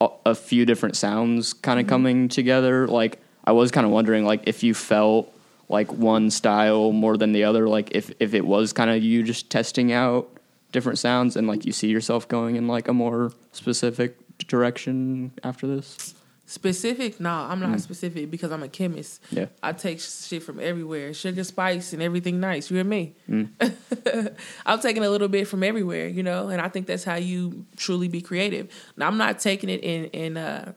a, 0.00 0.08
a 0.26 0.34
few 0.34 0.64
different 0.64 0.96
sounds 0.96 1.52
kind 1.52 1.78
of 1.78 1.86
coming 1.86 2.28
together. 2.28 2.88
Like, 2.88 3.20
I 3.44 3.52
was 3.52 3.70
kind 3.70 3.84
of 3.86 3.92
wondering, 3.92 4.24
like, 4.24 4.42
if 4.46 4.62
you 4.62 4.72
felt 4.74 5.32
like 5.68 5.92
one 5.92 6.30
style 6.30 6.92
more 6.92 7.16
than 7.16 7.32
the 7.32 7.44
other, 7.44 7.68
like 7.68 7.90
if 7.94 8.12
if 8.20 8.34
it 8.34 8.46
was 8.46 8.72
kind 8.72 8.90
of 8.90 9.02
you 9.02 9.22
just 9.22 9.50
testing 9.50 9.92
out 9.92 10.28
different 10.72 10.98
sounds 10.98 11.36
and 11.36 11.46
like 11.46 11.64
you 11.64 11.72
see 11.72 11.88
yourself 11.88 12.28
going 12.28 12.56
in 12.56 12.68
like 12.68 12.88
a 12.88 12.92
more 12.92 13.32
specific 13.52 14.16
direction 14.46 15.32
after 15.42 15.66
this. 15.66 16.14
Specific? 16.48 17.18
No, 17.18 17.30
I'm 17.30 17.58
not 17.58 17.80
specific 17.80 18.30
because 18.30 18.52
I'm 18.52 18.62
a 18.62 18.68
chemist. 18.68 19.20
Yeah. 19.32 19.46
I 19.64 19.72
take 19.72 19.98
shit 19.98 20.44
from 20.44 20.60
everywhere, 20.60 21.12
sugar, 21.12 21.42
spice, 21.42 21.92
and 21.92 22.00
everything 22.00 22.38
nice. 22.38 22.70
You 22.70 22.76
hear 22.76 22.84
me? 22.84 23.14
I'm 24.66 24.80
taking 24.80 25.04
a 25.04 25.10
little 25.10 25.26
bit 25.26 25.48
from 25.48 25.64
everywhere, 25.64 26.06
you 26.06 26.22
know, 26.22 26.48
and 26.48 26.60
I 26.60 26.68
think 26.68 26.86
that's 26.86 27.02
how 27.02 27.16
you 27.16 27.66
truly 27.76 28.06
be 28.06 28.20
creative. 28.20 28.68
Now, 28.96 29.08
I'm 29.08 29.16
not 29.16 29.40
taking 29.40 29.68
it 29.68 29.82
in 29.82 30.04
in 30.06 30.36
uh, 30.36 30.72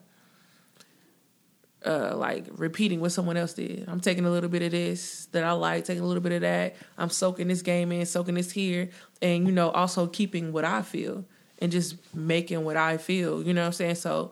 uh, 1.85 2.15
like 2.15 2.47
repeating 2.51 2.99
what 2.99 3.11
someone 3.11 3.37
else 3.37 3.53
did. 3.53 3.85
I'm 3.87 3.99
taking 3.99 4.25
a 4.25 4.31
little 4.31 4.49
bit 4.49 4.63
of 4.63 4.71
this 4.71 5.27
that 5.33 5.43
I 5.43 5.51
like, 5.51 5.85
taking 5.85 6.03
a 6.03 6.07
little 6.07 6.23
bit 6.23 6.31
of 6.31 6.41
that. 6.41 6.77
I'm 6.97 7.09
soaking 7.09 7.47
this 7.47 7.61
game 7.61 7.91
in, 7.91 8.07
soaking 8.07 8.33
this 8.33 8.49
here, 8.49 8.89
and 9.21 9.45
you 9.45 9.51
know, 9.51 9.69
also 9.69 10.07
keeping 10.07 10.51
what 10.51 10.65
I 10.65 10.81
feel 10.81 11.25
and 11.59 11.71
just 11.71 11.95
making 12.15 12.63
what 12.63 12.75
I 12.75 12.97
feel. 12.97 13.43
You 13.43 13.53
know 13.53 13.61
what 13.61 13.67
I'm 13.67 13.73
saying? 13.73 13.95
So 13.95 14.31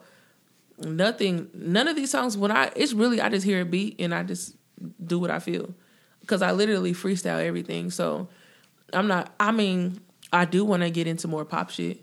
nothing 0.84 1.48
none 1.52 1.88
of 1.88 1.96
these 1.96 2.10
songs 2.10 2.36
when 2.36 2.50
i 2.50 2.70
it's 2.76 2.92
really 2.92 3.20
i 3.20 3.28
just 3.28 3.44
hear 3.44 3.60
a 3.60 3.64
beat 3.64 3.96
and 3.98 4.14
i 4.14 4.22
just 4.22 4.56
do 5.04 5.18
what 5.18 5.30
i 5.30 5.38
feel. 5.38 5.74
Because 6.20 6.42
i 6.42 6.52
literally 6.52 6.92
freestyle 6.92 7.44
everything. 7.44 7.90
So 7.90 8.28
i'm 8.92 9.08
not 9.08 9.34
i 9.40 9.50
mean 9.50 10.00
i 10.32 10.44
do 10.44 10.64
want 10.64 10.82
to 10.82 10.90
get 10.90 11.06
into 11.06 11.28
more 11.28 11.44
pop 11.44 11.70
shit 11.70 12.00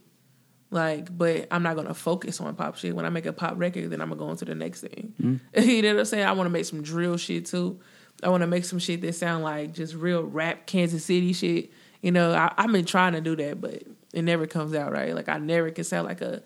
like 0.71 1.15
but 1.15 1.47
i'm 1.51 1.63
not 1.63 1.75
gonna 1.75 1.93
focus 1.93 2.41
on 2.41 2.55
pop 2.55 2.77
shit. 2.77 2.95
When 2.95 3.05
i 3.05 3.09
make 3.09 3.25
a 3.25 3.33
pop 3.33 3.53
record 3.57 3.89
then 3.89 4.01
i'm 4.01 4.09
gonna 4.09 4.19
go 4.19 4.29
into 4.31 4.45
the 4.45 4.55
next 4.55 4.81
thing. 4.81 5.13
Mm. 5.21 5.39
You 5.65 5.81
know 5.81 5.93
what 5.93 5.99
i'm 5.99 6.05
saying? 6.05 6.25
I 6.25 6.31
want 6.33 6.47
to 6.47 6.51
make 6.51 6.65
some 6.65 6.81
drill 6.81 7.17
shit 7.17 7.45
too. 7.45 7.79
I 8.23 8.29
want 8.29 8.41
to 8.41 8.47
make 8.47 8.65
some 8.65 8.79
shit 8.79 9.01
that 9.01 9.13
sound 9.13 9.43
like 9.43 9.73
just 9.73 9.93
real 9.93 10.23
rap 10.23 10.65
kansas 10.65 11.05
city 11.05 11.33
shit. 11.33 11.71
You 12.01 12.11
know 12.11 12.33
I, 12.33 12.53
i've 12.57 12.71
been 12.71 12.85
trying 12.85 13.13
to 13.13 13.21
do 13.21 13.35
that 13.37 13.61
but 13.61 13.83
it 14.13 14.21
never 14.23 14.47
comes 14.47 14.73
out 14.73 14.91
right. 14.91 15.15
Like 15.15 15.29
i 15.29 15.37
never 15.37 15.71
can 15.71 15.83
sound 15.83 16.07
like 16.07 16.21
a 16.21 16.43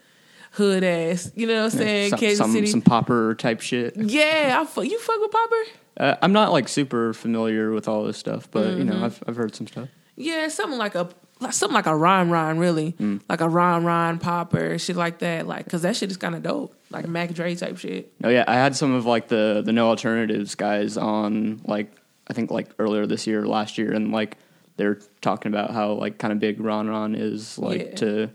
hood 0.60 0.84
ass 0.84 1.32
you 1.36 1.48
know 1.48 1.63
what 1.63 1.74
i'm 1.74 1.80
saying 1.80 2.10
some, 2.12 2.19
kansas 2.19 2.38
some, 2.38 2.52
city 2.52 2.67
some 2.67 2.82
popper 2.84 3.34
type 3.36 3.62
shit. 3.62 3.95
yeah, 3.98 4.60
I 4.62 4.65
fu- 4.65 4.84
you 4.84 5.00
fuck 5.00 5.19
with 5.19 5.32
Popper? 5.32 5.63
Uh, 5.98 6.15
I'm 6.22 6.32
not 6.32 6.52
like 6.52 6.67
super 6.67 7.13
familiar 7.13 7.72
with 7.72 7.88
all 7.88 8.04
this 8.04 8.17
stuff, 8.17 8.48
but 8.52 8.67
you 8.78 8.84
Mm-hmm. 8.84 8.89
know, 9.00 9.06
I've 9.06 9.24
I've 9.28 9.36
heard 9.36 9.56
some 9.56 9.65
stuff. 9.67 9.89
Yeah, 10.15 10.48
something 10.50 10.78
like 10.78 10.93
a 10.95 11.10
like 11.41 11.54
something 11.54 11.74
like 11.74 11.86
a 11.88 11.95
Ron 11.95 12.30
Ron, 12.30 12.60
really, 12.60 12.95
like 13.30 13.41
a 13.41 13.50
Ron 13.50 13.84
Ron 13.86 14.19
Popper, 14.19 14.78
shit 14.78 14.95
like 14.95 15.19
that. 15.19 15.48
Like, 15.48 15.67
cause 15.69 15.82
that 15.84 15.95
shit 15.95 16.12
is 16.12 16.17
kind 16.17 16.36
of 16.36 16.43
dope, 16.43 16.74
like 16.89 17.08
Mac 17.08 17.34
Dre 17.34 17.56
type 17.56 17.78
shit. 17.78 18.13
Oh 18.24 18.30
yeah, 18.30 18.43
I 18.48 18.56
had 18.56 18.76
some 18.76 18.93
of 18.93 19.06
like 19.06 19.28
the 19.30 19.62
the 19.65 19.72
no 19.74 19.88
alternatives 19.89 20.56
guys 20.56 20.95
on 20.98 21.62
like 21.65 21.91
I 22.28 22.34
think 22.34 22.52
like 22.52 22.67
earlier 22.80 23.06
this 23.08 23.26
year, 23.28 23.45
last 23.48 23.78
year, 23.78 23.91
and 23.93 24.12
like 24.12 24.38
they're 24.78 25.00
talking 25.22 25.52
about 25.52 25.72
how 25.72 25.93
like 25.93 26.17
kind 26.17 26.32
of 26.32 26.39
big 26.39 26.60
Ron 26.62 26.88
Ron 26.89 27.15
is 27.15 27.58
like 27.58 27.82
Yeah. 27.82 27.95
to 27.95 28.30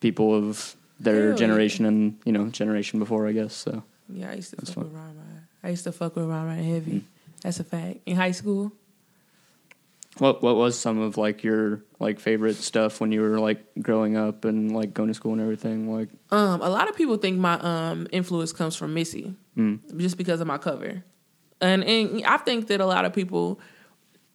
people 0.00 0.34
of 0.34 0.76
their 1.00 1.14
Hell 1.20 1.30
yeah. 1.30 1.36
generation 1.36 1.84
and 1.86 2.18
you 2.24 2.32
know 2.32 2.46
generation 2.48 2.98
before, 2.98 3.26
I 3.26 3.32
guess. 3.32 3.54
So 3.54 3.82
Yeah, 4.08 4.30
I 4.30 4.34
used 4.34 4.50
to 4.50 4.56
That's 4.56 4.70
fuck 4.70 4.84
fun. 4.84 4.92
with 4.92 4.94
Ron 4.94 5.16
Ron. 5.16 5.42
I 5.62 5.68
used 5.70 5.84
to 5.84 5.92
fuck 5.92 6.16
with 6.16 6.26
Ron 6.26 6.46
Ron 6.46 6.58
heavy. 6.58 7.04
That's 7.42 7.60
a 7.60 7.64
fact. 7.64 7.98
In 8.06 8.16
high 8.16 8.30
school, 8.32 8.72
What 10.18 10.42
what 10.42 10.56
was 10.56 10.78
some 10.78 10.98
of 10.98 11.18
like 11.18 11.44
your 11.44 11.82
like 12.00 12.18
favorite 12.20 12.56
stuff 12.56 13.00
when 13.00 13.12
you 13.12 13.20
were 13.20 13.38
like 13.38 13.64
growing 13.80 14.16
up 14.16 14.44
and 14.46 14.72
like 14.74 14.94
going 14.94 15.08
to 15.08 15.14
school 15.14 15.32
and 15.32 15.40
everything? 15.42 15.92
Like 15.92 16.08
Um, 16.30 16.62
a 16.62 16.70
lot 16.70 16.88
of 16.88 16.96
people 16.96 17.16
think 17.18 17.38
my 17.38 17.58
um 17.60 18.06
influence 18.10 18.52
comes 18.52 18.74
from 18.76 18.94
Missy, 18.94 19.34
just 19.96 20.16
because 20.16 20.40
of 20.40 20.46
my 20.46 20.56
cover, 20.58 21.04
and 21.60 21.84
and 21.84 22.24
I 22.24 22.38
think 22.38 22.68
that 22.68 22.80
a 22.80 22.86
lot 22.86 23.04
of 23.04 23.12
people, 23.12 23.60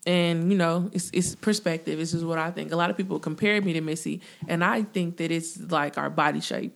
and 0.05 0.51
you 0.51 0.57
know, 0.57 0.89
it's 0.93 1.09
it's 1.13 1.35
perspective. 1.35 1.99
This 1.99 2.13
is 2.13 2.23
what 2.23 2.39
I 2.39 2.51
think. 2.51 2.71
A 2.71 2.75
lot 2.75 2.89
of 2.89 2.97
people 2.97 3.19
compare 3.19 3.61
me 3.61 3.73
to 3.73 3.81
Missy, 3.81 4.21
and 4.47 4.63
I 4.63 4.83
think 4.83 5.17
that 5.17 5.31
it's 5.31 5.59
like 5.59 5.97
our 5.97 6.09
body 6.09 6.41
shape, 6.41 6.75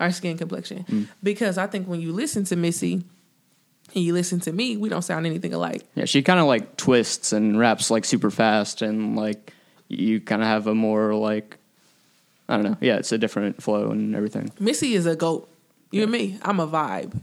our 0.00 0.10
skin 0.10 0.38
complexion, 0.38 0.84
mm. 0.84 1.08
because 1.22 1.58
I 1.58 1.66
think 1.66 1.86
when 1.86 2.00
you 2.00 2.12
listen 2.12 2.44
to 2.44 2.56
Missy. 2.56 3.04
And 3.94 4.04
you 4.04 4.14
listen 4.14 4.40
to 4.40 4.52
me, 4.52 4.76
we 4.76 4.88
don't 4.88 5.02
sound 5.02 5.26
anything 5.26 5.54
alike. 5.54 5.84
yeah, 5.94 6.06
she 6.06 6.20
kind 6.20 6.40
of 6.40 6.46
like 6.46 6.76
twists 6.76 7.32
and 7.32 7.56
raps 7.56 7.88
like 7.88 8.04
super 8.04 8.32
fast 8.32 8.82
and 8.82 9.14
like 9.14 9.54
you 9.86 10.20
kind 10.20 10.42
of 10.42 10.48
have 10.48 10.66
a 10.66 10.74
more 10.74 11.14
like 11.14 11.56
I 12.48 12.56
don't 12.56 12.64
know. 12.64 12.76
Yeah, 12.80 12.96
it's 12.96 13.12
a 13.12 13.18
different 13.18 13.62
flow 13.62 13.90
and 13.90 14.14
everything. 14.14 14.50
Missy 14.58 14.94
is 14.94 15.06
a 15.06 15.16
goat. 15.16 15.48
You 15.90 16.02
and 16.02 16.12
me. 16.12 16.38
I'm 16.42 16.60
a 16.60 16.66
vibe. 16.66 17.22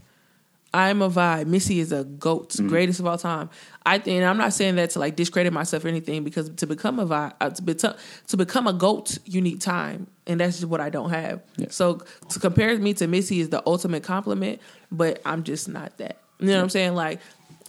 I'm 0.74 1.02
a 1.02 1.08
vibe. 1.08 1.46
Missy 1.46 1.78
is 1.78 1.92
a 1.92 2.02
goat, 2.02 2.56
greatest 2.66 2.98
of 2.98 3.06
all 3.06 3.16
time. 3.16 3.48
I 3.86 3.98
think 3.98 4.16
and 4.16 4.24
I'm 4.24 4.36
not 4.36 4.52
saying 4.52 4.74
that 4.74 4.90
to 4.90 4.98
like 4.98 5.14
discredit 5.14 5.52
myself 5.52 5.84
or 5.84 5.88
anything 5.88 6.24
because 6.24 6.50
to 6.50 6.66
become 6.66 6.98
a 6.98 7.06
vibe, 7.06 7.32
uh, 7.40 7.50
to, 7.50 7.62
be, 7.62 7.74
to 7.74 8.36
become 8.36 8.66
a 8.66 8.72
goat, 8.72 9.18
you 9.24 9.40
need 9.40 9.60
time, 9.60 10.08
and 10.26 10.40
that's 10.40 10.56
just 10.56 10.68
what 10.68 10.80
I 10.80 10.90
don't 10.90 11.10
have. 11.10 11.42
Yeah. 11.56 11.68
So 11.70 12.02
to 12.28 12.40
compare 12.40 12.76
me 12.76 12.92
to 12.94 13.06
Missy 13.06 13.38
is 13.38 13.50
the 13.50 13.62
ultimate 13.64 14.02
compliment, 14.02 14.60
but 14.90 15.22
I'm 15.24 15.44
just 15.44 15.68
not 15.68 15.96
that. 15.98 16.18
You 16.40 16.48
know 16.48 16.56
what 16.56 16.62
I'm 16.64 16.70
saying? 16.70 16.96
Like 16.96 17.20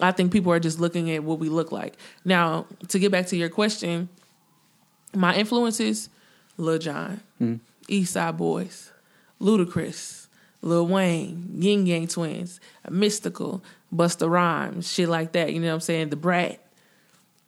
I 0.02 0.12
think 0.12 0.32
people 0.32 0.52
are 0.52 0.60
just 0.60 0.80
looking 0.80 1.12
at 1.12 1.24
what 1.24 1.38
we 1.38 1.48
look 1.48 1.72
like. 1.72 1.98
Now 2.26 2.66
to 2.88 2.98
get 2.98 3.12
back 3.12 3.28
to 3.28 3.38
your 3.38 3.50
question, 3.50 4.10
my 5.14 5.36
influences: 5.36 6.10
Lil 6.58 6.80
Jon, 6.80 7.22
East 7.88 8.14
Side 8.14 8.36
Boyz, 8.36 8.90
Ludacris, 9.40 10.25
Lil 10.66 10.88
Wayne, 10.88 11.52
Yin 11.60 11.86
Yang 11.86 12.08
Twins, 12.08 12.60
Mystikal, 12.90 13.62
Busta 13.94 14.30
Rhymes, 14.30 14.92
shit 14.92 15.08
like 15.08 15.32
that. 15.34 15.54
You 15.54 15.62
know 15.62 15.68
what 15.68 15.74
I'm 15.76 15.80
saying? 15.80 16.10
Da 16.10 16.18
Brat, 16.18 16.60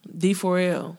D4L, 0.08 0.96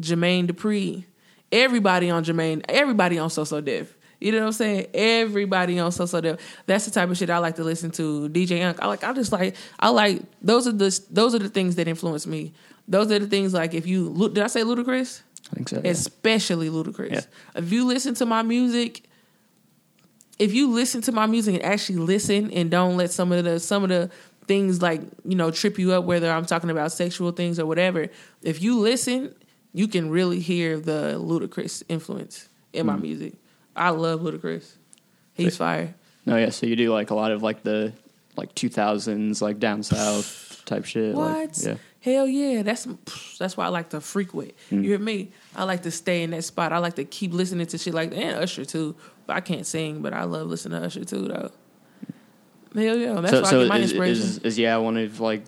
Jermaine 0.00 0.46
Dupri, 0.46 1.04
everybody 1.50 2.10
on 2.10 2.22
Jermaine, 2.22 2.62
everybody 2.68 3.18
on 3.18 3.30
So 3.30 3.44
So 3.44 3.60
Def. 3.62 3.96
You 4.20 4.30
know 4.30 4.40
what 4.40 4.46
I'm 4.46 4.52
saying? 4.52 4.86
Everybody 4.94 5.78
on 5.78 5.90
So 5.90 6.04
So 6.04 6.20
Def. 6.20 6.38
That's 6.66 6.84
the 6.84 6.90
type 6.90 7.08
of 7.08 7.16
shit 7.16 7.30
I 7.30 7.38
like 7.38 7.56
to 7.56 7.64
listen 7.64 7.90
to. 7.92 8.28
DJ 8.28 8.58
Young. 8.58 8.76
I 8.78 8.86
like. 8.86 9.02
I 9.02 9.12
just 9.14 9.32
like. 9.32 9.56
I 9.80 9.88
like. 9.88 10.22
Those 10.42 10.68
are 10.68 10.72
the. 10.72 11.00
Those 11.10 11.34
are 11.34 11.40
the 11.40 11.48
things 11.48 11.76
that 11.76 11.88
influence 11.88 12.26
me. 12.26 12.52
Those 12.86 13.10
are 13.10 13.18
the 13.18 13.26
things 13.26 13.54
like 13.54 13.74
if 13.74 13.86
you. 13.86 14.30
Did 14.32 14.44
I 14.44 14.46
say 14.48 14.60
Ludacris? 14.60 15.22
I 15.50 15.54
think 15.54 15.68
so. 15.70 15.80
yeah. 15.82 15.90
especially 15.90 16.68
Ludacris. 16.68 17.12
Yeah. 17.12 17.20
If 17.56 17.72
you 17.72 17.84
listen 17.84 18.14
to 18.16 18.26
my 18.26 18.42
music, 18.42 19.08
if 20.38 20.52
you 20.52 20.70
listen 20.70 21.00
to 21.02 21.12
my 21.12 21.26
music 21.26 21.54
and 21.56 21.64
actually 21.64 21.98
listen 21.98 22.50
and 22.50 22.70
don't 22.70 22.96
let 22.96 23.10
some 23.10 23.32
of 23.32 23.44
the 23.44 23.60
some 23.60 23.82
of 23.82 23.88
the 23.88 24.10
things 24.46 24.82
like 24.82 25.00
you 25.24 25.36
know 25.36 25.50
trip 25.50 25.78
you 25.78 25.92
up, 25.92 26.04
whether 26.04 26.30
I'm 26.30 26.46
talking 26.46 26.70
about 26.70 26.92
sexual 26.92 27.32
things 27.32 27.58
or 27.58 27.66
whatever, 27.66 28.08
if 28.42 28.62
you 28.62 28.78
listen, 28.78 29.34
you 29.72 29.88
can 29.88 30.10
really 30.10 30.40
hear 30.40 30.78
the 30.78 31.16
Ludacris 31.18 31.82
influence 31.88 32.48
in 32.72 32.86
my 32.86 32.96
music. 32.96 33.34
I 33.74 33.90
love 33.90 34.20
Ludacris. 34.20 34.76
He's 35.34 35.56
fire. 35.56 35.94
No, 36.26 36.36
yeah. 36.36 36.50
So 36.50 36.66
you 36.66 36.76
do 36.76 36.92
like 36.92 37.10
a 37.10 37.14
lot 37.14 37.32
of 37.32 37.42
like 37.42 37.62
the 37.62 37.92
like 38.36 38.54
2000s 38.54 39.42
like 39.42 39.58
down 39.58 39.82
south 39.82 40.62
type 40.64 40.84
shit. 40.84 41.14
What? 41.14 41.26
Like, 41.26 41.50
yeah. 41.58 41.74
Hell 42.00 42.26
yeah, 42.26 42.62
that's 42.62 42.86
that's 43.38 43.56
why 43.56 43.66
I 43.66 43.68
like 43.68 43.90
to 43.90 44.00
freak 44.00 44.34
with. 44.34 44.52
Mm. 44.70 44.82
You 44.82 44.90
hear 44.90 44.98
me? 44.98 45.30
I 45.54 45.64
like 45.64 45.82
to 45.82 45.90
stay 45.90 46.22
in 46.22 46.30
that 46.30 46.44
spot. 46.44 46.72
I 46.72 46.78
like 46.78 46.94
to 46.94 47.04
keep 47.04 47.32
listening 47.32 47.66
to 47.66 47.78
shit 47.78 47.92
like 47.94 48.10
that. 48.10 48.18
And 48.18 48.38
Usher 48.38 48.64
too. 48.64 48.94
But 49.26 49.36
I 49.36 49.40
can't 49.40 49.66
sing, 49.66 50.02
but 50.02 50.12
I 50.12 50.24
love 50.24 50.46
listening 50.48 50.80
to 50.80 50.86
Usher 50.86 51.04
too 51.04 51.28
though. 51.28 51.50
Hell 52.74 52.96
yeah, 52.96 53.20
that's 53.20 53.32
so 53.32 53.42
why 53.42 53.50
so 53.50 53.58
I 53.58 53.62
get 53.64 53.68
my 53.68 53.78
is, 53.78 53.90
inspiration. 53.90 54.22
is 54.22 54.38
is 54.38 54.58
yeah 54.58 54.76
one 54.78 54.96
of 54.96 55.20
like 55.20 55.42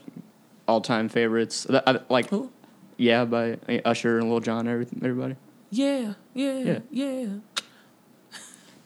all 0.69 0.81
time 0.83 1.09
favorites. 1.09 1.67
Like 2.11 2.29
Who? 2.29 2.51
yeah 2.99 3.25
by 3.25 3.59
Usher 3.85 4.19
and 4.19 4.29
Lil 4.31 4.41
Jon. 4.41 4.69
Everybody. 4.69 5.37
Yeah, 5.71 6.15
yeah, 6.35 6.59
Yeah. 6.59 6.79
yeah, 6.91 7.27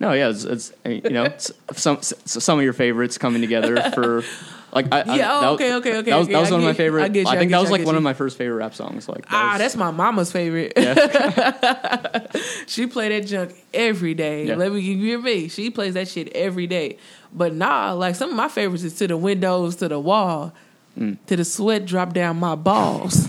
No, 0.01 0.13
yeah, 0.13 0.31
it's, 0.31 0.45
it's 0.45 0.73
you 0.87 1.01
know 1.11 1.35
some 1.75 1.99
some 2.03 2.59
of 2.59 2.65
your 2.65 2.73
favorites 2.73 3.19
coming 3.19 3.41
together 3.43 3.91
for 3.91 4.23
like 4.73 4.93
I, 4.93 5.01
I- 5.03 5.17
Yeah, 5.17 5.37
oh, 5.37 5.41
that- 5.41 5.49
okay, 5.53 5.75
okay, 5.75 5.97
okay, 5.99 6.11
That 6.11 6.17
was, 6.19 6.27
okay, 6.27 6.33
that 6.35 6.41
was 6.41 6.49
I 6.51 6.53
one 6.53 6.61
of 6.61 6.67
my 6.67 6.73
favorite. 6.75 7.03
I 7.03 7.07
you, 7.07 7.27
I 7.27 7.37
think 7.39 7.51
that 7.51 7.57
you, 7.57 7.61
was 7.63 7.69
I 7.71 7.73
like 7.73 7.87
one 7.87 7.95
of 7.97 8.03
my 8.03 8.15
first 8.15 8.37
favorite 8.39 8.57
rap 8.57 8.75
songs. 8.75 9.09
Like 9.09 9.23
that 9.29 9.33
Ah, 9.35 9.51
was- 9.53 9.59
that's 9.59 9.77
my 9.77 9.91
mama's 9.91 10.31
favorite. 10.33 10.73
yeah. 10.77 12.27
she 12.67 12.87
play 12.87 13.09
that 13.09 13.27
junk 13.27 13.55
every 13.73 14.15
day. 14.15 14.47
Yeah. 14.47 14.57
Let 14.57 14.73
me 14.73 14.81
give 14.83 14.99
you 14.99 15.21
me. 15.23 15.49
She 15.49 15.71
plays 15.71 15.95
that 15.95 16.09
shit 16.09 16.29
every 16.35 16.67
day. 16.67 16.99
But 17.33 17.55
nah, 17.55 17.93
like 17.93 18.15
some 18.15 18.31
of 18.31 18.37
my 18.37 18.49
favorites 18.49 18.85
is 18.85 18.95
to 18.97 19.07
the 19.07 19.17
windows, 19.17 19.77
to 19.77 19.89
the 19.89 19.99
wall, 20.01 20.53
Mm. 20.99 21.17
to 21.29 21.37
the 21.37 21.45
sweat 21.45 21.85
drop 21.87 22.13
down 22.13 22.39
my 22.41 22.55
balls. 22.57 23.29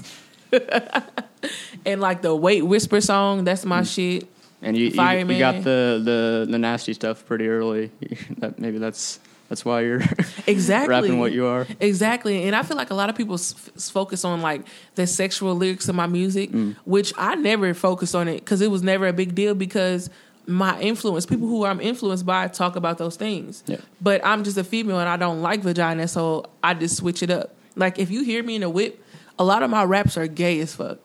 and 1.86 2.02
like 2.02 2.21
the 2.21 2.36
wait 2.36 2.63
whisper 2.63 3.02
song, 3.02 3.43
that's 3.43 3.65
my 3.65 3.82
Mm. 3.82 3.93
shit. 3.95 4.28
and 4.62 4.75
you, 4.78 4.86
you 4.86 4.89
you 4.91 5.39
got 5.39 5.63
the, 5.63 6.02
the 6.04 6.47
the 6.49 6.58
nasty 6.58 6.93
stuff 6.93 7.25
pretty 7.25 7.47
early. 7.47 7.91
that 8.39 8.60
maybe 8.60 8.78
that's 8.78 9.19
that's 9.49 9.65
why 9.65 9.81
you're 9.81 10.01
Exactly. 10.47 10.89
rapping 10.89 11.19
what 11.19 11.31
you 11.31 11.45
are. 11.47 11.67
Exactly. 11.79 12.43
And 12.43 12.55
I 12.55 12.63
feel 12.63 12.77
like 12.77 12.91
a 12.91 12.95
lot 12.95 13.09
of 13.09 13.15
people 13.17 13.33
s- 13.33 13.53
focus 13.91 14.23
on 14.23 14.41
like 14.41 14.62
the 14.95 15.07
sexual 15.07 15.55
lyrics 15.55 15.89
of 15.89 15.95
my 15.95 16.07
music, 16.07 16.51
mm. 16.51 16.75
which 16.85 17.12
I 17.17 17.35
never 17.35 17.73
focused 17.73 18.15
on 18.15 18.27
it 18.27 18.39
because 18.39 18.62
it 18.62 18.69
was 18.71 18.83
never 18.83 19.07
a 19.07 19.13
big 19.13 19.33
deal 19.35 19.55
because 19.55 20.09
my 20.45 20.79
influence, 20.79 21.25
people 21.25 21.47
who 21.47 21.65
I'm 21.65 21.81
influenced 21.81 22.25
by, 22.25 22.47
talk 22.47 22.75
about 22.75 22.97
those 22.99 23.15
things. 23.15 23.63
Yeah. 23.67 23.77
But 24.01 24.25
I'm 24.25 24.43
just 24.43 24.57
a 24.57 24.63
female 24.63 24.99
and 24.99 25.09
I 25.09 25.17
don't 25.17 25.41
like 25.41 25.62
vagina, 25.62 26.07
so 26.07 26.45
I 26.63 26.73
just 26.75 26.95
switch 26.97 27.21
it 27.23 27.29
up. 27.29 27.53
Like 27.75 27.99
if 27.99 28.09
you 28.12 28.23
hear 28.23 28.43
me 28.43 28.55
in 28.55 28.63
a 28.63 28.69
whip, 28.69 29.03
a 29.38 29.43
lot 29.43 29.63
of 29.63 29.69
my 29.69 29.83
raps 29.83 30.17
are 30.17 30.27
gay 30.27 30.59
as 30.59 30.75
fuck. 30.75 30.99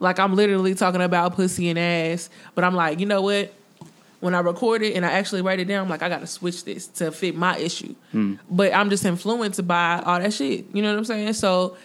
Like 0.00 0.18
I'm 0.18 0.34
literally 0.36 0.74
talking 0.74 1.02
about 1.02 1.34
pussy 1.34 1.68
and 1.68 1.78
ass, 1.78 2.30
but 2.54 2.64
I'm 2.64 2.74
like, 2.74 3.00
you 3.00 3.06
know 3.06 3.22
what? 3.22 3.52
When 4.20 4.34
I 4.34 4.40
record 4.40 4.82
it 4.82 4.96
and 4.96 5.06
I 5.06 5.12
actually 5.12 5.42
write 5.42 5.60
it 5.60 5.66
down, 5.66 5.84
I'm 5.84 5.88
like, 5.88 6.02
I 6.02 6.08
got 6.08 6.20
to 6.20 6.26
switch 6.26 6.64
this 6.64 6.88
to 6.88 7.12
fit 7.12 7.36
my 7.36 7.56
issue. 7.56 7.94
Hmm. 8.10 8.34
But 8.50 8.74
I'm 8.74 8.90
just 8.90 9.04
influenced 9.04 9.64
by 9.66 10.02
all 10.04 10.18
that 10.18 10.32
shit. 10.32 10.66
You 10.72 10.82
know 10.82 10.90
what 10.90 10.98
I'm 10.98 11.04
saying? 11.04 11.32
So 11.34 11.76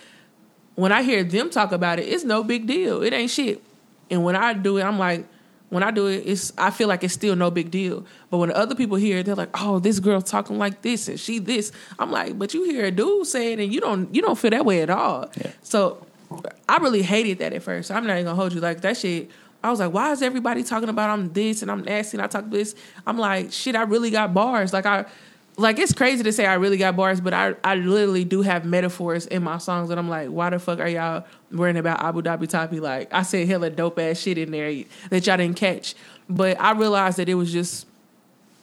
when 0.76 0.91
I 0.91 1.04
hear 1.04 1.24
them 1.24 1.50
talk 1.50 1.72
about 1.72 2.00
it, 2.00 2.04
it's 2.04 2.24
no 2.24 2.43
big 2.43 2.65
deal. 2.65 3.04
It 3.04 3.13
ain't 3.13 3.30
shit. 3.30 3.62
And 4.10 4.24
when 4.24 4.36
I 4.36 4.54
do 4.54 4.78
it, 4.78 4.84
I'm 4.84 4.98
like, 4.98 5.26
when 5.74 5.82
I 5.82 5.89
do 5.89 6.06
it, 6.06 6.24
it's 6.28 6.54
I 6.56 6.69
feel 6.69 6.88
like 6.88 7.04
it's 7.04 7.15
still 7.15 7.36
no 7.36 7.50
big 7.50 7.72
deal. 7.72 8.06
But 8.30 8.38
when 8.38 8.52
other 8.52 8.76
people 8.76 8.96
hear 8.96 9.17
it, 9.17 9.26
they're 9.26 9.34
like, 9.34 9.50
"Oh, 9.60 9.80
this 9.80 10.00
girl 10.00 10.22
talking 10.22 10.60
like 10.60 10.84
this 10.84 11.08
and 11.08 11.19
she 11.19 11.39
this." 11.39 11.72
I'm 11.98 12.12
like, 12.12 12.38
"But 12.38 12.54
you 12.54 12.63
hear 12.65 12.86
a 12.86 12.91
dude 12.91 13.26
saying, 13.26 13.60
and 13.60 13.74
you 13.74 13.82
don't 13.82 14.13
you 14.13 14.22
don't 14.22 14.38
feel 14.38 14.52
that 14.52 14.65
way 14.65 14.84
at 14.84 14.91
all." 14.91 15.32
Yeah. 15.36 15.52
So 15.63 16.06
I 16.69 16.78
really 16.78 17.02
hated 17.02 17.39
that 17.39 17.54
at 17.54 17.63
first. 17.63 17.89
I'm 17.89 18.06
not 18.06 18.13
even 18.13 18.26
gonna 18.26 18.36
hold 18.36 18.54
you 18.54 18.62
like 18.62 18.82
that 18.82 18.98
shit. 18.98 19.32
I 19.63 19.69
was 19.69 19.80
like, 19.80 19.93
why 19.93 20.12
is 20.12 20.21
everybody 20.21 20.63
talking 20.63 20.89
about 20.89 21.10
I'm 21.10 21.32
this 21.32 21.62
and 21.62 21.71
I'm 21.71 21.84
nasty 21.84 22.17
and 22.17 22.23
I 22.23 22.28
talk 22.28 22.49
this? 22.49 22.76
I'm 23.08 23.17
like, 23.17 23.52
shit, 23.52 23.76
I 23.76 23.84
really 23.84 24.12
got 24.12 24.34
bars. 24.34 24.73
Like 24.73 24.86
I 24.86 25.06
like 25.56 25.80
it's 25.80 25.93
crazy 25.93 26.23
to 26.23 26.34
say 26.34 26.45
I 26.45 26.56
really 26.56 26.78
got 26.78 26.95
bars, 26.95 27.21
but 27.21 27.34
I 27.34 27.56
I 27.63 27.76
literally 27.76 28.26
do 28.26 28.41
have 28.41 28.65
metaphors 28.65 29.26
in 29.26 29.41
my 29.41 29.58
songs 29.60 29.89
and 29.89 29.99
I'm 29.99 30.10
like, 30.10 30.30
why 30.30 30.49
the 30.49 30.60
fuck 30.60 30.80
are 30.80 30.88
y'all 30.88 31.26
worrying 31.52 31.78
about 31.78 32.04
Abu 32.04 32.21
Dhabi 32.21 32.47
Tapi? 32.47 32.82
Like 32.82 33.13
I 33.13 33.21
said 33.21 33.47
hella 33.47 33.69
dope 33.69 33.99
ass 33.99 34.19
shit 34.19 34.38
in 34.38 34.52
there 34.52 34.84
that 35.10 35.26
y'all 35.26 35.38
didn't 35.38 35.56
catch. 35.56 35.95
But 36.30 36.60
I 36.60 36.71
realized 36.71 37.17
that 37.17 37.30
it 37.30 37.36
was 37.36 37.52
just 37.52 37.88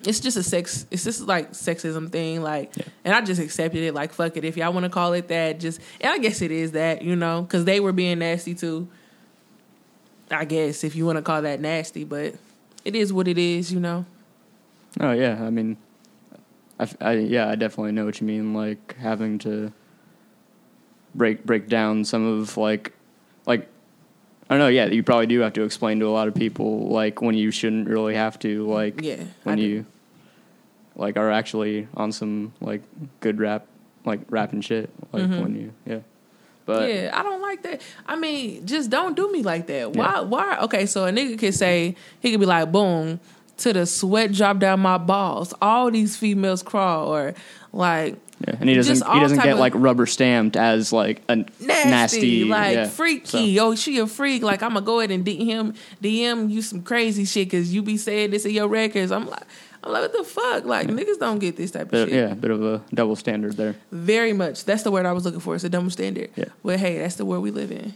it's 0.04 0.20
just 0.20 0.36
a 0.36 0.42
sex 0.42 0.86
it's 0.90 1.04
just 1.04 1.22
like 1.22 1.52
sexism 1.52 2.10
thing 2.10 2.42
like 2.42 2.72
and 3.04 3.14
i 3.14 3.20
just 3.20 3.38
accepted 3.38 3.82
it 3.82 3.92
like 3.92 4.14
fuck 4.14 4.34
it 4.34 4.46
if 4.46 4.56
y'all 4.56 4.72
want 4.72 4.84
to 4.84 4.88
call 4.88 5.12
it 5.12 5.28
that 5.28 5.60
just 5.60 5.78
and 6.00 6.10
i 6.10 6.16
guess 6.16 6.40
it 6.40 6.50
is 6.50 6.72
that 6.72 7.02
you 7.02 7.14
know 7.14 7.42
because 7.42 7.66
they 7.66 7.80
were 7.80 7.92
being 7.92 8.18
nasty 8.18 8.54
too 8.54 8.88
i 10.30 10.44
guess 10.44 10.84
if 10.84 10.94
you 10.94 11.04
want 11.06 11.16
to 11.16 11.22
call 11.22 11.42
that 11.42 11.60
nasty 11.60 12.04
but 12.04 12.34
it 12.84 12.94
is 12.94 13.12
what 13.12 13.28
it 13.28 13.38
is 13.38 13.72
you 13.72 13.80
know 13.80 14.04
Oh 14.98 15.12
yeah, 15.12 15.42
I 15.42 15.50
mean, 15.50 15.76
I 17.00 17.12
yeah, 17.12 17.48
I 17.48 17.54
definitely 17.54 17.92
know 17.92 18.06
what 18.06 18.20
you 18.20 18.26
mean. 18.26 18.54
Like 18.54 18.96
having 18.98 19.38
to 19.40 19.72
break 21.14 21.44
break 21.44 21.68
down 21.68 22.04
some 22.04 22.26
of 22.26 22.56
like 22.56 22.92
like 23.46 23.68
I 24.48 24.54
don't 24.54 24.58
know. 24.58 24.68
Yeah, 24.68 24.86
you 24.86 25.02
probably 25.02 25.26
do 25.26 25.40
have 25.40 25.52
to 25.54 25.62
explain 25.62 26.00
to 26.00 26.06
a 26.06 26.10
lot 26.10 26.26
of 26.26 26.34
people 26.34 26.88
like 26.88 27.22
when 27.22 27.36
you 27.36 27.50
shouldn't 27.50 27.88
really 27.88 28.14
have 28.14 28.38
to. 28.40 28.66
Like 28.66 29.00
Yeah, 29.00 29.22
when 29.44 29.52
I 29.52 29.56
do. 29.56 29.62
you 29.62 29.86
like 30.96 31.16
are 31.16 31.30
actually 31.30 31.86
on 31.94 32.10
some 32.10 32.52
like 32.60 32.82
good 33.20 33.38
rap 33.38 33.66
like 34.04 34.20
rapping 34.28 34.60
shit. 34.60 34.90
Like 35.12 35.22
mm-hmm. 35.22 35.40
when 35.40 35.54
you 35.54 35.72
yeah, 35.86 36.00
but 36.66 36.88
yeah, 36.88 37.10
I 37.12 37.22
don't 37.22 37.42
like 37.42 37.62
that. 37.62 37.82
I 38.06 38.16
mean, 38.16 38.66
just 38.66 38.90
don't 38.90 39.16
do 39.16 39.30
me 39.32 39.42
like 39.42 39.66
that. 39.68 39.92
Why? 39.92 40.14
Yeah. 40.14 40.20
Why? 40.20 40.58
Okay, 40.60 40.86
so 40.86 41.04
a 41.06 41.10
nigga 41.10 41.38
could 41.38 41.54
say 41.54 41.96
he 42.20 42.30
could 42.30 42.40
be 42.40 42.46
like, 42.46 42.70
boom, 42.70 43.20
to 43.58 43.72
the 43.72 43.86
sweat 43.86 44.32
drop 44.32 44.58
down 44.58 44.80
my 44.80 44.98
balls. 44.98 45.54
All 45.60 45.90
these 45.90 46.16
females 46.16 46.62
crawl, 46.62 47.08
or 47.08 47.34
like 47.72 48.16
Yeah, 48.46 48.56
and 48.58 48.68
he 48.68 48.74
doesn't 48.74 49.06
he 49.06 49.20
doesn't 49.20 49.42
get 49.42 49.58
like 49.58 49.72
rubber 49.76 50.06
stamped 50.06 50.56
as 50.56 50.92
like 50.92 51.22
a 51.28 51.36
nasty, 51.36 51.64
nasty, 51.90 52.44
like 52.44 52.74
yeah, 52.74 52.88
freaky. 52.88 53.56
so. 53.56 53.66
Oh, 53.66 53.74
she 53.74 53.98
a 53.98 54.06
freak. 54.06 54.42
Like 54.42 54.62
I'm 54.62 54.74
gonna 54.74 54.84
go 54.84 55.00
ahead 55.00 55.10
and 55.10 55.24
DM 55.24 55.76
DM 56.02 56.50
you 56.50 56.62
some 56.62 56.82
crazy 56.82 57.24
shit 57.24 57.48
because 57.48 57.72
you 57.72 57.82
be 57.82 57.96
saying 57.96 58.30
this 58.30 58.46
in 58.46 58.52
your 58.52 58.68
records. 58.68 59.12
I'm 59.12 59.28
like, 59.28 59.44
I'm 59.82 59.92
like, 59.92 60.02
what 60.02 60.12
the 60.12 60.24
fuck? 60.24 60.64
Like 60.64 60.88
niggas 60.88 61.18
don't 61.18 61.38
get 61.38 61.56
this 61.56 61.70
type 61.70 61.82
of 61.86 61.90
Bit- 61.90 62.08
shit. 62.08 62.14
yeah, 62.16 62.32
a 62.32 62.34
bit 62.34 62.50
of 62.50 62.62
a 62.62 62.82
double 62.92 63.16
standard 63.16 63.56
there. 63.56 63.76
Very 63.90 64.32
much. 64.32 64.64
That's 64.64 64.82
the 64.82 64.90
word 64.90 65.06
I 65.06 65.12
was 65.12 65.24
looking 65.24 65.40
for. 65.40 65.54
It's 65.54 65.64
a 65.64 65.68
double 65.70 65.90
standard. 65.90 66.30
Yeah. 66.36 66.46
But 66.62 66.78
hey, 66.80 66.98
that's 66.98 67.16
the 67.16 67.24
world 67.24 67.42
we 67.42 67.50
live 67.50 67.70
in. 67.72 67.94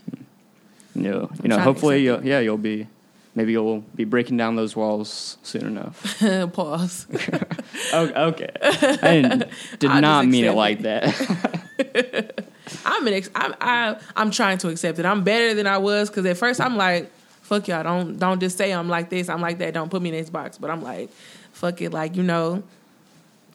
Know, 0.94 1.28
you 1.42 1.48
know 1.48 1.58
hopefully, 1.58 2.02
you'll, 2.04 2.24
yeah, 2.24 2.38
you'll 2.38 2.56
be 2.56 2.86
maybe 3.34 3.50
you'll 3.52 3.80
be 3.96 4.04
breaking 4.04 4.36
down 4.36 4.54
those 4.54 4.76
walls 4.76 5.38
soon 5.42 5.66
enough. 5.66 6.20
Pause. 6.52 7.06
okay, 7.94 8.50
I 8.62 9.42
did 9.80 9.90
I'll 9.90 10.00
not 10.00 10.26
mean 10.26 10.44
it 10.44 10.54
like 10.54 10.82
that. 10.82 12.44
I'm 12.86 13.06
an 13.06 13.12
ex- 13.14 13.30
I'm 13.34 13.54
I, 13.60 13.96
I'm 14.16 14.30
trying 14.30 14.58
to 14.58 14.68
accept 14.68 14.98
it. 14.98 15.04
I'm 15.04 15.24
better 15.24 15.52
than 15.54 15.66
I 15.66 15.78
was 15.78 16.08
because 16.08 16.24
at 16.26 16.36
first 16.36 16.60
I'm 16.60 16.76
like, 16.76 17.10
fuck 17.42 17.66
y'all. 17.68 17.82
Don't 17.82 18.18
don't 18.18 18.40
just 18.40 18.56
say 18.56 18.72
I'm 18.72 18.88
like 18.88 19.10
this. 19.10 19.28
I'm 19.28 19.40
like 19.40 19.58
that. 19.58 19.74
Don't 19.74 19.90
put 19.90 20.00
me 20.00 20.10
in 20.10 20.14
this 20.14 20.30
box. 20.30 20.58
But 20.58 20.70
I'm 20.70 20.82
like, 20.82 21.10
fuck 21.54 21.80
it. 21.80 21.92
Like 21.92 22.16
you 22.16 22.22
know, 22.22 22.62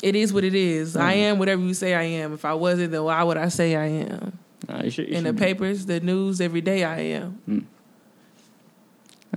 it 0.01 0.15
is 0.15 0.33
what 0.33 0.43
it 0.43 0.55
is. 0.55 0.95
I 0.95 1.13
Mm-hmm. 1.13 1.21
am 1.21 1.39
whatever 1.39 1.61
you 1.61 1.73
say 1.73 1.93
I 1.93 2.03
am. 2.03 2.33
If 2.33 2.45
I 2.45 2.53
wasn't, 2.53 2.91
then 2.91 3.03
why 3.03 3.21
would 3.23 3.37
I 3.37 3.49
say 3.49 3.75
I 3.75 3.85
am? 3.85 4.39
Nah, 4.67 4.83
you 4.83 4.89
should, 4.89 5.07
you 5.09 5.15
In 5.15 5.23
the 5.23 5.29
should- 5.29 5.37
papers, 5.37 5.85
the 5.85 5.99
news, 5.99 6.41
every 6.41 6.61
day 6.61 6.83
I 6.83 6.99
am. 6.99 7.67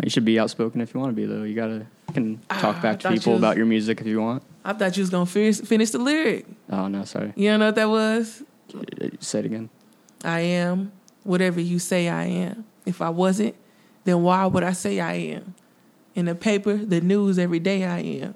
You 0.03 0.09
should 0.11 0.25
be 0.25 0.39
outspoken 0.39 0.81
if 0.81 0.95
you 0.95 1.01
want 1.01 1.11
to 1.11 1.17
be, 1.17 1.27
though. 1.27 1.43
You 1.43 1.55
gotta 1.55 1.87
you 2.09 2.15
can 2.15 2.39
talk 2.49 2.77
Ah, 2.77 2.81
back 2.83 3.01
to 3.01 3.11
people 3.11 3.33
was- 3.35 3.41
about 3.41 3.57
your 3.57 3.67
music 3.67 4.01
if 4.01 4.07
you 4.07 4.21
want. 4.21 4.43
I 4.65 4.73
thought 4.73 4.97
you 4.97 5.03
was 5.03 5.11
gonna 5.11 5.27
finish, 5.27 5.61
finish 5.61 5.91
the 5.91 5.99
lyric. 5.99 6.47
Oh 6.71 6.87
no, 6.89 7.05
sorry. 7.05 7.33
You 7.37 7.51
don't 7.51 7.61
know 7.61 7.67
what 7.67 7.75
that 7.75 7.89
was? 7.89 8.43
Say 9.21 9.41
it 9.41 9.45
again. 9.47 9.69
I 10.25 10.41
am 10.41 10.93
whatever 11.25 11.61
you 11.61 11.79
say 11.79 12.09
I 12.09 12.25
am. 12.25 12.65
If 12.87 13.03
I 13.03 13.11
wasn't, 13.11 13.55
then 14.05 14.23
why 14.23 14.47
would 14.47 14.63
I 14.63 14.73
say 14.73 15.01
I 15.01 15.15
am? 15.15 15.55
In 16.15 16.27
the 16.27 16.35
paper, 16.35 16.77
the 16.77 17.01
news, 17.01 17.39
every 17.39 17.59
day 17.59 17.85
I 17.85 17.99
am. 18.01 18.35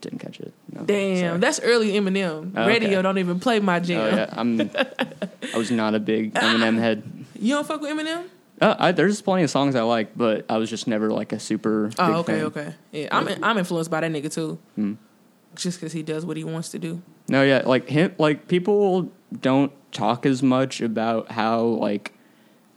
Didn't 0.00 0.18
catch 0.18 0.40
it. 0.40 0.52
No, 0.72 0.82
Damn, 0.84 1.18
sorry. 1.28 1.38
that's 1.38 1.60
early 1.60 1.92
Eminem. 1.92 2.52
Oh, 2.56 2.66
Radio 2.66 2.90
okay. 2.90 3.02
don't 3.02 3.18
even 3.18 3.40
play 3.40 3.58
my 3.60 3.80
jam. 3.80 4.00
Oh 4.00 4.10
jam. 4.10 4.18
yeah, 4.18 4.34
I'm. 4.36 4.70
I 5.54 5.56
was 5.58 5.70
not 5.70 5.94
a 5.94 6.00
big 6.00 6.34
Eminem 6.34 6.78
head. 6.78 7.02
You 7.38 7.54
don't 7.54 7.66
fuck 7.66 7.80
with 7.80 7.90
Eminem? 7.90 8.24
Uh, 8.60 8.74
I, 8.78 8.92
there's 8.92 9.20
plenty 9.20 9.42
of 9.42 9.50
songs 9.50 9.74
I 9.74 9.82
like, 9.82 10.16
but 10.16 10.44
I 10.48 10.58
was 10.58 10.70
just 10.70 10.86
never 10.86 11.10
like 11.10 11.32
a 11.32 11.40
super. 11.40 11.90
Oh, 11.98 12.06
big 12.06 12.16
okay, 12.16 12.32
fan. 12.32 12.44
okay. 12.44 12.74
Yeah, 12.92 13.08
I'm 13.12 13.44
I'm 13.44 13.58
influenced 13.58 13.90
by 13.90 14.00
that 14.00 14.10
nigga 14.10 14.32
too. 14.32 14.58
Hmm. 14.76 14.94
Just 15.54 15.80
because 15.80 15.92
he 15.92 16.02
does 16.02 16.26
what 16.26 16.36
he 16.36 16.44
wants 16.44 16.68
to 16.70 16.78
do. 16.78 17.00
No, 17.28 17.42
yeah, 17.42 17.62
like 17.64 17.88
him, 17.88 18.14
like 18.18 18.48
people 18.48 19.10
don't 19.40 19.72
talk 19.92 20.26
as 20.26 20.42
much 20.42 20.80
about 20.80 21.30
how 21.30 21.62
like 21.62 22.12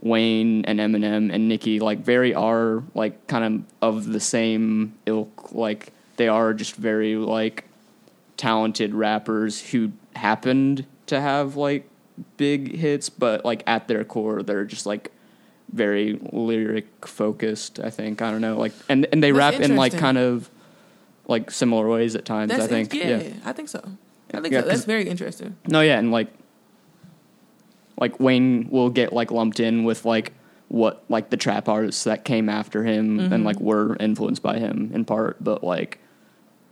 Wayne 0.02 0.64
and 0.66 0.80
Eminem 0.80 1.34
and 1.34 1.48
Nicki 1.48 1.80
like 1.80 2.00
very 2.00 2.34
are 2.34 2.84
like 2.93 3.28
kind 3.28 3.66
of 3.82 3.98
of 3.98 4.06
the 4.14 4.20
same 4.20 4.93
ilk. 5.06 5.52
Like 5.54 5.91
they 6.18 6.28
are 6.28 6.54
just 6.54 6.76
very 6.76 7.16
like 7.16 7.66
talented 8.38 8.93
rappers 8.93 9.72
who 9.72 9.91
happened 10.16 10.86
to 11.08 11.20
have 11.20 11.56
like 11.56 11.89
big 12.38 12.76
hits, 12.76 13.10
but 13.10 13.43
like 13.45 13.64
at 13.66 13.88
their 13.88 14.04
core, 14.04 14.43
they're 14.43 14.66
just 14.66 14.86
like 14.86 15.12
very 15.74 16.20
lyric 16.32 17.06
focused. 17.06 17.80
I 17.80 17.89
think 17.89 18.22
I 18.22 18.32
don't 18.32 18.41
know, 18.41 18.58
like 18.58 18.74
and 18.89 19.08
and 19.12 19.24
they 19.24 19.32
That's 19.32 19.58
rap 19.60 19.62
in 19.70 19.76
like 19.76 19.98
kind 19.98 20.18
of 20.18 20.50
like 21.28 21.52
similar 21.52 21.88
ways 21.89 22.16
at 22.16 22.24
times. 22.26 22.52
That's 22.52 22.64
I 22.64 22.68
think 22.68 22.93
yeah, 22.93 23.22
I 23.45 23.52
think 23.54 23.70
so. 23.70 23.82
I 24.34 24.41
think 24.41 24.54
Yeah, 24.54 24.62
so. 24.62 24.68
That's 24.68 24.80
'cause- 24.82 24.86
very 24.86 25.08
interesting. 25.10 25.56
No, 25.68 25.82
yeah, 25.82 25.98
and 26.00 26.12
like, 26.12 26.28
like 27.98 28.20
Wayne 28.20 28.70
will 28.70 28.89
get 28.89 29.14
like 29.14 29.32
lumped 29.32 29.60
in 29.60 29.84
with 29.84 30.06
like 30.06 30.34
what 30.70 31.04
like 31.10 31.30
the 31.30 31.38
trap 31.38 31.68
artists 31.70 32.04
that 32.04 32.26
came 32.26 32.50
after 32.50 32.84
him 32.84 33.20
Mm-hmm. 33.20 33.34
and 33.34 33.43
like 33.43 33.60
were 33.60 33.95
influenced 34.00 34.41
by 34.43 34.60
him 34.60 34.91
in 34.93 35.06
part, 35.06 35.38
but 35.43 35.64
like 35.64 36.00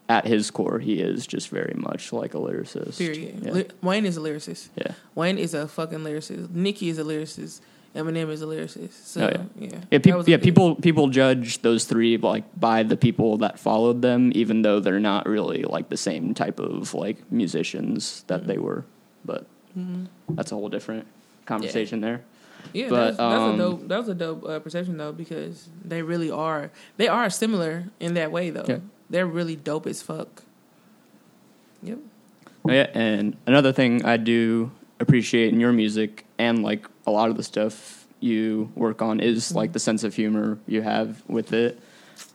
at 0.08 0.28
his 0.28 0.52
core, 0.52 0.78
he 0.80 1.00
is 1.02 1.26
just 1.26 1.50
very 1.50 1.74
much 1.76 2.14
like 2.14 2.34
a 2.36 2.38
lyricist. 2.38 2.98
Period. 3.00 3.40
Yeah. 3.42 3.52
Ly- 3.52 3.68
Wayne 3.82 4.06
is 4.06 4.18
a 4.18 4.20
lyricist. 4.20 4.70
yeah. 4.76 4.92
Wayne 5.16 5.38
is 5.40 5.54
a 5.56 5.68
fucking 5.68 6.00
lyricist. 6.00 6.52
Nicki 6.52 6.90
is 6.90 7.00
a 7.00 7.04
lyricist. 7.04 7.62
Eminem 7.96 8.30
is 8.30 8.42
a 8.42 8.46
lyricist. 8.46 8.92
So 9.06 9.22
Oh, 9.22 9.30
yeah, 9.30 9.32
yeah. 9.32 9.44
yeah. 9.58 9.70
Yeah, 9.72 9.80
That 9.92 10.04
peop 10.04 10.16
was 10.16 10.28
a 10.28 10.32
yeah, 10.32 10.38
people 10.38 10.76
people 10.76 11.08
judge 11.08 11.62
those 11.64 11.86
three 11.86 12.18
like 12.18 12.44
by 12.60 12.84
the 12.84 12.98
people 12.98 13.38
that 13.38 13.58
followed 13.58 14.02
them, 14.04 14.32
even 14.36 14.62
though 14.62 14.80
they're 14.82 15.00
not 15.00 15.26
really 15.26 15.64
like 15.64 15.88
the 15.90 15.98
same 15.98 16.34
type 16.36 16.60
of 16.60 16.94
like 16.94 17.32
musicians 17.32 18.24
that 18.28 18.42
Mm-hmm. 18.42 18.48
they 18.50 18.58
were. 18.60 18.84
But 19.24 19.48
that's 20.30 20.52
a 20.52 20.56
whole 20.56 20.70
different 20.70 21.08
conversation 21.46 22.02
there. 22.02 22.22
Yeah, 22.74 22.89
But, 22.89 23.06
that's, 23.06 23.18
that's 23.18 23.41
um, 23.41 23.56
a 23.56 23.58
dope. 23.58 23.88
That 23.88 24.00
was 24.00 24.10
a 24.10 24.14
dope 24.16 24.43
uh, 24.46 24.60
perception 24.60 24.98
though, 24.98 25.12
because 25.12 25.70
they 25.84 26.02
really 26.02 26.32
are. 26.32 26.72
They 26.98 27.08
are 27.08 27.30
similar 27.30 27.86
in 28.00 28.16
that 28.16 28.32
way 28.32 28.50
though. 28.50 28.66
Yeah. 28.68 28.80
They're 29.10 29.28
really 29.28 29.56
dope 29.56 29.86
as 29.88 30.02
fuck. 30.02 30.43
Yep. 31.84 32.00
Oh, 32.68 32.72
Yeah, 32.72 32.89
and 32.93 33.38
another 33.46 33.72
thing 33.72 34.04
I 34.04 34.18
do 34.18 34.72
appreciate 35.00 35.54
in 35.54 35.60
your 35.60 35.72
music 35.72 36.26
and 36.38 36.64
like 36.64 36.88
a 37.06 37.12
lot 37.12 37.30
of 37.30 37.38
the 37.38 37.43
stuff 37.43 38.08
you 38.20 38.72
work 38.76 39.02
on 39.02 39.20
is 39.20 39.54
like 39.54 39.74
the 39.74 39.80
sense 39.80 40.04
of 40.04 40.16
humor 40.16 40.58
you 40.66 40.82
have 40.82 41.22
with 41.28 41.54
it. 41.54 41.80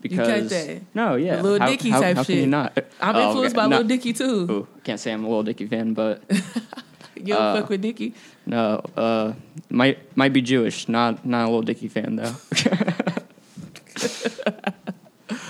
Because 0.00 0.50
that. 0.50 0.82
no, 0.94 1.16
yeah, 1.16 1.40
Lil 1.42 1.58
how, 1.58 1.66
Dicky 1.66 1.90
how, 1.90 2.00
type 2.00 2.16
how 2.16 2.24
can 2.24 2.36
you 2.36 2.46
not? 2.46 2.78
I'm 3.00 3.16
Oh, 3.16 3.28
influenced 3.28 3.56
okay. 3.56 3.64
by 3.64 3.68
Not- 3.68 3.78
Lil 3.80 3.88
Dicky 3.88 4.12
too. 4.12 4.46
Ooh, 4.50 4.68
can't 4.84 5.00
say 5.00 5.12
I'm 5.12 5.24
a 5.24 5.28
Lil 5.28 5.42
Dicky 5.42 5.66
fan, 5.66 5.94
but 5.94 6.22
You 7.20 7.34
don't 7.34 7.42
uh, 7.42 7.60
fuck 7.60 7.68
with 7.68 7.82
Dicky? 7.82 8.14
no, 8.46 8.82
uh, 8.96 9.32
might 9.68 10.16
might 10.16 10.32
be 10.32 10.42
Jewish, 10.42 10.88
not 10.88 11.24
not 11.24 11.48
a 11.48 11.50
Lil 11.50 11.62
Dicky 11.62 11.88
fan 11.88 12.16
though. 12.16 12.34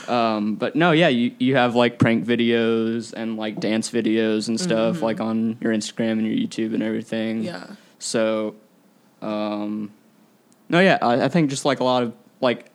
um, 0.12 0.56
but 0.56 0.74
no, 0.76 0.92
yeah, 0.92 1.08
you 1.08 1.34
you 1.38 1.56
have 1.56 1.74
like 1.74 1.98
prank 1.98 2.24
videos 2.24 3.12
and 3.12 3.36
like 3.36 3.60
dance 3.60 3.90
videos 3.90 4.48
and 4.48 4.60
stuff 4.60 5.02
like 5.02 5.20
on 5.20 5.56
your 5.60 5.72
Instagram 5.72 6.12
and 6.12 6.26
your 6.26 6.36
YouTube 6.36 6.74
and 6.74 6.82
everything. 6.82 7.44
Yeah. 7.44 7.66
So, 7.98 8.56
um, 9.22 9.92
no, 10.68 10.80
yeah, 10.80 10.98
I, 11.00 11.24
I 11.24 11.28
think 11.28 11.50
just 11.50 11.64
like 11.64 11.80
a 11.80 11.84
lot 11.84 12.02
of 12.02 12.14
like, 12.40 12.66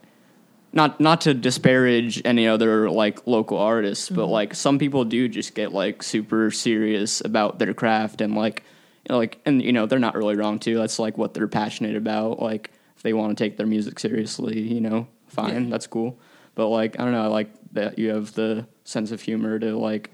not 0.71 0.99
not 0.99 1.21
to 1.21 1.33
disparage 1.33 2.21
any 2.25 2.47
other 2.47 2.89
like 2.89 3.25
local 3.25 3.57
artists, 3.57 4.09
but 4.09 4.27
like 4.27 4.53
some 4.53 4.77
people 4.77 5.03
do 5.03 5.27
just 5.27 5.55
get 5.55 5.73
like 5.73 6.03
super 6.03 6.51
serious 6.51 7.21
about 7.23 7.59
their 7.59 7.73
craft 7.73 8.21
and 8.21 8.35
like, 8.35 8.63
like, 9.09 9.39
and 9.45 9.61
you 9.61 9.71
know 9.73 9.85
they're 9.85 9.99
not 9.99 10.15
really 10.15 10.35
wrong 10.35 10.59
too. 10.59 10.77
That's 10.77 10.99
like 10.99 11.17
what 11.17 11.33
they're 11.33 11.47
passionate 11.47 11.95
about. 11.95 12.41
Like, 12.41 12.71
if 12.97 13.03
they 13.03 13.13
want 13.13 13.37
to 13.37 13.43
take 13.43 13.57
their 13.57 13.67
music 13.67 13.99
seriously, 13.99 14.59
you 14.59 14.81
know, 14.81 15.07
fine, 15.27 15.65
Yeah. 15.65 15.69
that's 15.69 15.87
cool. 15.87 16.19
But 16.55 16.69
like, 16.69 16.99
I 16.99 17.03
don't 17.03 17.11
know, 17.13 17.23
I 17.23 17.27
like 17.27 17.49
that 17.73 17.99
you 17.99 18.09
have 18.09 18.33
the 18.33 18.65
sense 18.85 19.11
of 19.11 19.21
humor 19.21 19.59
to 19.59 19.77
like 19.77 20.11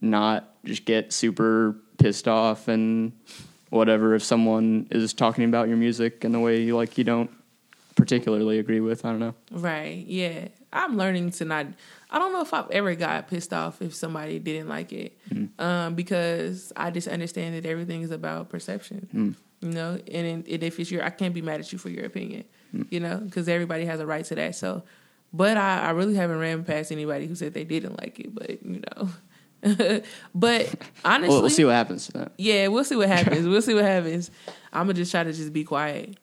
not 0.00 0.48
just 0.64 0.84
get 0.84 1.12
super 1.12 1.76
pissed 1.98 2.26
off 2.26 2.66
and 2.68 3.12
whatever 3.68 4.14
if 4.14 4.22
someone 4.24 4.88
is 4.90 5.12
talking 5.14 5.44
about 5.44 5.68
your 5.68 5.76
music 5.76 6.24
in 6.24 6.34
a 6.34 6.40
way 6.40 6.60
you 6.62 6.74
like 6.76 6.98
you 6.98 7.04
don't 7.04 7.30
particularly 7.94 8.58
agree 8.58 8.80
with. 8.80 9.04
I 9.04 9.10
don't 9.10 9.20
know. 9.20 9.34
Right. 9.52 10.04
Yeah. 10.06 10.48
I'm 10.72 10.96
learning 10.96 11.30
to 11.32 11.44
not. 11.44 11.66
I 12.10 12.18
don't 12.18 12.32
know 12.32 12.42
if 12.42 12.52
I've 12.54 12.70
ever 12.70 12.94
got 12.94 13.28
pissed 13.28 13.52
off 13.52 13.82
if 13.82 13.94
somebody 13.94 14.38
didn't 14.38 14.68
like 14.68 14.92
it, 14.92 15.18
hmm. 15.28 15.46
um, 15.58 15.94
because 15.94 16.72
I 16.76 16.90
just 16.90 17.08
understand 17.08 17.54
that 17.54 17.66
everything 17.66 18.02
is 18.02 18.10
about 18.10 18.48
perception. 18.48 19.08
Hmm. 19.10 19.30
You 19.66 19.74
know, 19.74 19.98
and, 20.10 20.26
and 20.26 20.48
if 20.48 20.80
it's 20.80 20.90
your, 20.90 21.04
I 21.04 21.10
can't 21.10 21.34
be 21.34 21.42
mad 21.42 21.60
at 21.60 21.70
you 21.72 21.78
for 21.78 21.90
your 21.90 22.04
opinion. 22.04 22.44
Hmm. 22.70 22.82
You 22.90 23.00
know, 23.00 23.18
because 23.18 23.48
everybody 23.48 23.84
has 23.84 24.00
a 24.00 24.06
right 24.06 24.24
to 24.24 24.34
that. 24.36 24.54
So, 24.54 24.82
but 25.32 25.56
I, 25.56 25.86
I 25.86 25.90
really 25.90 26.14
haven't 26.14 26.38
ran 26.38 26.64
past 26.64 26.92
anybody 26.92 27.26
who 27.26 27.34
said 27.34 27.54
they 27.54 27.64
didn't 27.64 28.00
like 28.00 28.20
it. 28.20 28.34
But 28.34 28.64
you 28.64 28.82
know, 28.96 29.10
but 30.34 30.74
honestly, 31.04 31.28
We'll, 31.28 31.40
we'll 31.42 31.50
see 31.50 31.64
what 31.64 31.74
happens 31.74 32.10
yeah, 32.36 32.68
we'll 32.68 32.84
see 32.84 32.96
what 32.96 33.08
happens. 33.08 33.46
we'll 33.48 33.62
see 33.62 33.74
what 33.74 33.84
happens. 33.84 34.30
I'm 34.72 34.86
gonna 34.86 34.94
just 34.94 35.10
try 35.10 35.24
to 35.24 35.32
just 35.32 35.52
be 35.52 35.64
quiet. 35.64 36.16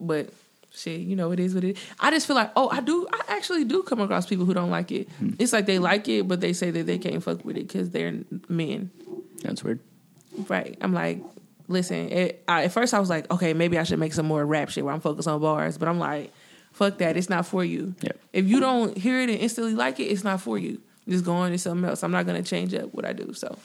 But 0.00 0.32
shit, 0.78 1.00
you 1.00 1.16
know, 1.16 1.32
it 1.32 1.40
is 1.40 1.54
what 1.54 1.64
it 1.64 1.76
is. 1.76 1.84
I 2.00 2.10
just 2.10 2.26
feel 2.26 2.36
like, 2.36 2.50
oh, 2.56 2.68
I 2.70 2.80
do. 2.80 3.06
I 3.12 3.36
actually 3.36 3.64
do 3.64 3.82
come 3.82 4.00
across 4.00 4.26
people 4.26 4.46
who 4.46 4.54
don't 4.54 4.70
like 4.70 4.92
it. 4.92 5.08
It's 5.38 5.52
like 5.52 5.66
they 5.66 5.78
like 5.78 6.08
it, 6.08 6.28
but 6.28 6.40
they 6.40 6.52
say 6.52 6.70
that 6.70 6.86
they 6.86 6.98
can't 6.98 7.22
fuck 7.22 7.44
with 7.44 7.56
it 7.56 7.68
because 7.68 7.90
they're 7.90 8.14
men. 8.48 8.90
That's 9.42 9.62
weird. 9.62 9.80
Right? 10.48 10.76
I'm 10.80 10.92
like, 10.92 11.22
listen. 11.66 12.10
It, 12.10 12.44
I, 12.48 12.64
at 12.64 12.72
first, 12.72 12.94
I 12.94 13.00
was 13.00 13.10
like, 13.10 13.30
okay, 13.30 13.54
maybe 13.54 13.78
I 13.78 13.82
should 13.84 13.98
make 13.98 14.12
some 14.12 14.26
more 14.26 14.44
rap 14.44 14.70
shit 14.70 14.84
where 14.84 14.94
I'm 14.94 15.00
focused 15.00 15.28
on 15.28 15.40
bars. 15.40 15.78
But 15.78 15.88
I'm 15.88 15.98
like, 15.98 16.32
fuck 16.72 16.98
that. 16.98 17.16
It's 17.16 17.28
not 17.28 17.46
for 17.46 17.64
you. 17.64 17.94
Yep. 18.00 18.18
If 18.32 18.46
you 18.46 18.60
don't 18.60 18.96
hear 18.96 19.20
it 19.20 19.30
and 19.30 19.38
instantly 19.38 19.74
like 19.74 20.00
it, 20.00 20.04
it's 20.04 20.24
not 20.24 20.40
for 20.40 20.58
you. 20.58 20.80
Just 21.08 21.24
go 21.24 21.32
on 21.32 21.50
to 21.50 21.58
something 21.58 21.88
else. 21.88 22.02
I'm 22.02 22.12
not 22.12 22.26
gonna 22.26 22.42
change 22.42 22.74
up 22.74 22.92
what 22.92 23.04
I 23.04 23.12
do. 23.12 23.32
So 23.32 23.58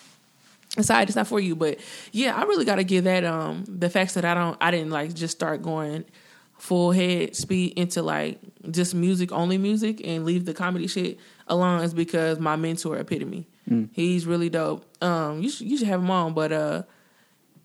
aside, 0.77 1.09
it's 1.09 1.15
not 1.15 1.27
for 1.27 1.39
you. 1.39 1.55
But 1.55 1.79
yeah, 2.11 2.35
I 2.35 2.43
really 2.43 2.65
gotta 2.65 2.83
give 2.83 3.03
that 3.03 3.23
um 3.25 3.65
the 3.67 3.89
facts 3.89 4.13
that 4.13 4.25
I 4.25 4.33
don't 4.33 4.57
I 4.61 4.71
didn't 4.71 4.91
like 4.91 5.13
just 5.13 5.35
start 5.35 5.61
going 5.61 6.05
full 6.63 6.93
head 6.93 7.35
speed 7.35 7.73
into 7.77 8.01
like 8.01 8.39
just 8.71 8.95
music 8.95 9.33
only 9.33 9.57
music 9.57 9.99
and 10.05 10.23
leave 10.23 10.45
the 10.45 10.53
comedy 10.53 10.87
shit 10.87 11.19
alone 11.49 11.81
is 11.81 11.93
because 11.93 12.39
my 12.39 12.55
mentor 12.55 12.97
epitome. 12.97 13.45
He's 13.91 14.25
really 14.25 14.47
dope. 14.49 14.85
Um 15.03 15.41
you 15.43 15.49
should 15.49 15.67
you 15.67 15.77
should 15.77 15.89
have 15.89 15.99
him 15.99 16.09
on, 16.09 16.33
but 16.33 16.53
uh 16.53 16.83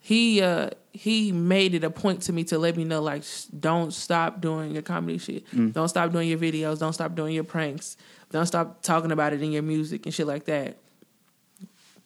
he 0.00 0.42
uh 0.42 0.70
he 0.92 1.30
made 1.30 1.74
it 1.74 1.84
a 1.84 1.90
point 1.90 2.22
to 2.22 2.32
me 2.32 2.42
to 2.44 2.58
let 2.58 2.76
me 2.76 2.82
know 2.82 3.00
like 3.00 3.22
don't 3.60 3.94
stop 3.94 4.40
doing 4.40 4.72
your 4.72 4.82
comedy 4.82 5.18
shit. 5.18 5.44
Don't 5.72 5.88
stop 5.88 6.10
doing 6.10 6.28
your 6.28 6.38
videos. 6.38 6.80
Don't 6.80 6.92
stop 6.92 7.14
doing 7.14 7.36
your 7.36 7.44
pranks. 7.44 7.96
Don't 8.32 8.46
stop 8.46 8.82
talking 8.82 9.12
about 9.12 9.32
it 9.32 9.40
in 9.40 9.52
your 9.52 9.62
music 9.62 10.06
and 10.06 10.12
shit 10.12 10.26
like 10.26 10.46
that. 10.46 10.76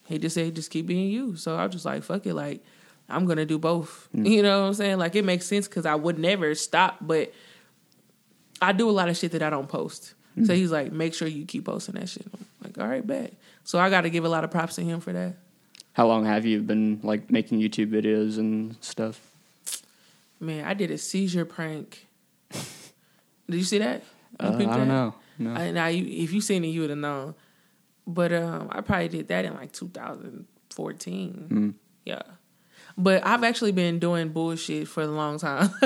He 0.08 0.18
just 0.18 0.34
said 0.34 0.54
just 0.54 0.70
keep 0.70 0.86
being 0.86 1.10
you. 1.10 1.36
So 1.36 1.56
I 1.56 1.64
was 1.64 1.72
just 1.72 1.86
like 1.86 2.02
fuck 2.02 2.26
it 2.26 2.34
like 2.34 2.62
I'm 3.08 3.26
gonna 3.26 3.44
do 3.46 3.58
both. 3.58 4.08
You 4.14 4.42
know 4.42 4.62
what 4.62 4.66
I'm 4.68 4.74
saying? 4.74 4.98
Like 4.98 5.14
it 5.16 5.24
makes 5.24 5.46
sense 5.46 5.68
because 5.68 5.84
I 5.86 5.94
would 5.94 6.18
never 6.18 6.54
stop, 6.54 6.96
but 7.00 7.32
I 8.60 8.72
do 8.72 8.88
a 8.88 8.92
lot 8.92 9.08
of 9.08 9.16
shit 9.16 9.32
that 9.32 9.42
I 9.42 9.50
don't 9.50 9.68
post. 9.68 10.14
So 10.46 10.54
he's 10.54 10.70
like, 10.72 10.92
make 10.92 11.12
sure 11.12 11.28
you 11.28 11.44
keep 11.44 11.66
posting 11.66 11.94
that 11.96 12.08
shit. 12.08 12.24
I'm 12.32 12.46
like, 12.64 12.78
all 12.78 12.86
right, 12.88 13.06
bet. 13.06 13.34
So 13.64 13.78
I 13.78 13.90
got 13.90 14.00
to 14.02 14.10
give 14.10 14.24
a 14.24 14.30
lot 14.30 14.44
of 14.44 14.50
props 14.50 14.76
to 14.76 14.82
him 14.82 15.00
for 15.00 15.12
that. 15.12 15.34
How 15.92 16.06
long 16.06 16.24
have 16.24 16.46
you 16.46 16.60
been 16.62 17.00
like 17.02 17.30
making 17.30 17.60
YouTube 17.60 17.90
videos 17.90 18.38
and 18.38 18.74
stuff? 18.82 19.20
Man, 20.40 20.64
I 20.64 20.72
did 20.72 20.90
a 20.90 20.96
seizure 20.96 21.44
prank. 21.44 22.06
Did 22.50 23.58
you 23.58 23.64
see 23.64 23.78
that? 23.78 24.02
You 24.40 24.46
Uh, 24.48 24.54
I 24.54 24.58
don't 24.58 24.68
that? 24.70 24.86
know. 24.86 25.14
No. 25.38 25.50
I, 25.52 25.70
now, 25.72 25.88
you, 25.88 26.22
if 26.24 26.32
you 26.32 26.40
seen 26.40 26.64
it, 26.64 26.68
you 26.68 26.80
would 26.80 26.90
have 26.90 26.98
known. 26.98 27.34
But 28.06 28.32
um, 28.32 28.68
I 28.72 28.80
probably 28.80 29.08
did 29.08 29.28
that 29.28 29.44
in 29.44 29.52
like 29.54 29.72
2014. 29.72 31.46
Mm. 31.50 31.74
Yeah. 32.04 32.22
But 32.98 33.26
I've 33.26 33.44
actually 33.44 33.72
been 33.72 33.98
doing 33.98 34.28
bullshit 34.28 34.86
for 34.88 35.02
a 35.02 35.06
long 35.06 35.38
time. 35.38 35.70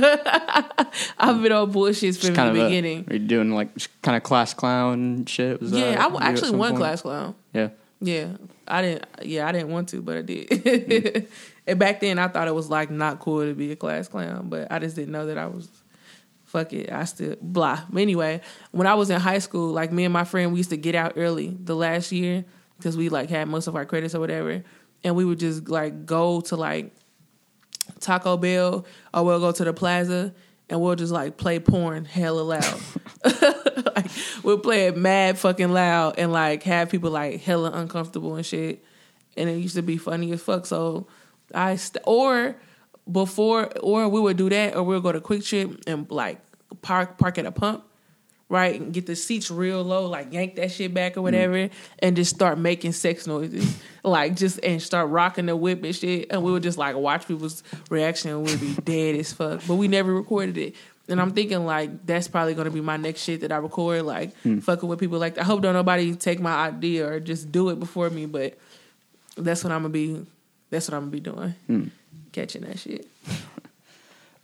I've 1.19 1.43
been 1.43 1.53
on 1.53 1.71
bullshit 1.71 2.17
from 2.17 2.35
the 2.35 2.51
beginning. 2.53 3.07
A, 3.09 3.13
are 3.13 3.17
you 3.17 3.27
doing 3.27 3.53
like 3.53 3.69
kind 4.03 4.17
of 4.17 4.23
class 4.23 4.55
clown 4.55 5.25
shit? 5.27 5.61
Was 5.61 5.73
yeah, 5.73 5.87
I 5.87 5.91
you 5.91 5.97
w- 5.97 6.19
at 6.19 6.23
actually 6.25 6.59
point? 6.59 6.77
class 6.77 7.03
clown. 7.03 7.35
Yeah. 7.53 7.69
Yeah, 8.01 8.29
I 8.69 8.83
didn't. 8.83 9.07
Yeah, 9.23 9.49
I 9.49 9.53
didn't 9.53 9.71
want 9.71 9.89
to, 9.91 10.03
but 10.03 10.19
I 10.19 10.23
did. 10.23 10.49
Mm. 10.49 11.27
and 11.67 11.79
back 11.79 12.01
then, 12.01 12.19
I 12.19 12.29
thought 12.29 12.47
it 12.47 12.55
was 12.55 12.69
like 12.69 12.91
not 12.91 13.21
cool 13.21 13.47
to 13.47 13.55
be 13.55 13.73
a 13.73 13.77
class 13.77 14.09
clown, 14.09 14.49
but 14.49 14.71
I 14.71 14.79
just 14.79 14.97
didn't 14.97 15.13
know 15.13 15.27
that 15.27 15.39
I 15.39 15.47
was. 15.47 15.69
Fuck 16.45 16.73
it, 16.75 16.93
I 16.93 17.05
still 17.05 17.37
blah. 17.41 17.81
But 17.91 18.03
anyway, 18.03 18.41
when 18.71 18.87
I 18.87 18.95
was 18.95 19.11
in 19.11 19.21
high 19.21 19.41
school, 19.41 19.73
like 19.73 19.93
me 19.93 20.05
and 20.05 20.13
my 20.13 20.25
friend, 20.25 20.53
we 20.53 20.59
used 20.59 20.71
to 20.71 20.77
get 20.77 20.95
out 20.95 21.15
early 21.17 21.57
the 21.59 21.75
last 21.75 22.13
year 22.13 22.45
because 22.79 22.97
we 22.97 23.09
like 23.09 23.31
had 23.31 23.49
most 23.49 23.67
of 23.67 23.75
our 23.75 23.85
credits 23.85 24.15
or 24.15 24.21
whatever, 24.21 24.63
and 25.07 25.15
we 25.15 25.25
would 25.25 25.39
just 25.39 25.69
like 25.69 26.05
go 26.05 26.41
to 26.41 26.57
like 26.57 26.93
Taco 28.01 28.37
Bell 28.37 28.85
or 29.15 29.25
we'll 29.25 29.39
go 29.39 29.53
to 29.53 29.65
the 29.65 29.73
plaza 29.73 30.35
and 30.69 30.81
we'll 30.81 30.97
just 30.97 31.13
like 31.13 31.37
play 31.37 31.61
porn 31.61 32.05
hella 32.05 32.41
loud. 32.41 32.81
like 33.95 34.11
we'll 34.43 34.59
play 34.59 34.89
it 34.89 34.97
mad 34.97 35.39
fucking 35.39 35.71
loud 35.71 36.19
and 36.19 36.33
like 36.33 36.65
have 36.65 36.91
people 36.91 37.13
like 37.13 37.41
hella 37.41 37.71
uncomfortable 37.71 38.35
and 38.35 38.45
shit. 38.45 38.85
And 39.37 39.49
it 39.49 39.59
used 39.59 39.77
to 39.77 39.83
be 39.83 39.97
funny 39.97 40.33
as 40.33 40.43
fuck. 40.43 40.67
So 40.67 41.07
I 41.55 41.77
st- 41.77 42.03
or 42.05 42.57
before 43.11 43.71
or 43.79 44.09
we 44.09 44.21
would 44.21 44.37
do 44.37 44.51
that 44.51 44.75
or 44.75 44.83
we'll 44.83 45.01
go 45.01 45.13
to 45.13 45.21
QuikTrip 45.21 45.85
and 45.87 46.11
like 46.11 46.41
park 46.83 47.17
park 47.17 47.39
at 47.39 47.47
a 47.47 47.53
pump. 47.53 47.85
Right, 48.49 48.81
and 48.81 48.95
get 48.95 49.07
the 49.07 49.17
seats 49.17 49.51
real 49.51 49.83
low, 49.83 50.07
like 50.07 50.33
yank 50.33 50.55
that 50.55 50.71
shit 50.71 50.95
back 50.95 51.17
or 51.17 51.23
whatever, 51.23 51.69
and 51.99 52.15
just 52.15 52.33
start 52.33 52.59
making 52.59 52.93
sex 52.93 53.27
noises, 53.27 53.77
like 54.05 54.37
just 54.37 54.61
and 54.63 54.81
start 54.81 55.11
rocking 55.11 55.47
the 55.47 55.57
whip 55.57 55.83
and 55.83 55.97
shit, 55.97 56.29
and 56.31 56.45
we 56.45 56.53
would 56.53 56.63
just 56.63 56.79
like 56.79 56.95
watch 56.95 57.27
people's 57.27 57.65
reaction, 57.91 58.31
and 58.31 58.47
we'd 58.47 58.61
be 58.61 58.75
dead 58.85 59.17
as 59.17 59.33
fuck, 59.33 59.63
but 59.67 59.75
we 59.75 59.89
never 59.89 60.15
recorded 60.15 60.57
it. 60.59 60.77
And 61.09 61.21
I'm 61.21 61.33
thinking 61.33 61.67
like 61.67 62.07
that's 62.07 62.29
probably 62.29 62.55
gonna 62.55 62.71
be 62.71 62.81
my 62.81 62.97
next 62.97 63.23
shit 63.23 63.41
that 63.41 63.51
I 63.51 63.57
record, 63.57 64.03
like 64.03 64.31
fucking 64.61 64.89
with 64.89 65.01
people 65.01 65.19
like 65.19 65.35
that. 65.35 65.41
I 65.41 65.45
hope 65.45 65.63
don't 65.63 65.75
nobody 65.75 66.15
take 66.15 66.39
my 66.39 66.55
idea 66.69 67.09
or 67.09 67.19
just 67.19 67.51
do 67.51 67.71
it 67.71 67.81
before 67.81 68.11
me, 68.11 68.27
but 68.27 68.57
that's 69.37 69.65
what 69.65 69.73
I'm 69.73 69.81
gonna 69.83 69.89
be. 69.89 70.25
That's 70.71 70.89
what 70.89 70.95
I'm 70.95 71.11
gonna 71.11 71.11
be 71.11 71.21
doing, 71.21 71.91
catching 72.31 72.63
that 72.63 72.79
shit. 72.79 73.09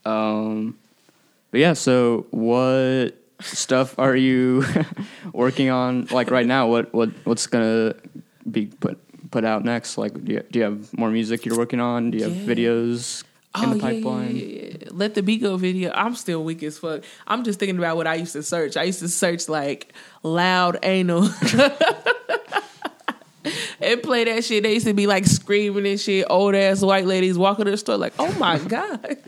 Um, 0.05 0.77
but 1.53 1.61
yeah, 1.61 1.75
so 1.75 2.27
what 2.33 3.17
stuff 3.43 3.99
are 3.99 4.17
you 4.17 4.65
working 5.33 5.71
on 5.71 6.07
like 6.11 6.31
right 6.31 6.47
now? 6.47 6.69
What 6.69 6.93
what 6.95 7.11
what's 7.25 7.47
gonna 7.47 7.95
be 8.51 8.67
put 8.67 8.99
put 9.31 9.45
out 9.45 9.65
next? 9.65 9.97
Like, 9.99 10.13
do 10.25 10.33
you, 10.35 10.43
do 10.51 10.59
you 10.59 10.65
have 10.65 10.97
more 10.97 11.11
music 11.11 11.45
you're 11.47 11.57
working 11.57 11.81
on? 11.81 12.11
Do 12.11 12.19
you 12.19 12.25
have 12.25 12.37
Yeah. 12.37 12.47
videos 12.55 13.25
in 13.63 13.71
the 13.71 13.79
pipeline? 13.79 14.29
Oh, 14.29 14.33
Yeah, 14.33 14.45
yeah, 14.45 14.77
yeah. 14.83 14.89
Let 14.91 15.15
the 15.15 15.23
beat 15.23 15.41
go 15.43 15.57
video. 15.57 15.91
I'm 15.95 16.15
still 16.15 16.45
weak 16.45 16.63
as 16.63 16.79
fuck. 16.79 17.03
I'm 17.27 17.43
just 17.45 17.59
thinking 17.59 17.79
about 17.79 17.97
what 17.97 18.07
I 18.07 18.15
used 18.17 18.33
to 18.35 18.43
search. 18.43 18.77
I 18.77 18.83
used 18.85 19.01
to 19.01 19.09
search 19.09 19.49
like 19.49 19.93
loud 20.23 20.79
anal. 20.83 21.29
and 23.81 24.03
play 24.03 24.25
that 24.25 24.45
shit. 24.45 24.63
They 24.63 24.75
used 24.75 24.87
to 24.87 24.95
be 24.95 25.07
like 25.07 25.27
screaming 25.27 25.87
and 25.87 26.01
shit. 26.01 26.27
Old 26.31 26.55
ass 26.55 26.81
white 26.83 27.07
ladies 27.07 27.37
walking 27.37 27.65
to 27.65 27.71
the 27.71 27.77
store 27.77 27.97
like, 27.97 28.13
oh 28.19 28.33
my 28.39 28.59
god, 28.69 29.19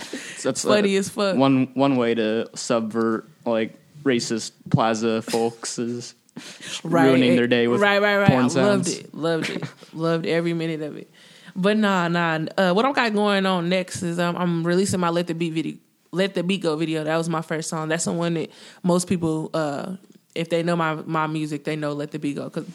That's 0.42 0.62
funny 0.62 0.96
uh, 0.96 1.00
as 1.00 1.08
fuck. 1.08 1.36
One 1.36 1.68
one 1.74 1.96
way 1.96 2.14
to 2.14 2.48
subvert 2.54 3.28
like 3.44 3.74
racist 4.04 4.52
plaza 4.70 5.22
folks 5.22 5.78
is 5.78 6.14
ruining 6.84 7.36
their 7.36 7.46
day 7.46 7.66
with 7.68 7.80
right, 7.80 8.00
right, 8.00 8.18
right. 8.18 8.28
porn 8.28 8.44
I 8.44 8.48
loved 8.48 8.88
it, 8.88 9.14
loved 9.14 9.50
it, 9.50 9.64
loved 9.94 10.26
every 10.26 10.52
minute 10.52 10.82
of 10.82 10.96
it. 10.96 11.10
But 11.56 11.76
nah, 11.76 12.08
nah. 12.08 12.46
Uh, 12.58 12.72
what 12.72 12.84
I 12.84 12.92
got 12.92 13.12
going 13.14 13.46
on 13.46 13.68
next 13.68 14.02
is 14.02 14.18
um, 14.18 14.36
I'm 14.36 14.66
releasing 14.66 14.98
my 15.00 15.08
Let 15.10 15.28
the 15.28 15.34
Beat 15.34 15.52
video. 15.52 15.76
Let 16.10 16.34
the 16.34 16.42
Beat 16.42 16.62
Go 16.62 16.76
video. 16.76 17.04
That 17.04 17.16
was 17.16 17.28
my 17.28 17.42
first 17.42 17.68
song. 17.68 17.88
That's 17.88 18.04
the 18.06 18.12
one 18.12 18.34
that 18.34 18.50
most 18.82 19.08
people, 19.08 19.50
uh, 19.54 19.96
if 20.34 20.48
they 20.50 20.62
know 20.64 20.74
my 20.76 20.94
my 21.06 21.26
music, 21.28 21.62
they 21.64 21.76
know 21.76 21.92
Let 21.92 22.10
the 22.10 22.18
Beat 22.18 22.34
Go 22.36 22.44
because 22.44 22.66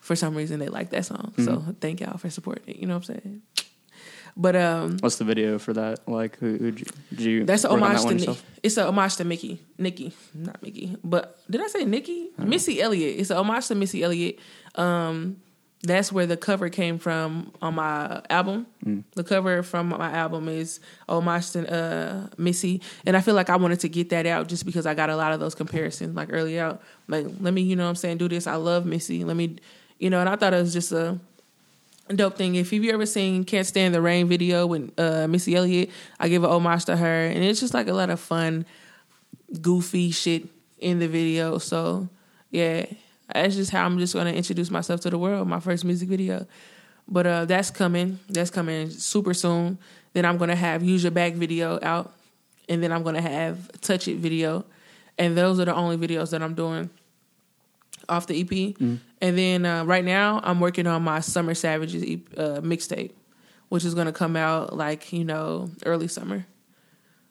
for 0.00 0.16
some 0.16 0.34
reason 0.34 0.58
they 0.58 0.68
like 0.68 0.90
that 0.90 1.04
song. 1.04 1.32
So 1.36 1.42
Mm-hmm. 1.56 1.70
thank 1.80 2.00
y'all 2.00 2.18
for 2.18 2.28
supporting 2.30 2.74
it. 2.74 2.76
You 2.80 2.86
know 2.88 2.94
what 2.96 3.08
I'm 3.08 3.14
saying? 3.22 3.42
But 4.40 4.54
um, 4.54 4.98
What's 5.00 5.16
the 5.16 5.24
video 5.24 5.58
for 5.58 5.72
that? 5.72 6.08
Like, 6.08 6.38
who 6.38 6.46
you, 6.50 6.70
did 6.70 7.20
you 7.20 7.44
that's 7.44 7.64
a 7.64 7.72
work 7.72 7.82
on 7.82 7.96
homage 7.96 8.24
that 8.24 8.34
to 8.34 8.40
it's 8.62 8.76
a 8.76 8.86
homage 8.86 9.16
to 9.16 9.24
Mickey, 9.24 9.60
Nicki, 9.76 10.12
not 10.32 10.62
Mickey, 10.62 10.96
but 11.02 11.40
did 11.50 11.60
I 11.60 11.66
say 11.66 11.84
Nicki? 11.84 12.30
Missy 12.38 12.80
Elliott. 12.80 13.18
It's 13.18 13.30
a 13.30 13.36
homage 13.36 13.66
to 13.66 13.74
Missy 13.74 14.04
Elliott. 14.04 14.38
Um, 14.76 15.38
that's 15.82 16.12
where 16.12 16.26
the 16.26 16.36
cover 16.36 16.68
came 16.68 16.98
from 16.98 17.52
on 17.62 17.74
my 17.74 18.22
album. 18.30 18.66
The 19.14 19.24
cover 19.24 19.64
from 19.64 19.88
my 19.88 20.10
album 20.12 20.48
is 20.48 20.78
homage 21.08 21.50
to 21.52 21.72
uh, 21.72 22.26
Missy, 22.36 22.80
and 23.04 23.16
I 23.16 23.20
feel 23.20 23.34
like 23.34 23.50
I 23.50 23.56
wanted 23.56 23.80
to 23.80 23.88
get 23.88 24.10
that 24.10 24.24
out 24.24 24.48
just 24.48 24.64
because 24.64 24.86
I 24.86 24.94
got 24.94 25.10
a 25.10 25.16
lot 25.16 25.32
of 25.32 25.40
those 25.40 25.56
comparisons 25.56 26.14
like 26.14 26.32
early 26.32 26.60
out. 26.60 26.80
Like, 27.08 27.26
let 27.40 27.52
me, 27.52 27.62
you 27.62 27.74
know, 27.74 27.84
what 27.84 27.90
I'm 27.90 27.96
saying, 27.96 28.18
do 28.18 28.28
this. 28.28 28.46
I 28.46 28.54
love 28.54 28.86
Missy. 28.86 29.24
Let 29.24 29.36
me, 29.36 29.56
you 29.98 30.10
know, 30.10 30.20
and 30.20 30.28
I 30.28 30.36
thought 30.36 30.54
it 30.54 30.60
was 30.60 30.72
just 30.72 30.92
a 30.92 31.18
dope 32.16 32.36
thing. 32.36 32.54
If 32.54 32.72
you've 32.72 32.92
ever 32.92 33.06
seen 33.06 33.44
"Can't 33.44 33.66
Stand 33.66 33.94
the 33.94 34.00
Rain" 34.00 34.28
video 34.28 34.66
with 34.66 34.92
uh, 34.98 35.26
Missy 35.28 35.54
Elliott, 35.54 35.90
I 36.18 36.28
give 36.28 36.44
an 36.44 36.50
homage 36.50 36.84
to 36.86 36.96
her, 36.96 37.26
and 37.26 37.42
it's 37.44 37.60
just 37.60 37.74
like 37.74 37.88
a 37.88 37.92
lot 37.92 38.10
of 38.10 38.20
fun, 38.20 38.66
goofy 39.60 40.10
shit 40.10 40.46
in 40.78 40.98
the 40.98 41.08
video. 41.08 41.58
So 41.58 42.08
yeah, 42.50 42.86
that's 43.32 43.56
just 43.56 43.70
how 43.70 43.84
I'm 43.84 43.98
just 43.98 44.14
going 44.14 44.26
to 44.26 44.34
introduce 44.34 44.70
myself 44.70 45.00
to 45.02 45.10
the 45.10 45.18
world. 45.18 45.48
My 45.48 45.60
first 45.60 45.84
music 45.84 46.08
video, 46.08 46.46
but 47.06 47.26
uh, 47.26 47.44
that's 47.44 47.70
coming. 47.70 48.18
That's 48.28 48.50
coming 48.50 48.90
super 48.90 49.34
soon. 49.34 49.78
Then 50.12 50.24
I'm 50.24 50.38
going 50.38 50.50
to 50.50 50.56
have 50.56 50.82
"Use 50.82 51.02
Your 51.02 51.12
Back" 51.12 51.34
video 51.34 51.78
out, 51.82 52.12
and 52.68 52.82
then 52.82 52.92
I'm 52.92 53.02
going 53.02 53.16
to 53.16 53.22
have 53.22 53.80
"Touch 53.80 54.08
It" 54.08 54.16
video, 54.16 54.64
and 55.18 55.36
those 55.36 55.60
are 55.60 55.64
the 55.64 55.74
only 55.74 55.96
videos 55.96 56.30
that 56.30 56.42
I'm 56.42 56.54
doing 56.54 56.90
off 58.08 58.26
the 58.26 58.40
EP. 58.40 58.76
And 59.20 59.38
then 59.38 59.66
uh, 59.66 59.84
right 59.84 60.04
now, 60.04 60.40
I'm 60.42 60.60
working 60.60 60.86
on 60.86 61.02
my 61.02 61.20
Summer 61.20 61.54
Savages 61.54 62.02
EP, 62.02 62.20
uh, 62.38 62.60
mixtape, 62.60 63.12
which 63.68 63.84
is 63.84 63.94
gonna 63.94 64.12
come 64.12 64.36
out 64.36 64.76
like 64.76 65.12
you 65.12 65.24
know 65.24 65.70
early 65.84 66.08
summer. 66.08 66.46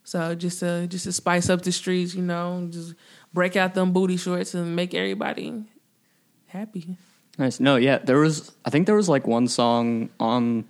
So 0.03 0.36
just 0.36 0.59
to 0.61 0.88
just 0.88 1.03
to 1.05 1.11
spice 1.11 1.49
up 1.49 1.61
the 1.63 1.71
streets, 1.71 2.15
you 2.15 2.23
know, 2.23 2.67
just 2.71 2.93
break 3.34 3.55
out 3.55 3.73
them 3.73 3.91
booty 3.91 4.17
shorts 4.17 4.53
and 4.53 4.75
make 4.75 4.93
everybody 4.93 5.65
happy. 6.47 6.97
Nice. 7.38 7.59
No, 7.59 7.75
yeah, 7.75 7.99
there 7.99 8.17
was. 8.17 8.51
I 8.65 8.69
think 8.69 8.86
there 8.86 8.95
was 8.95 9.09
like 9.09 9.28
one 9.28 9.47
song 9.47 10.09
on 10.19 10.65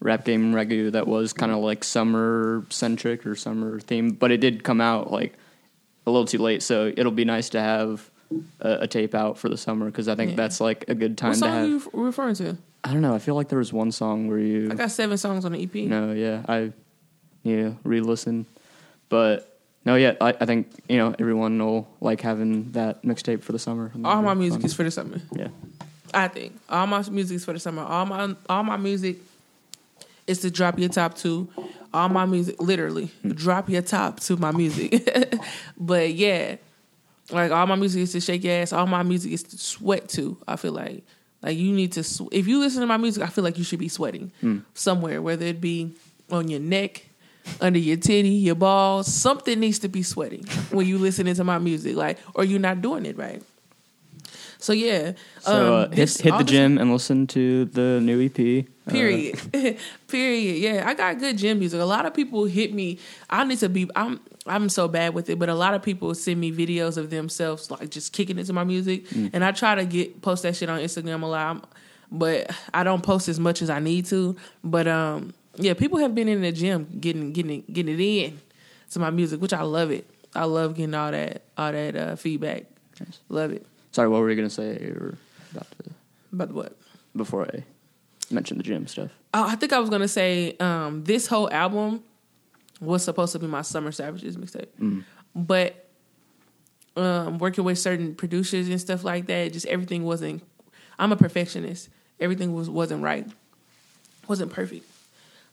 Rap 0.00 0.24
Game 0.24 0.52
Regu 0.52 0.92
that 0.92 1.06
was 1.06 1.32
kind 1.32 1.52
of 1.52 1.58
like 1.58 1.84
summer 1.84 2.64
centric 2.70 3.26
or 3.26 3.34
summer 3.34 3.80
themed, 3.80 4.18
but 4.18 4.30
it 4.30 4.38
did 4.38 4.62
come 4.62 4.80
out 4.80 5.10
like 5.10 5.34
a 6.06 6.10
little 6.10 6.26
too 6.26 6.38
late. 6.38 6.62
So 6.62 6.92
it'll 6.96 7.12
be 7.12 7.24
nice 7.24 7.48
to 7.50 7.60
have 7.60 8.10
a, 8.60 8.78
a 8.82 8.86
tape 8.86 9.14
out 9.14 9.38
for 9.38 9.48
the 9.48 9.56
summer 9.56 9.86
because 9.86 10.08
I 10.08 10.14
think 10.14 10.30
Yeah. 10.32 10.36
that's 10.36 10.60
like 10.60 10.84
a 10.88 10.94
good 10.94 11.16
time 11.18 11.30
What 11.30 11.34
to 11.34 11.38
song 11.40 11.50
have. 11.50 11.64
are 11.64 11.68
you 11.68 11.82
referring 12.06 12.34
to? 12.36 12.56
I 12.84 12.92
don't 12.92 13.02
know. 13.02 13.14
I 13.14 13.18
feel 13.18 13.34
like 13.34 13.48
there 13.48 13.58
was 13.58 13.72
one 13.72 13.90
song 13.92 14.28
where 14.28 14.38
you. 14.38 14.68
I 14.70 14.74
got 14.74 14.90
seven 14.90 15.16
songs 15.18 15.44
on 15.44 15.52
the 15.52 15.62
EP. 15.62 15.74
No, 15.74 16.12
yeah, 16.12 16.42
I 16.48 16.72
need 17.44 17.56
to 17.56 17.76
re-listen, 17.84 18.46
but 19.08 19.58
no, 19.84 19.94
yeah, 19.96 20.14
I, 20.20 20.34
I 20.40 20.46
think 20.46 20.68
you 20.88 20.96
know 20.98 21.14
everyone 21.18 21.58
will 21.58 21.88
like 22.00 22.20
having 22.20 22.72
that 22.72 23.02
mixtape 23.02 23.42
for 23.42 23.52
the 23.52 23.58
summer. 23.58 23.90
All 24.04 24.22
my 24.22 24.34
music 24.34 24.60
fun. 24.60 24.66
is 24.66 24.74
for 24.74 24.82
the 24.84 24.90
summer. 24.90 25.20
yeah. 25.32 25.48
I 26.14 26.28
think 26.28 26.58
all 26.68 26.86
my 26.86 27.02
music 27.10 27.36
is 27.36 27.44
for 27.44 27.52
the 27.52 27.58
summer. 27.60 27.82
All 27.82 28.06
my 28.06 28.34
all 28.48 28.62
my 28.62 28.76
music 28.76 29.16
is 30.26 30.40
to 30.40 30.50
drop 30.50 30.78
your 30.78 30.88
top 30.88 31.14
two. 31.16 31.48
All 31.94 32.08
my 32.08 32.26
music, 32.26 32.60
literally, 32.60 33.06
hmm. 33.22 33.30
drop 33.30 33.68
your 33.68 33.82
top 33.82 34.20
to 34.20 34.36
my 34.36 34.50
music. 34.52 35.08
but 35.78 36.12
yeah, 36.14 36.56
like 37.30 37.50
all 37.50 37.66
my 37.66 37.74
music 37.74 38.02
is 38.02 38.12
to 38.12 38.20
shake 38.20 38.44
your 38.44 38.54
ass. 38.54 38.72
All 38.72 38.86
my 38.86 39.02
music 39.02 39.32
is 39.32 39.42
to 39.44 39.58
sweat 39.58 40.08
to. 40.10 40.36
I 40.46 40.56
feel 40.56 40.72
like 40.72 41.04
like 41.42 41.56
you 41.56 41.72
need 41.72 41.92
to. 41.92 42.02
Sw- 42.02 42.28
if 42.32 42.46
you 42.46 42.58
listen 42.58 42.80
to 42.80 42.86
my 42.86 42.96
music, 42.96 43.22
I 43.22 43.28
feel 43.28 43.44
like 43.44 43.58
you 43.58 43.64
should 43.64 43.78
be 43.78 43.88
sweating 43.88 44.32
hmm. 44.40 44.58
somewhere, 44.74 45.20
whether 45.22 45.44
it 45.46 45.60
be 45.60 45.94
on 46.30 46.48
your 46.48 46.60
neck, 46.60 47.06
under 47.60 47.78
your 47.78 47.96
titty, 47.96 48.28
your 48.28 48.54
balls. 48.54 49.12
Something 49.12 49.60
needs 49.60 49.78
to 49.80 49.88
be 49.88 50.02
sweating 50.02 50.44
when 50.70 50.86
you 50.86 50.98
listening 50.98 51.34
to 51.34 51.44
my 51.44 51.58
music, 51.58 51.96
like, 51.96 52.18
or 52.34 52.44
you're 52.44 52.60
not 52.60 52.82
doing 52.82 53.06
it 53.06 53.16
right. 53.16 53.42
So 54.66 54.72
yeah, 54.72 55.12
So 55.38 55.76
uh, 55.76 55.84
um, 55.84 55.92
hit, 55.92 56.10
hit 56.18 56.38
the 56.38 56.42
gym 56.42 56.76
and 56.76 56.92
listen 56.92 57.28
to 57.28 57.66
the 57.66 58.00
new 58.02 58.20
EP. 58.20 58.66
Uh, 58.88 58.90
Period. 58.90 59.38
Period. 60.08 60.56
Yeah, 60.58 60.82
I 60.88 60.94
got 60.94 61.20
good 61.20 61.38
gym 61.38 61.60
music. 61.60 61.80
A 61.80 61.84
lot 61.84 62.04
of 62.04 62.12
people 62.14 62.46
hit 62.46 62.74
me. 62.74 62.98
I 63.30 63.44
need 63.44 63.58
to 63.60 63.68
be. 63.68 63.88
I'm. 63.94 64.18
I'm 64.44 64.68
so 64.68 64.88
bad 64.88 65.14
with 65.14 65.30
it, 65.30 65.38
but 65.38 65.48
a 65.48 65.54
lot 65.54 65.74
of 65.74 65.82
people 65.82 66.12
send 66.16 66.40
me 66.40 66.50
videos 66.50 66.96
of 66.96 67.10
themselves 67.10 67.70
like 67.70 67.90
just 67.90 68.12
kicking 68.12 68.38
into 68.40 68.52
my 68.52 68.64
music, 68.64 69.06
Mm. 69.10 69.30
and 69.34 69.44
I 69.44 69.52
try 69.52 69.76
to 69.76 69.84
get 69.84 70.20
post 70.20 70.42
that 70.42 70.56
shit 70.56 70.68
on 70.68 70.80
Instagram 70.80 71.22
a 71.22 71.26
lot, 71.26 71.72
but 72.10 72.50
I 72.74 72.82
don't 72.82 73.04
post 73.04 73.28
as 73.28 73.38
much 73.38 73.62
as 73.62 73.70
I 73.70 73.78
need 73.78 74.06
to. 74.06 74.34
But 74.64 74.88
um, 74.88 75.32
yeah, 75.56 75.74
people 75.74 76.00
have 76.00 76.12
been 76.12 76.26
in 76.28 76.42
the 76.42 76.50
gym 76.50 76.88
getting 77.00 77.32
getting 77.32 77.62
getting 77.72 77.94
it 77.94 78.00
in 78.02 78.40
to 78.90 78.98
my 78.98 79.10
music, 79.10 79.40
which 79.40 79.52
I 79.52 79.62
love 79.62 79.92
it. 79.92 80.10
I 80.34 80.44
love 80.44 80.74
getting 80.74 80.94
all 80.94 81.12
that 81.12 81.42
all 81.56 81.70
that 81.70 81.94
uh, 81.94 82.16
feedback. 82.16 82.64
Nice. 83.00 83.20
Love 83.28 83.52
it. 83.52 83.64
Sorry, 83.96 84.08
what 84.10 84.20
were 84.20 84.28
you 84.28 84.36
gonna 84.36 84.50
say? 84.50 84.78
You 84.78 84.94
were 85.00 85.14
about 85.52 85.66
to, 85.82 85.90
But 86.30 86.52
what? 86.52 86.76
before 87.16 87.46
I 87.50 87.64
mentioned 88.30 88.60
the 88.60 88.64
gym 88.64 88.86
stuff. 88.86 89.10
Oh, 89.32 89.46
I 89.48 89.54
think 89.56 89.72
I 89.72 89.78
was 89.78 89.88
gonna 89.88 90.06
say 90.06 90.54
um, 90.60 91.02
this 91.04 91.26
whole 91.26 91.50
album 91.50 92.02
was 92.78 93.02
supposed 93.02 93.32
to 93.32 93.38
be 93.38 93.46
my 93.46 93.62
Summer 93.62 93.90
Savages 93.92 94.36
mixtape, 94.36 94.66
Mm. 94.78 95.04
but 95.34 95.88
um, 96.94 97.38
working 97.38 97.64
with 97.64 97.78
certain 97.78 98.14
producers 98.14 98.68
and 98.68 98.78
stuff 98.78 99.02
like 99.02 99.28
that, 99.28 99.54
just 99.54 99.64
everything 99.64 100.04
wasn't. 100.04 100.42
I'm 100.98 101.10
a 101.10 101.16
perfectionist. 101.16 101.88
Everything 102.20 102.52
was 102.54 102.68
wasn't 102.68 103.02
right, 103.02 103.26
wasn't 104.28 104.52
perfect. 104.52 104.84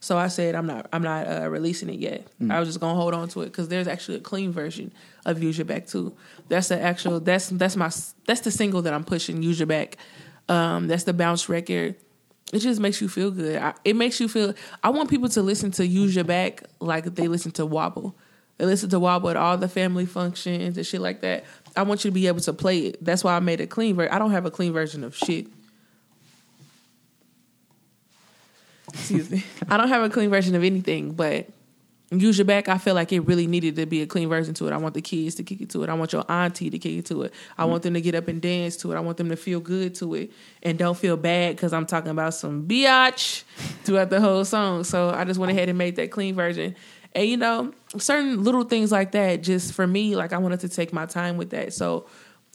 So 0.03 0.17
I 0.17 0.27
said 0.27 0.53
I'm 0.53 0.67
not 0.67 0.89
I'm 0.91 1.01
not 1.01 1.27
uh, 1.29 1.49
releasing 1.49 1.87
it 1.87 1.97
yet. 1.97 2.27
I 2.49 2.59
was 2.59 2.67
just 2.67 2.81
gonna 2.81 2.93
hold 2.93 3.13
on 3.13 3.29
to 3.29 3.41
it 3.43 3.45
because 3.45 3.69
there's 3.69 3.87
actually 3.87 4.17
a 4.17 4.19
clean 4.19 4.51
version 4.51 4.91
of 5.25 5.41
Use 5.41 5.57
Your 5.57 5.63
Back 5.63 5.87
too. 5.87 6.13
That's 6.49 6.67
the 6.67 6.77
actual 6.77 7.21
that's 7.21 7.47
that's 7.47 7.77
my 7.77 7.89
that's 8.27 8.41
the 8.41 8.51
single 8.51 8.81
that 8.81 8.93
I'm 8.93 9.05
pushing. 9.05 9.41
Use 9.41 9.57
Your 9.57 9.67
Back. 9.67 9.95
Um, 10.49 10.89
that's 10.89 11.05
the 11.05 11.13
bounce 11.13 11.47
record. 11.47 11.95
It 12.51 12.59
just 12.59 12.81
makes 12.81 12.99
you 12.99 13.07
feel 13.07 13.31
good. 13.31 13.61
I, 13.61 13.75
it 13.85 13.95
makes 13.95 14.19
you 14.19 14.27
feel. 14.27 14.53
I 14.83 14.89
want 14.89 15.09
people 15.09 15.29
to 15.29 15.41
listen 15.41 15.71
to 15.71 15.87
Use 15.87 16.13
Your 16.13 16.25
Back 16.25 16.63
like 16.81 17.05
they 17.15 17.29
listen 17.29 17.53
to 17.53 17.65
Wobble. 17.65 18.13
They 18.57 18.65
listen 18.65 18.89
to 18.89 18.99
Wobble 18.99 19.29
at 19.29 19.37
all 19.37 19.57
the 19.57 19.69
family 19.69 20.05
functions 20.05 20.75
and 20.75 20.85
shit 20.85 20.99
like 20.99 21.21
that. 21.21 21.45
I 21.77 21.83
want 21.83 22.03
you 22.03 22.11
to 22.11 22.13
be 22.13 22.27
able 22.27 22.41
to 22.41 22.51
play 22.51 22.87
it. 22.87 22.97
That's 23.01 23.23
why 23.23 23.37
I 23.37 23.39
made 23.39 23.61
a 23.61 23.67
clean 23.67 23.95
version. 23.95 24.11
I 24.13 24.19
don't 24.19 24.31
have 24.31 24.45
a 24.45 24.51
clean 24.51 24.73
version 24.73 25.05
of 25.05 25.15
shit. 25.15 25.47
Excuse 28.93 29.29
me. 29.29 29.43
I 29.67 29.77
don't 29.77 29.89
have 29.89 30.03
a 30.03 30.09
clean 30.09 30.29
version 30.29 30.55
of 30.55 30.63
anything, 30.63 31.13
but 31.13 31.49
use 32.11 32.37
your 32.37 32.45
back. 32.45 32.69
I 32.69 32.77
feel 32.77 32.93
like 32.93 33.11
it 33.11 33.21
really 33.21 33.47
needed 33.47 33.75
to 33.77 33.85
be 33.85 34.01
a 34.01 34.07
clean 34.07 34.29
version 34.29 34.53
to 34.55 34.67
it. 34.67 34.73
I 34.73 34.77
want 34.77 34.93
the 34.93 35.01
kids 35.01 35.35
to 35.35 35.43
kick 35.43 35.61
it 35.61 35.69
to 35.71 35.83
it. 35.83 35.89
I 35.89 35.93
want 35.93 36.13
your 36.13 36.29
auntie 36.31 36.69
to 36.69 36.77
kick 36.77 36.99
it 36.99 37.05
to 37.07 37.23
it. 37.23 37.33
I 37.57 37.65
want 37.65 37.83
them 37.83 37.95
to 37.95 38.01
get 38.01 38.15
up 38.15 38.27
and 38.27 38.41
dance 38.41 38.77
to 38.77 38.91
it. 38.91 38.95
I 38.95 38.99
want 38.99 39.17
them 39.17 39.29
to 39.29 39.35
feel 39.35 39.59
good 39.59 39.95
to 39.95 40.13
it 40.13 40.31
and 40.61 40.77
don't 40.77 40.97
feel 40.97 41.17
bad 41.17 41.55
because 41.55 41.73
I'm 41.73 41.85
talking 41.85 42.11
about 42.11 42.33
some 42.33 42.67
biatch 42.67 43.43
throughout 43.83 44.09
the 44.09 44.21
whole 44.21 44.45
song. 44.45 44.83
So 44.83 45.09
I 45.09 45.25
just 45.25 45.39
went 45.39 45.51
ahead 45.51 45.69
and 45.69 45.77
made 45.77 45.95
that 45.95 46.11
clean 46.11 46.35
version. 46.35 46.75
And 47.15 47.27
you 47.27 47.37
know, 47.37 47.73
certain 47.97 48.43
little 48.43 48.63
things 48.63 48.91
like 48.91 49.11
that, 49.13 49.41
just 49.43 49.73
for 49.73 49.85
me, 49.85 50.15
like 50.15 50.33
I 50.33 50.37
wanted 50.37 50.59
to 50.61 50.69
take 50.69 50.93
my 50.93 51.05
time 51.05 51.37
with 51.37 51.49
that. 51.51 51.73
So 51.73 52.07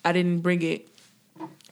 I 0.04 0.12
didn't 0.12 0.40
bring 0.40 0.62
it 0.62 0.88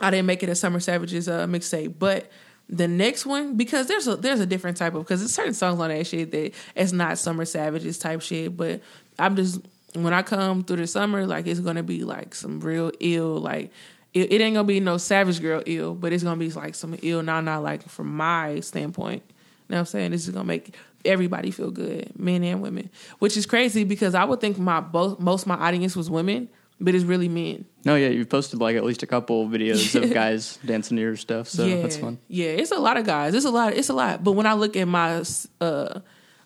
I 0.01 0.11
didn't 0.11 0.27
make 0.27 0.43
it 0.43 0.49
a 0.49 0.55
Summer 0.55 0.81
Savages 0.81 1.29
uh, 1.29 1.47
mixtape, 1.47 1.95
but 1.99 2.31
the 2.69 2.89
next 2.89 3.27
one 3.27 3.57
because 3.57 3.87
there's 3.87 4.09
a 4.09 4.17
there's 4.17 4.41
a 4.41 4.47
different 4.47 4.77
type 4.77 4.95
of 4.95 5.05
because 5.05 5.21
there's 5.21 5.33
certain 5.33 5.55
songs 5.55 5.81
on 5.81 5.89
that 5.89 6.07
shit 6.07 6.31
that 6.33 6.53
it's 6.75 6.93
not 6.93 7.19
Summer 7.19 7.45
Savages 7.45 7.99
type 7.99 8.23
shit, 8.23 8.57
but 8.57 8.81
I'm 9.19 9.37
just 9.37 9.61
when 9.95 10.13
I 10.13 10.23
come 10.23 10.65
through 10.65 10.77
the 10.77 10.87
summer, 10.87 11.27
like 11.27 11.47
it's 11.47 11.61
gonna 11.61 11.83
be 11.83 12.05
like 12.05 12.35
some 12.35 12.61
real 12.61 12.93
ill 13.01 13.39
like. 13.39 13.73
It, 14.15 14.33
it 14.33 14.41
ain't 14.41 14.55
gonna 14.55 14.65
be 14.65 14.81
no 14.81 14.97
savage 14.97 15.43
girl 15.43 15.63
ill, 15.67 15.95
but 15.95 16.11
it's 16.11 16.25
gonna 16.25 16.39
be 16.39 16.51
like 16.51 16.75
some 16.75 16.97
ill, 17.03 17.23
nah, 17.23 17.43
nah, 17.43 17.59
like 17.59 17.87
from 17.87 18.17
my 18.17 18.61
standpoint. 18.61 19.23
You 19.27 19.35
know 19.69 19.77
what 19.77 19.81
I'm 19.81 19.87
saying? 19.87 20.11
This 20.13 20.27
is 20.27 20.33
gonna 20.33 20.45
make 20.45 20.75
everybody 21.05 21.51
feel 21.51 21.71
good, 21.71 22.19
men 22.19 22.43
and 22.43 22.63
women, 22.63 22.89
which 23.19 23.37
is 23.37 23.45
crazy 23.45 23.85
because 23.85 24.15
I 24.15 24.25
would 24.25 24.41
think 24.41 24.59
my 24.59 24.81
both 24.81 25.21
most 25.21 25.47
my 25.47 25.57
audience 25.57 25.95
was 25.95 26.09
women, 26.09 26.49
but 26.81 26.95
it's 26.95 27.05
really 27.05 27.29
men. 27.29 27.65
No, 27.85 27.95
yeah, 27.97 28.09
you've 28.09 28.29
posted 28.29 28.61
like 28.61 28.77
at 28.77 28.85
least 28.85 29.03
a 29.03 29.07
couple 29.07 29.47
videos 29.49 29.95
of 30.01 30.13
guys 30.15 30.59
dancing 30.65 30.97
to 30.97 31.03
your 31.03 31.17
stuff, 31.17 31.49
so 31.49 31.65
yeah, 31.65 31.83
that's 31.83 31.97
fun. 31.97 32.19
Yeah, 32.29 32.49
it's 32.49 32.71
a 32.73 32.79
lot 32.79 32.97
of 32.97 33.07
guys. 33.07 33.35
It's 33.35 33.47
a 33.47 33.51
lot. 33.51 33.73
It's 33.75 33.89
a 33.89 33.95
lot. 33.95 34.23
But 34.25 34.33
when 34.33 34.47
I 34.47 34.55
look 34.55 34.77
at 34.77 34.87
my 34.87 35.23
uh 35.61 36.01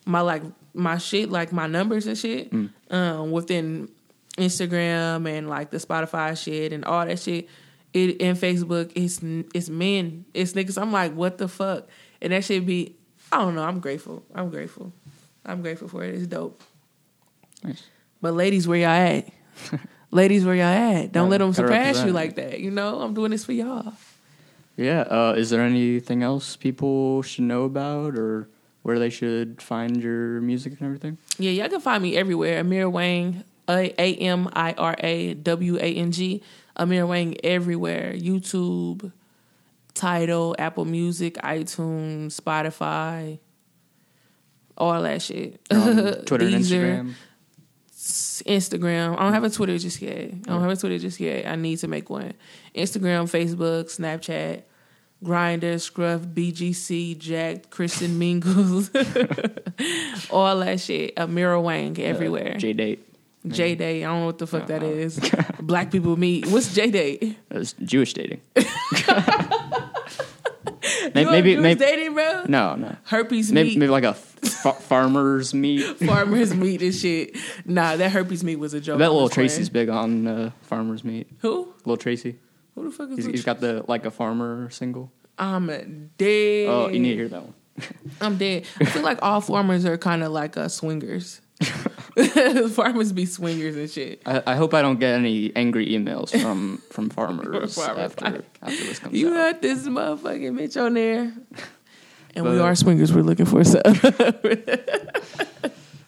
my 0.07 0.21
like 0.21 0.43
my 0.75 0.99
shit, 0.99 1.31
like 1.31 1.53
my 1.53 1.67
numbers 1.67 2.07
and 2.07 2.17
shit, 2.17 2.51
Mm. 2.53 2.71
um, 2.91 3.31
within 3.33 3.89
Instagram 4.39 5.29
and 5.29 5.49
like 5.49 5.71
the 5.71 5.79
Spotify 5.79 6.37
shit 6.41 6.73
and 6.73 6.85
all 6.85 7.05
that 7.05 7.19
shit, 7.19 7.49
it 7.93 8.21
and 8.23 8.37
Facebook, 8.39 8.93
it's 8.95 9.21
it's 9.55 9.69
men, 9.69 10.25
it's 10.35 10.53
niggas. 10.53 10.81
I'm 10.81 10.93
like, 10.93 11.13
what 11.15 11.39
the 11.39 11.49
fuck? 11.49 11.89
And 12.23 12.33
that 12.33 12.45
should 12.45 12.67
be. 12.67 12.97
I 13.33 13.39
don't 13.39 13.55
know. 13.55 13.63
I'm 13.63 13.81
grateful. 13.81 14.25
I'm 14.35 14.51
grateful. 14.51 14.93
I'm 15.45 15.63
grateful 15.63 15.89
for 15.89 16.05
it. 16.05 16.15
It's 16.15 16.27
dope. 16.27 16.61
Nice. 17.65 17.83
But 18.21 18.35
ladies, 18.35 18.67
where 18.69 18.79
y'all 18.79 18.89
at? 18.91 19.29
ladies, 20.11 20.45
where 20.45 20.55
y'all 20.55 20.65
at? 20.65 21.13
Don't 21.13 21.27
Yeah, 21.27 21.31
let 21.31 21.39
them 21.39 21.53
surpass 21.53 22.05
you 22.05 22.13
like 22.13 22.37
that. 22.37 22.61
You 22.61 22.71
know, 22.71 23.01
I'm 23.01 23.15
doing 23.15 23.31
this 23.31 23.45
for 23.45 23.53
y'all. 23.53 23.93
Yeah, 24.77 25.01
uh, 25.03 25.35
is 25.37 25.51
there 25.51 25.63
anything 25.63 26.23
else 26.23 26.57
people 26.57 27.23
should 27.23 27.45
know 27.45 27.65
about, 27.65 28.17
or 28.17 28.49
where 28.83 28.99
they 28.99 29.11
should 29.11 29.61
find 29.61 30.03
your 30.03 30.41
music 30.41 30.75
and 30.79 30.83
everything? 30.83 31.19
Yeah, 31.39 31.51
y'all 31.51 31.69
can 31.69 31.81
find 31.81 32.03
me 32.03 32.17
everywhere. 32.17 32.61
Amir 32.61 32.89
Wang, 32.89 33.45
A 33.69 33.93
A 33.99 34.15
M 34.17 34.49
I 34.53 34.73
R 34.73 34.97
A 34.99 35.35
W 35.35 35.77
A 35.77 35.95
N 35.95 36.13
G. 36.13 36.43
Amir 36.77 37.07
Wang 37.07 37.37
everywhere. 37.45 38.15
YouTube, 38.15 39.13
Tidal, 39.93 40.57
Apple 40.59 40.87
Music, 40.87 41.35
iTunes, 41.35 42.41
Spotify, 42.41 43.39
all 44.79 45.03
that 45.03 45.21
shit. 45.21 45.61
On 45.71 45.95
Twitter 46.25 46.47
and 46.47 46.55
Instagram. 46.55 47.15
Instagram. 48.43 49.19
I 49.19 49.23
don't 49.25 49.33
have 49.33 49.45
a 49.45 49.51
Twitter 49.51 49.79
just 49.79 50.01
yet. 50.03 50.31
I 50.47 50.51
don't 50.51 50.61
have 50.63 50.71
a 50.71 50.77
Twitter 50.77 50.99
just 50.99 51.21
yet. 51.21 51.47
I 51.47 51.57
need 51.57 51.79
to 51.79 51.89
make 51.89 52.11
one. 52.11 52.35
Instagram, 52.75 53.25
Facebook, 53.31 53.85
Snapchat, 53.85 54.63
Grindr, 55.25 55.81
Scruff, 55.81 56.23
BGC, 56.23 57.19
Jack, 57.19 57.71
Christian 57.71 58.19
Mingles, 58.19 58.91
all 60.31 60.59
that 60.61 60.81
shit. 60.81 61.15
Amira 61.17 61.63
Wang 61.63 61.99
everywhere. 61.99 62.55
JDate. 62.55 62.99
J 63.47 63.75
Day. 63.75 64.05
I 64.05 64.09
don't 64.09 64.21
know 64.21 64.27
what 64.27 64.37
the 64.39 64.47
fuck 64.47 64.67
that 64.67 64.83
Uh-uh. 64.83 64.89
is. 64.91 65.19
Black 65.63 65.91
people 65.91 66.15
meet. 66.19 66.47
What's 66.49 66.75
J 66.75 66.91
Day? 66.91 67.37
It's 67.51 67.73
Jewish 67.73 68.13
dating. 68.13 68.41
Maybe, 71.15 71.31
maybe, 71.31 71.53
Jewish 71.53 71.63
maybe 71.63 71.81
dating, 71.81 72.15
bro? 72.15 72.45
no, 72.49 72.75
no. 72.77 72.97
Herpes 73.05 73.53
Maybe, 73.53 73.71
meat. 73.71 73.79
maybe 73.79 73.91
like 73.91 74.05
a 74.05 74.15
farmer's 74.15 75.53
meat. 75.63 75.85
Farmers 75.99 76.55
meat 76.55 76.83
and 76.83 76.95
shit. 76.95 77.37
Nah, 77.65 77.97
that 77.97 78.11
herpes 78.13 78.43
meat 78.45 78.57
was 78.57 78.75
a 78.75 78.81
joke. 78.81 78.99
That 78.99 79.13
little. 79.13 79.29
Tracy's 79.29 79.69
big 79.69 79.89
on 79.89 80.27
uh, 80.27 80.51
farmer's 80.63 81.05
meat. 81.05 81.29
Who? 81.41 81.73
Little 81.85 81.97
Tracy. 81.97 82.37
Who 82.75 82.85
the 82.85 82.91
fuck 82.91 83.11
is 83.11 83.17
He's, 83.17 83.27
he's 83.27 83.45
got 83.45 83.61
the 83.61 83.85
like 83.89 84.07
a 84.07 84.11
farmer 84.11 84.71
single. 84.71 85.13
I'm 85.39 86.11
dead. 86.19 86.69
Oh, 86.69 86.89
you 86.89 87.01
need 87.01 87.11
to 87.11 87.17
hear 87.17 87.29
that 87.29 87.43
one. 87.43 87.55
I'm 88.21 88.37
dead. 88.37 88.67
I 88.79 88.85
feel 88.85 89.03
like 89.03 89.19
all 89.23 89.41
farmers 89.41 89.85
are 89.87 89.97
kind 89.99 90.23
of 90.23 90.33
like 90.33 90.57
uh, 90.57 90.69
swingers. 90.69 91.41
farmers 92.71 93.13
be 93.13 93.27
swingers 93.27 93.77
and 93.77 93.91
shit. 93.91 94.23
I, 94.27 94.43
I 94.49 94.55
hope 94.57 94.75
I 94.75 94.83
don't 94.83 94.99
get 94.99 95.15
any 95.15 95.55
angry 95.55 95.87
emails 95.89 96.31
from 96.41 96.79
from 96.91 97.11
farmers 97.11 97.75
Farmers. 97.75 98.13
after 98.13 98.45
after 98.63 98.85
this 98.85 98.99
comes 98.99 99.15
You 99.15 99.29
out. 99.35 99.53
got 99.55 99.63
this 99.63 99.87
motherfucking 99.87 100.53
bitch 100.59 100.81
on 100.83 100.95
there. 100.95 101.33
And 102.33 102.45
we 102.45 102.61
are 102.61 102.77
swingers. 102.77 103.13
We're 103.13 103.23
looking 103.23 103.45
for 103.47 103.65
some. 103.65 103.83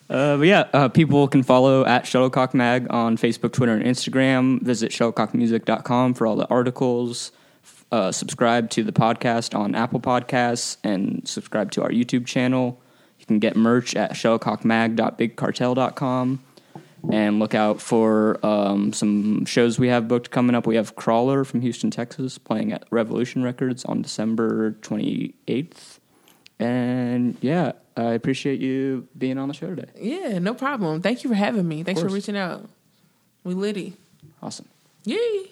Uh, 0.09 0.37
but 0.37 0.45
yeah, 0.47 0.67
uh, 0.73 0.89
people 0.89 1.27
can 1.27 1.41
follow 1.41 1.85
at 1.85 2.03
Shuttlecock 2.03 2.53
Mag 2.53 2.85
on 2.91 3.17
Facebook, 3.17 3.51
Twitter, 3.51 3.73
and 3.73 3.83
Instagram. 3.83 4.61
Visit 4.61 4.91
shuttlecockmusic.com 4.91 6.13
for 6.13 6.27
all 6.27 6.35
the 6.35 6.47
articles. 6.49 7.31
Uh, 7.91 8.11
subscribe 8.11 8.69
to 8.71 8.83
the 8.83 8.91
podcast 8.91 9.57
on 9.57 9.73
Apple 9.73 9.99
Podcasts 9.99 10.77
and 10.83 11.27
subscribe 11.27 11.71
to 11.71 11.81
our 11.81 11.89
YouTube 11.89 12.27
channel. 12.27 12.79
Can 13.33 13.39
get 13.39 13.55
merch 13.55 13.95
at 13.95 14.11
shuttlecockmag.bigcartel.com. 14.11 16.43
And 17.11 17.39
look 17.39 17.55
out 17.55 17.81
for 17.81 18.39
um, 18.45 18.93
some 18.93 19.43
shows 19.45 19.77
we 19.77 19.89
have 19.89 20.07
booked 20.07 20.31
coming 20.31 20.55
up. 20.55 20.65
We 20.67 20.75
have 20.75 20.95
Crawler 20.95 21.43
from 21.43 21.59
Houston, 21.61 21.91
Texas, 21.91 22.37
playing 22.37 22.71
at 22.71 22.85
Revolution 22.91 23.43
Records 23.43 23.83
on 23.85 24.01
December 24.03 24.71
28th. 24.81 25.99
And 26.59 27.35
yeah, 27.41 27.73
I 27.97 28.11
appreciate 28.11 28.61
you 28.61 29.07
being 29.17 29.37
on 29.37 29.49
the 29.49 29.53
show 29.53 29.75
today. 29.75 29.89
yeah, 29.99 30.39
no 30.39 30.53
problem. 30.53 31.01
Thank 31.01 31.25
you 31.25 31.29
for 31.29 31.35
having 31.35 31.67
me. 31.67 31.83
Thanks 31.83 31.99
for 32.01 32.07
reaching 32.07 32.37
out. 32.37 32.69
We 33.43 33.53
Liddy. 33.55 33.97
Awesome. 34.41 34.69
Yay. 35.03 35.49